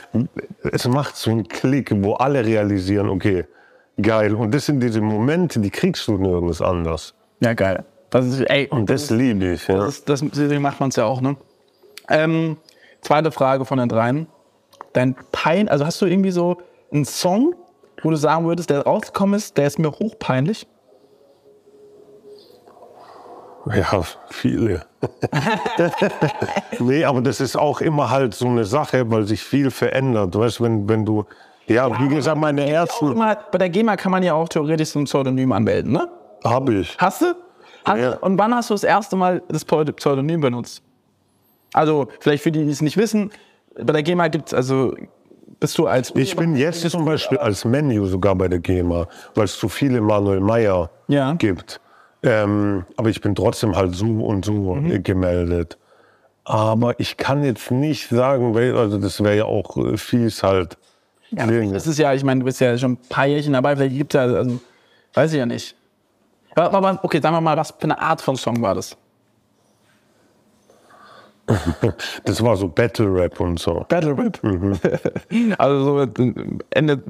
es 0.72 0.86
macht 0.88 1.16
so 1.16 1.30
einen 1.30 1.46
Klick, 1.48 1.92
wo 2.02 2.14
alle 2.14 2.44
realisieren, 2.44 3.08
okay, 3.08 3.44
geil. 4.02 4.34
Und 4.34 4.52
das 4.52 4.66
sind 4.66 4.80
diese 4.80 5.00
Momente, 5.00 5.60
die 5.60 5.70
kriegst 5.70 6.06
du 6.08 6.18
nirgends 6.18 6.60
anders. 6.60 7.14
Ja, 7.40 7.54
geil. 7.54 7.84
Das 8.10 8.26
ist, 8.26 8.40
ey, 8.40 8.68
Und 8.68 8.88
das 8.88 9.10
liebe 9.10 9.52
ich, 9.52 9.68
ja. 9.68 9.76
das, 9.78 10.04
das, 10.04 10.20
deswegen 10.20 10.62
macht 10.62 10.80
man 10.80 10.88
es 10.88 10.96
ja 10.96 11.04
auch, 11.04 11.20
ne? 11.20 11.36
Ähm, 12.08 12.56
zweite 13.02 13.30
Frage 13.30 13.64
von 13.64 13.78
den 13.78 13.88
dreien. 13.88 14.26
Dein 14.94 15.14
Pein, 15.30 15.68
also 15.68 15.84
hast 15.84 16.00
du 16.00 16.06
irgendwie 16.06 16.30
so 16.30 16.56
einen 16.90 17.04
Song, 17.04 17.54
wo 18.02 18.10
du 18.10 18.16
sagen 18.16 18.46
würdest, 18.46 18.70
der 18.70 18.82
rausgekommen 18.82 19.34
ist, 19.34 19.58
der 19.58 19.66
ist 19.66 19.78
mir 19.78 19.90
hochpeinlich? 19.90 20.66
Ja, 23.66 24.02
viele. 24.30 24.86
nee, 26.78 27.04
aber 27.04 27.20
das 27.20 27.40
ist 27.40 27.56
auch 27.56 27.82
immer 27.82 28.10
halt 28.10 28.34
so 28.34 28.46
eine 28.46 28.64
Sache, 28.64 29.10
weil 29.10 29.24
sich 29.24 29.42
viel 29.42 29.70
verändert. 29.70 30.34
Du 30.34 30.40
weißt, 30.40 30.62
wenn, 30.62 30.88
wenn 30.88 31.04
du, 31.04 31.26
ja, 31.66 32.00
wie 32.00 32.08
gesagt, 32.08 32.38
meine 32.38 32.66
ersten 32.66 33.12
immer, 33.12 33.36
bei 33.52 33.58
der 33.58 33.68
GEMA 33.68 33.96
kann 33.96 34.10
man 34.10 34.22
ja 34.22 34.32
auch 34.32 34.48
theoretisch 34.48 34.88
so 34.88 35.00
ein 35.00 35.04
Pseudonym 35.04 35.52
anmelden, 35.52 35.92
ne? 35.92 36.08
Habe 36.44 36.74
ich. 36.74 36.96
Hast 36.98 37.22
du? 37.22 37.34
Hast, 37.84 37.98
Ja. 38.00 38.16
Und 38.16 38.38
wann 38.38 38.54
hast 38.54 38.70
du 38.70 38.74
das 38.74 38.84
erste 38.84 39.16
Mal 39.16 39.42
das 39.48 39.64
Pseudonym 39.64 40.40
benutzt? 40.40 40.82
Also, 41.72 42.08
vielleicht 42.20 42.42
für 42.42 42.52
die, 42.52 42.64
die 42.64 42.70
es 42.70 42.80
nicht 42.82 42.96
wissen, 42.96 43.30
bei 43.74 43.92
der 43.92 44.02
GEMA 44.02 44.28
gibt 44.28 44.48
es, 44.48 44.54
also, 44.54 44.94
bist 45.60 45.76
du 45.78 45.86
als. 45.86 46.12
Ich 46.14 46.34
bin 46.36 46.56
jetzt 46.56 46.88
zum 46.90 47.04
Beispiel 47.04 47.38
als 47.38 47.64
Menü 47.64 48.06
sogar 48.06 48.34
bei 48.34 48.48
der 48.48 48.58
GEMA, 48.58 49.06
weil 49.34 49.44
es 49.44 49.58
zu 49.58 49.68
viele 49.68 50.00
Manuel 50.00 50.40
Meyer 50.40 50.90
Ja. 51.08 51.34
gibt. 51.34 51.80
Ähm, 52.22 52.84
aber 52.96 53.10
ich 53.10 53.20
bin 53.20 53.34
trotzdem 53.34 53.76
halt 53.76 53.94
so 53.94 54.06
und 54.06 54.44
so 54.44 54.76
äh, 54.76 54.98
gemeldet. 54.98 55.78
Aber 56.44 56.98
ich 56.98 57.16
kann 57.16 57.44
jetzt 57.44 57.70
nicht 57.70 58.08
sagen, 58.08 58.54
weil, 58.54 58.76
also 58.76 58.98
das 58.98 59.22
wäre 59.22 59.36
ja 59.36 59.44
auch 59.44 59.76
äh, 59.76 59.96
fies 59.96 60.42
halt. 60.42 60.76
klingen. 61.30 61.74
Das 61.74 61.86
ist 61.86 61.98
ja, 61.98 62.12
ich 62.14 62.24
meine, 62.24 62.40
du 62.40 62.46
bist 62.46 62.60
ja 62.60 62.76
schon 62.78 62.92
ein 62.92 62.98
paar 63.08 63.26
Jährchen 63.26 63.52
dabei, 63.52 63.76
vielleicht 63.76 63.96
gibt 63.96 64.14
es 64.14 64.18
ja, 64.18 64.34
also, 64.36 64.58
weiß 65.14 65.32
ich 65.32 65.38
ja 65.38 65.46
nicht. 65.46 65.76
Aber, 66.58 66.76
aber, 66.78 66.98
okay, 67.02 67.20
sagen 67.20 67.34
wir 67.36 67.40
mal, 67.40 67.56
was 67.56 67.70
für 67.70 67.84
eine 67.84 68.00
Art 68.00 68.20
von 68.20 68.36
Song 68.36 68.60
war 68.62 68.74
das? 68.74 68.96
Das 72.24 72.42
war 72.42 72.56
so 72.56 72.68
Battle 72.68 73.12
Rap 73.12 73.40
und 73.40 73.58
so. 73.58 73.84
Battle 73.88 74.16
Rap. 74.16 74.38
also 75.58 75.84
so 75.84 76.00
Ende, 76.70 77.02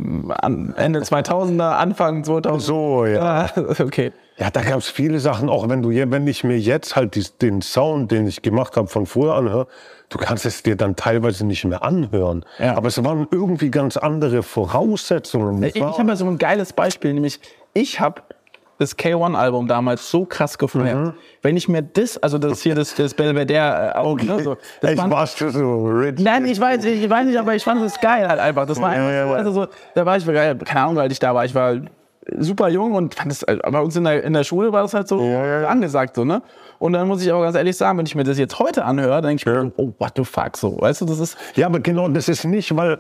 Ende 0.77 1.01
2000er, 1.01 1.71
Anfang 1.77 2.25
2000. 2.25 2.63
So, 2.63 3.05
ja. 3.07 3.21
Ah, 3.21 3.61
okay. 3.81 4.13
Ja, 4.37 4.51
da 4.51 4.63
gab 4.63 4.79
es 4.79 4.89
viele 4.89 5.19
Sachen, 5.19 5.49
auch 5.49 5.69
wenn 5.69 5.83
du 5.83 5.91
wenn 5.91 6.27
ich 6.29 6.45
mir 6.45 6.59
jetzt 6.59 6.95
halt 6.95 7.17
dies- 7.17 7.37
den 7.39 7.61
Sound, 7.61 8.13
den 8.13 8.29
ich 8.29 8.41
gemacht 8.41 8.77
habe, 8.77 8.87
von 8.87 9.07
früher 9.07 9.35
anhöre, 9.35 9.67
du 10.11 10.19
kannst 10.19 10.47
es 10.47 10.63
dir 10.63 10.77
dann 10.77 10.95
teilweise 10.95 11.45
nicht 11.45 11.65
mehr 11.65 11.83
anhören. 11.83 12.45
Ja. 12.61 12.77
Aber 12.77 12.87
es 12.87 13.03
waren 13.03 13.27
irgendwie 13.33 13.73
ganz 13.73 13.97
andere 13.97 14.45
Voraussetzungen. 14.45 15.61
Ich, 15.65 15.75
ich 15.75 15.83
habe 15.83 16.09
ja 16.09 16.17
so 16.17 16.27
ein 16.27 16.39
geiles 16.39 16.73
Beispiel, 16.73 17.13
nämlich 17.13 17.41
ich 17.75 17.99
habe 17.99 18.23
das 18.79 18.97
K1-Album 18.97 19.67
damals 19.67 20.09
so 20.09 20.25
krass 20.25 20.57
gefeiert. 20.57 20.97
Mhm. 20.97 21.13
Wenn 21.43 21.57
ich 21.57 21.69
mir 21.69 21.83
das, 21.83 22.17
also 22.19 22.39
das 22.39 22.63
hier, 22.63 22.75
das, 22.75 22.95
das 22.95 23.13
Belvedere, 23.15 23.95
äh, 23.97 23.99
okay. 23.99 24.27
ne, 24.27 24.43
so, 24.43 24.57
das 24.81 24.97
warst 24.97 25.41
du 25.41 25.51
so 25.51 25.85
rich? 25.87 26.19
Nein, 26.19 26.47
ich 26.47 26.61
weiß, 26.61 26.85
ich 26.85 27.11
weiß 27.11 27.27
nicht, 27.27 27.39
aber 27.39 27.55
ich 27.55 27.65
fand 27.65 27.83
es 27.83 28.01
geil 28.01 28.29
halt 28.29 28.41
einfach. 28.41 28.67
Das 28.67 28.81
war 28.81 28.95
Ja, 28.95 29.01
einfach, 29.01 29.13
ja, 29.13 29.27
ja. 29.27 29.33
Also 29.33 29.53
so, 29.53 29.67
da 29.95 30.07
war 30.07 30.17
ich, 30.17 30.25
keine 30.25 30.81
Ahnung, 30.81 30.97
weil 30.97 31.11
ich 31.11 31.19
da 31.19 31.35
war. 31.35 31.45
Ich 31.45 31.55
war 31.55 31.77
super 32.39 32.69
jung 32.69 32.95
und 32.95 33.15
fand 33.15 33.33
es, 33.33 33.43
also 33.45 33.61
bei 33.63 33.81
uns 33.81 33.97
in 33.97 34.05
der, 34.05 34.23
in 34.23 34.33
der 34.33 34.45
Schule 34.45 34.73
war 34.73 34.83
das 34.83 34.95
halt 34.95 35.09
so 35.09 35.21
Ja, 35.23 35.67
angesagt, 35.67 36.15
so, 36.17 36.25
ne? 36.25 36.43
Und 36.79 36.93
dann 36.93 37.09
muss 37.09 37.23
ich 37.23 37.33
aber 37.33 37.43
ganz 37.43 37.57
ehrlich 37.57 37.77
sagen, 37.77 37.99
wenn 37.99 38.07
ich 38.07 38.15
mir 38.15 38.25
das 38.25 38.39
jetzt 38.39 38.59
heute 38.59 38.85
anhöre, 38.85 39.21
dann 39.23 39.37
denke 39.37 39.41
ich 39.41 39.47
mir, 39.47 39.73
oh, 39.77 39.93
what 39.99 40.13
the 40.17 40.25
fuck, 40.25 40.57
so, 40.57 40.81
weißt 40.81 41.01
du, 41.01 41.07
das 41.07 41.19
ist, 41.19 41.37
Ja, 41.57 41.67
aber 41.67 41.81
genau, 41.81 42.09
das 42.09 42.29
ist 42.29 42.45
nicht, 42.45 42.77
weil 42.77 42.99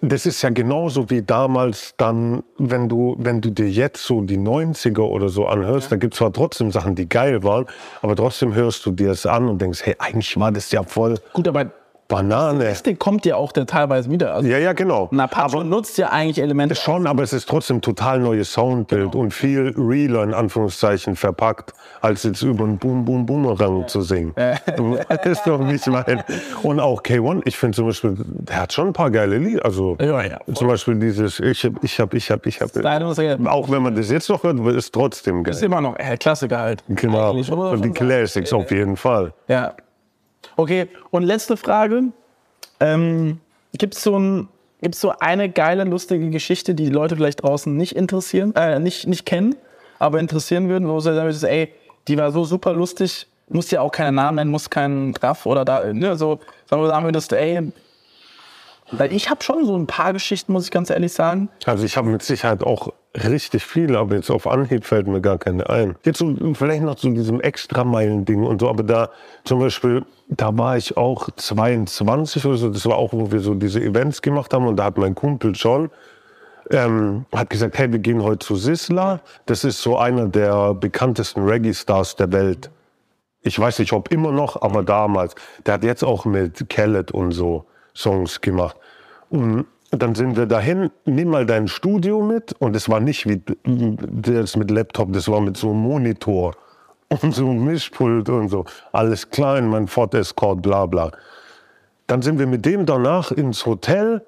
das 0.00 0.26
ist 0.26 0.42
ja 0.42 0.50
genauso 0.50 1.10
wie 1.10 1.22
damals 1.22 1.94
dann, 1.96 2.42
wenn 2.58 2.88
du, 2.88 3.16
wenn 3.18 3.40
du 3.40 3.50
dir 3.50 3.68
jetzt 3.68 4.04
so 4.04 4.20
die 4.20 4.38
90er 4.38 5.00
oder 5.00 5.28
so 5.28 5.46
anhörst, 5.46 5.90
da 5.90 5.96
gibt 5.96 6.14
es 6.14 6.18
zwar 6.18 6.32
trotzdem 6.32 6.70
Sachen, 6.70 6.94
die 6.94 7.08
geil 7.08 7.42
waren, 7.42 7.66
aber 8.02 8.14
trotzdem 8.14 8.54
hörst 8.54 8.84
du 8.86 8.90
dir 8.90 9.10
es 9.10 9.26
an 9.26 9.48
und 9.48 9.60
denkst, 9.60 9.80
hey, 9.84 9.96
eigentlich 9.98 10.38
war 10.38 10.52
das 10.52 10.70
ja 10.70 10.82
voll 10.82 11.16
gut, 11.32 11.48
aber 11.48 11.70
Banane. 12.08 12.74
Stick 12.74 12.98
kommt 12.98 13.26
ja 13.26 13.36
auch 13.36 13.52
der 13.52 13.66
teilweise 13.66 14.10
wieder. 14.10 14.34
Also, 14.34 14.48
Ja, 14.48 14.58
ja, 14.58 14.72
genau. 14.72 15.08
ein 15.10 15.18
Apache 15.20 15.64
nutzt 15.64 15.98
ja 15.98 16.10
eigentlich 16.10 16.40
Elemente. 16.40 16.74
Schon, 16.76 17.06
aber 17.06 17.22
es 17.22 17.32
ist 17.32 17.48
trotzdem 17.48 17.80
total 17.80 18.20
neues 18.20 18.52
Soundbild 18.52 19.10
Genau. 19.12 19.18
und 19.24 19.32
viel 19.34 19.74
realer 19.76 20.22
in 20.22 20.32
Anführungszeichen 20.34 21.16
verpackt, 21.16 21.72
als 22.00 22.22
jetzt 22.22 22.42
über 22.42 22.64
einen 22.64 22.78
Boom 22.78 23.04
Boom 23.04 23.26
Boomerang 23.26 23.88
zu 23.88 24.02
singen. 24.02 24.32
Das 24.36 24.60
ist 25.26 25.46
doch 25.46 25.58
nicht 25.58 25.86
mein. 25.88 26.22
Und 26.62 26.78
auch 26.80 27.02
K1, 27.02 27.42
ich 27.44 27.56
finde 27.56 27.76
zum 27.76 27.86
Beispiel, 27.86 28.14
der 28.18 28.62
hat 28.62 28.72
schon 28.72 28.88
ein 28.88 28.92
paar 28.92 29.10
geile 29.10 29.38
Lieder. 29.38 29.64
Also 29.64 29.96
Ja, 30.00 30.22
ja. 30.22 30.38
zum 30.54 30.68
Beispiel 30.68 30.94
dieses 30.96 31.40
Ich 31.40 31.64
hab, 31.64 31.82
ich 31.82 31.98
hab, 32.00 32.14
ich 32.14 32.30
hab, 32.30 32.46
ich 32.46 32.60
hab. 32.60 33.46
Auch 33.46 33.70
wenn 33.70 33.82
man 33.82 33.94
das 33.96 34.10
jetzt 34.10 34.28
noch 34.28 34.42
hört, 34.44 34.58
ist 34.76 34.92
trotzdem 34.92 35.44
ist 35.44 35.60
geil. 35.60 35.64
immer 35.64 35.80
noch 35.80 35.98
äh, 35.98 36.16
Klassiker 36.16 36.58
halt. 36.58 36.84
Genau. 36.88 37.34
Die 37.76 37.90
Classics 37.90 38.52
auf 38.52 38.70
jeden 38.70 38.96
Fall. 38.96 39.32
Ja. 39.48 39.72
Okay, 40.56 40.88
und 41.10 41.22
letzte 41.22 41.56
Frage. 41.56 42.04
Ähm, 42.80 43.40
Gibt 43.72 43.94
es 43.94 44.02
so, 44.02 44.18
ein, 44.18 44.48
gibt's 44.80 45.00
so 45.00 45.12
eine 45.18 45.50
geile, 45.50 45.84
lustige 45.84 46.30
Geschichte, 46.30 46.74
die 46.74 46.84
die 46.84 46.90
Leute 46.90 47.16
vielleicht 47.16 47.42
draußen 47.42 47.76
nicht 47.76 47.94
interessieren, 47.96 48.54
äh, 48.54 48.78
nicht, 48.78 49.06
nicht 49.06 49.26
kennen, 49.26 49.54
aber 49.98 50.18
interessieren 50.18 50.68
würden, 50.68 50.88
wo 50.88 51.00
sie 51.00 51.14
sagen 51.14 51.26
würdest, 51.26 51.44
ey, 51.44 51.72
die 52.08 52.16
war 52.16 52.32
so 52.32 52.44
super 52.44 52.72
lustig, 52.72 53.26
muss 53.48 53.70
ja 53.70 53.80
auch 53.80 53.92
keinen 53.92 54.14
Namen 54.14 54.36
nennen, 54.36 54.50
muss 54.50 54.70
keinen 54.70 55.12
Graf 55.12 55.46
oder 55.46 55.64
da, 55.64 55.92
ne, 55.92 56.16
so, 56.16 56.40
wir, 56.68 56.86
sagen 56.86 57.04
würdest, 57.04 57.32
ey, 57.32 57.72
weil 58.92 59.12
ich 59.12 59.30
habe 59.30 59.42
schon 59.42 59.66
so 59.66 59.76
ein 59.76 59.86
paar 59.86 60.12
Geschichten, 60.12 60.52
muss 60.52 60.64
ich 60.64 60.70
ganz 60.70 60.90
ehrlich 60.90 61.12
sagen. 61.12 61.48
Also 61.64 61.84
ich 61.84 61.96
habe 61.96 62.08
mit 62.08 62.22
Sicherheit 62.22 62.62
auch 62.62 62.92
richtig 63.24 63.64
viele, 63.64 63.98
aber 63.98 64.16
jetzt 64.16 64.30
auf 64.30 64.46
Anhieb 64.46 64.84
fällt 64.84 65.06
mir 65.06 65.20
gar 65.20 65.38
keine 65.38 65.68
ein. 65.68 65.96
Jetzt 66.04 66.18
so, 66.18 66.34
vielleicht 66.54 66.82
noch 66.82 66.96
zu 66.96 67.10
diesem 67.10 67.40
Extrameilen-Ding 67.40 68.42
und 68.42 68.60
so, 68.60 68.68
aber 68.68 68.82
da 68.82 69.10
zum 69.44 69.60
Beispiel, 69.60 70.04
da 70.28 70.56
war 70.56 70.76
ich 70.76 70.96
auch 70.96 71.28
22 71.34 72.44
oder 72.44 72.56
so, 72.56 72.70
das 72.70 72.84
war 72.86 72.96
auch, 72.96 73.12
wo 73.12 73.30
wir 73.30 73.40
so 73.40 73.54
diese 73.54 73.80
Events 73.80 74.22
gemacht 74.22 74.52
haben 74.52 74.66
und 74.66 74.76
da 74.76 74.84
hat 74.84 74.98
mein 74.98 75.14
Kumpel 75.14 75.52
John, 75.54 75.90
ähm, 76.70 77.26
hat 77.32 77.50
gesagt, 77.50 77.78
hey, 77.78 77.90
wir 77.92 77.98
gehen 77.98 78.22
heute 78.22 78.44
zu 78.44 78.56
Sisla. 78.56 79.20
Das 79.46 79.64
ist 79.64 79.80
so 79.80 79.98
einer 79.98 80.26
der 80.26 80.74
bekanntesten 80.74 81.44
Reggae-Stars 81.44 82.16
der 82.16 82.32
Welt. 82.32 82.70
Ich 83.42 83.58
weiß 83.58 83.78
nicht, 83.78 83.92
ob 83.92 84.10
immer 84.10 84.32
noch, 84.32 84.60
aber 84.60 84.82
damals. 84.82 85.36
Der 85.64 85.74
hat 85.74 85.84
jetzt 85.84 86.02
auch 86.02 86.24
mit 86.24 86.68
Khaled 86.68 87.12
und 87.12 87.30
so 87.30 87.66
Songs 87.94 88.40
gemacht. 88.40 88.76
Und 89.30 89.66
dann 89.90 90.14
sind 90.14 90.36
wir 90.36 90.46
dahin, 90.46 90.90
nimm 91.04 91.30
mal 91.30 91.46
dein 91.46 91.68
Studio 91.68 92.22
mit. 92.22 92.52
Und 92.58 92.74
es 92.76 92.88
war 92.88 93.00
nicht 93.00 93.26
wie 93.26 93.42
das 93.64 94.56
mit 94.56 94.70
Laptop, 94.70 95.12
das 95.12 95.28
war 95.28 95.40
mit 95.40 95.56
so 95.56 95.70
einem 95.70 95.80
Monitor 95.80 96.54
und 97.22 97.34
so 97.34 97.48
einem 97.48 97.64
Mischpult 97.64 98.28
und 98.28 98.48
so. 98.48 98.64
Alles 98.92 99.30
klein, 99.30 99.68
mein 99.68 99.86
Ford 99.86 100.14
Escort, 100.14 100.62
bla 100.62 100.86
bla. 100.86 101.10
Dann 102.06 102.22
sind 102.22 102.38
wir 102.38 102.46
mit 102.46 102.64
dem 102.64 102.86
danach 102.86 103.32
ins 103.32 103.66
Hotel 103.66 104.22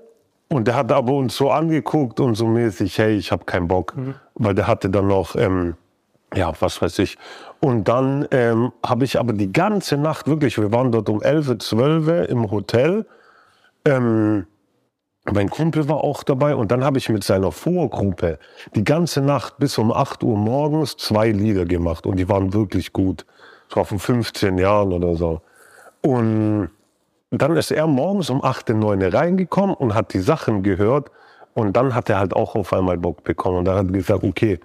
und 0.48 0.66
der 0.66 0.76
hat 0.76 0.90
aber 0.90 1.12
uns 1.12 1.36
so 1.36 1.50
angeguckt 1.50 2.20
und 2.20 2.34
so 2.34 2.46
mäßig, 2.46 2.98
hey, 2.98 3.16
ich 3.16 3.30
habe 3.30 3.44
keinen 3.44 3.68
Bock. 3.68 3.94
Weil 4.34 4.54
der 4.54 4.66
hatte 4.66 4.88
dann 4.88 5.06
noch, 5.06 5.36
ähm, 5.36 5.74
ja, 6.34 6.52
was 6.60 6.80
weiß 6.80 6.98
ich. 7.00 7.18
Und 7.60 7.88
dann 7.88 8.26
ähm, 8.30 8.72
habe 8.84 9.04
ich 9.04 9.18
aber 9.18 9.32
die 9.32 9.52
ganze 9.52 9.96
Nacht 9.96 10.26
wirklich, 10.26 10.58
wir 10.58 10.72
waren 10.72 10.90
dort 10.90 11.08
um 11.08 11.22
11, 11.22 11.58
12 11.58 12.30
im 12.30 12.50
Hotel. 12.50 13.06
Ähm, 13.84 14.46
mein 15.32 15.50
Kumpel 15.50 15.88
war 15.88 16.04
auch 16.04 16.22
dabei 16.22 16.54
und 16.54 16.70
dann 16.70 16.84
habe 16.84 16.98
ich 16.98 17.08
mit 17.08 17.24
seiner 17.24 17.52
Vorgruppe 17.52 18.38
die 18.74 18.84
ganze 18.84 19.20
Nacht 19.20 19.58
bis 19.58 19.78
um 19.78 19.92
8 19.92 20.22
Uhr 20.22 20.36
morgens 20.36 20.96
zwei 20.96 21.30
Lieder 21.30 21.64
gemacht 21.64 22.06
und 22.06 22.16
die 22.16 22.28
waren 22.28 22.52
wirklich 22.52 22.92
gut. 22.92 23.26
Das 23.68 23.76
war 23.76 23.84
vor 23.84 23.98
15 23.98 24.58
Jahren 24.58 24.92
oder 24.92 25.14
so. 25.14 25.40
Und 26.00 26.70
dann 27.30 27.56
ist 27.56 27.70
er 27.70 27.86
morgens 27.86 28.30
um 28.30 28.42
8, 28.42 28.70
9 28.70 29.02
reingekommen 29.02 29.74
und 29.74 29.94
hat 29.94 30.14
die 30.14 30.20
Sachen 30.20 30.62
gehört. 30.62 31.10
Und 31.54 31.76
dann 31.76 31.94
hat 31.94 32.08
er 32.08 32.18
halt 32.18 32.34
auch 32.34 32.54
auf 32.54 32.72
einmal 32.72 32.96
Bock 32.96 33.24
bekommen. 33.24 33.58
Und 33.58 33.64
dann 33.64 33.76
hat 33.76 33.86
er 33.86 33.92
gesagt, 33.92 34.24
okay, 34.24 34.60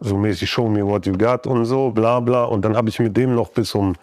so 0.00 0.16
mäßig 0.16 0.48
show 0.48 0.68
me 0.68 0.86
what 0.86 1.06
you 1.06 1.16
got 1.16 1.46
und 1.46 1.64
so, 1.64 1.90
bla 1.90 2.20
bla. 2.20 2.44
Und 2.44 2.64
dann 2.64 2.76
habe 2.76 2.88
ich 2.88 2.98
mit 2.98 3.16
dem 3.16 3.34
noch 3.34 3.50
bis 3.50 3.74
um 3.74 3.94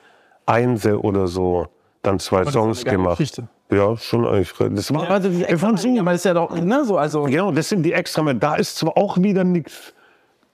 1 0.46 0.86
oder 0.86 1.28
so 1.28 1.68
dann 2.02 2.20
zwei 2.20 2.46
Songs 2.46 2.84
gemacht. 2.84 3.18
Geschichte. 3.18 3.48
Ja, 3.72 3.98
schon 3.98 4.26
eigentlich. 4.28 4.54
Das 4.76 4.94
war, 4.94 5.10
Also, 5.10 5.30
die 5.30 5.40
wir 5.48 5.62
waren 5.62 5.78
so, 5.78 5.90
aber 6.00 6.14
ist 6.14 6.26
ja 6.26 6.34
doch, 6.34 6.56
ne, 6.56 6.84
so, 6.86 6.98
also. 6.98 7.24
Genau, 7.24 7.52
das 7.52 7.70
sind 7.70 7.84
die 7.84 7.94
extra. 7.94 8.34
Da 8.34 8.56
ist 8.56 8.78
zwar 8.78 8.96
auch 8.98 9.18
wieder 9.18 9.44
nichts. 9.44 9.94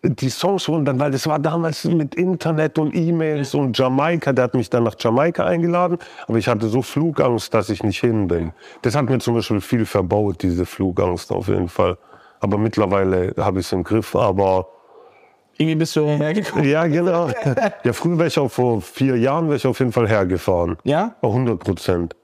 Die 0.02 0.30
Songs 0.30 0.69
wurden 0.69 0.86
dann, 0.86 0.98
weil 0.98 1.12
das 1.12 1.28
war 1.28 1.39
damals 1.39 1.84
mit 1.84 2.15
Internet 2.15 2.80
und 2.80 2.95
E-Mails 2.95 3.54
und 3.54 3.78
Jamaika. 3.78 4.32
Der 4.32 4.45
hat 4.45 4.54
mich 4.54 4.69
dann 4.69 4.84
nach 4.84 4.95
Jamaika 4.98 5.43
eingeladen, 5.45 5.98
aber 6.26 6.38
ich 6.38 6.48
hatte 6.48 6.69
so 6.69 6.82
Flugangst, 6.82 7.54
dass 7.54 7.69
ich 7.69 7.84
nicht 7.84 8.00
hin 8.00 8.30
bin. 8.30 8.54
Das 8.82 8.95
hat 8.95 9.10
mir 9.10 9.20
zum 9.20 9.34
Beispiel 9.36 9.60
viel 9.60 9.86
verbaut, 9.86 10.41
diese 10.41 10.66
Flugangst 10.66 11.34
auf 11.34 11.49
jeden 11.49 11.68
Fall. 11.68 11.97
Aber 12.39 12.57
mittlerweile 12.57 13.34
habe 13.38 13.60
ich 13.60 13.66
es 13.66 13.74
im 13.74 13.84
Griff. 13.84 14.16
Aber 14.16 14.68
Irgendwie 15.57 15.76
bist 15.76 15.97
du 15.97 16.05
hergekommen. 16.05 16.64
ja, 16.70 16.88
genau. 16.88 17.28
Ja, 17.84 17.91
früher 17.91 18.18
wäre 18.18 18.28
ich 18.30 18.39
auch 18.39 18.49
vor 18.49 18.80
vier 18.80 19.18
Jahren 19.18 19.47
wäre 19.47 19.57
ich 19.57 19.68
auf 19.68 19.80
jeden 19.80 19.91
Fall 19.91 20.07
hergefahren. 20.07 20.78
Ja? 20.86 21.16
100 21.22 21.60
Prozent. 21.60 22.16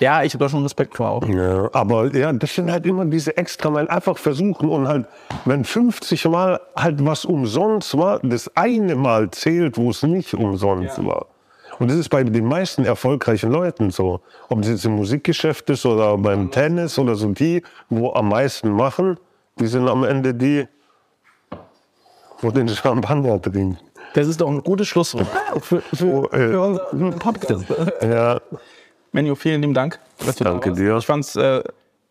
Ja, 0.00 0.22
ich 0.22 0.32
habe 0.32 0.44
da 0.44 0.48
schon 0.48 0.62
Respekt 0.62 0.96
vor 0.96 1.10
auch. 1.10 1.28
Ja, 1.28 1.68
aber 1.74 2.14
ja, 2.16 2.32
das 2.32 2.54
sind 2.54 2.72
halt 2.72 2.86
immer 2.86 3.04
diese 3.04 3.36
extra 3.36 3.68
Mal 3.68 3.86
einfach 3.88 4.16
versuchen 4.16 4.70
und 4.70 4.88
halt, 4.88 5.06
wenn 5.44 5.62
50 5.62 6.24
Mal 6.24 6.58
halt 6.74 7.04
was 7.04 7.26
umsonst 7.26 7.96
war, 7.96 8.18
das 8.22 8.50
eine 8.56 8.96
Mal 8.96 9.30
zählt, 9.30 9.76
wo 9.76 9.90
es 9.90 10.02
nicht 10.02 10.32
umsonst 10.32 11.04
war. 11.04 11.26
Und 11.78 11.90
das 11.90 11.98
ist 11.98 12.08
bei 12.08 12.24
den 12.24 12.46
meisten 12.46 12.84
erfolgreichen 12.84 13.50
Leuten 13.50 13.90
so. 13.90 14.20
Ob 14.48 14.60
es 14.60 14.68
jetzt 14.68 14.84
im 14.86 14.92
Musikgeschäft 14.92 15.68
ist 15.68 15.84
oder 15.84 16.16
beim 16.16 16.50
Tennis 16.50 16.98
oder 16.98 17.14
so, 17.14 17.28
die, 17.28 17.62
wo 17.90 18.12
am 18.14 18.30
meisten 18.30 18.70
machen, 18.70 19.18
die 19.58 19.66
sind 19.66 19.86
am 19.86 20.04
Ende 20.04 20.34
die, 20.34 20.66
wo 22.40 22.50
den 22.50 22.68
Champagner 22.68 23.40
trinken. 23.40 23.78
Das 24.14 24.26
ist 24.26 24.40
doch 24.40 24.48
ein 24.48 24.62
gutes 24.62 24.88
Schlusswort 24.88 25.26
für, 25.60 25.80
für, 25.80 26.28
für 26.30 26.60
unser 26.60 27.18
Podcast. 27.18 27.64
Ja, 28.02 28.40
Menjo, 29.12 29.34
vielen 29.34 29.60
lieben 29.60 29.74
Dank. 29.74 29.98
Danke 30.38 30.72
dir. 30.72 30.96
Ich 30.96 31.06
fand 31.06 31.24
es 31.24 31.36
äh, 31.36 31.62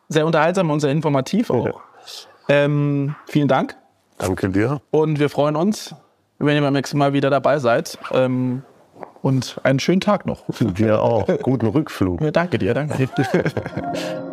sehr 0.10 0.26
unterhaltsam 0.26 0.70
und 0.72 0.80
sehr 0.80 0.92
informativ 0.92 1.50
auch. 1.50 1.82
Ähm, 2.48 3.16
vielen 3.28 3.48
Dank 3.48 3.76
danke 4.18 4.50
dir. 4.50 4.82
und 4.92 5.20
wir 5.20 5.30
freuen 5.30 5.56
uns, 5.56 5.96
wenn 6.38 6.56
ihr 6.56 6.62
beim 6.62 6.74
nächsten 6.74 6.98
Mal 6.98 7.14
wieder 7.14 7.30
dabei 7.30 7.60
seid. 7.60 7.98
Ähm, 8.12 8.64
und 9.22 9.60
einen 9.64 9.80
schönen 9.80 10.02
Tag 10.02 10.26
noch. 10.26 10.44
Dir 10.60 11.02
auch. 11.02 11.28
Guten 11.42 11.68
Rückflug. 11.68 12.22
Ja, 12.22 12.32
danke 12.32 12.58
dir, 12.58 12.74
danke 12.74 13.08
dir. 13.08 14.24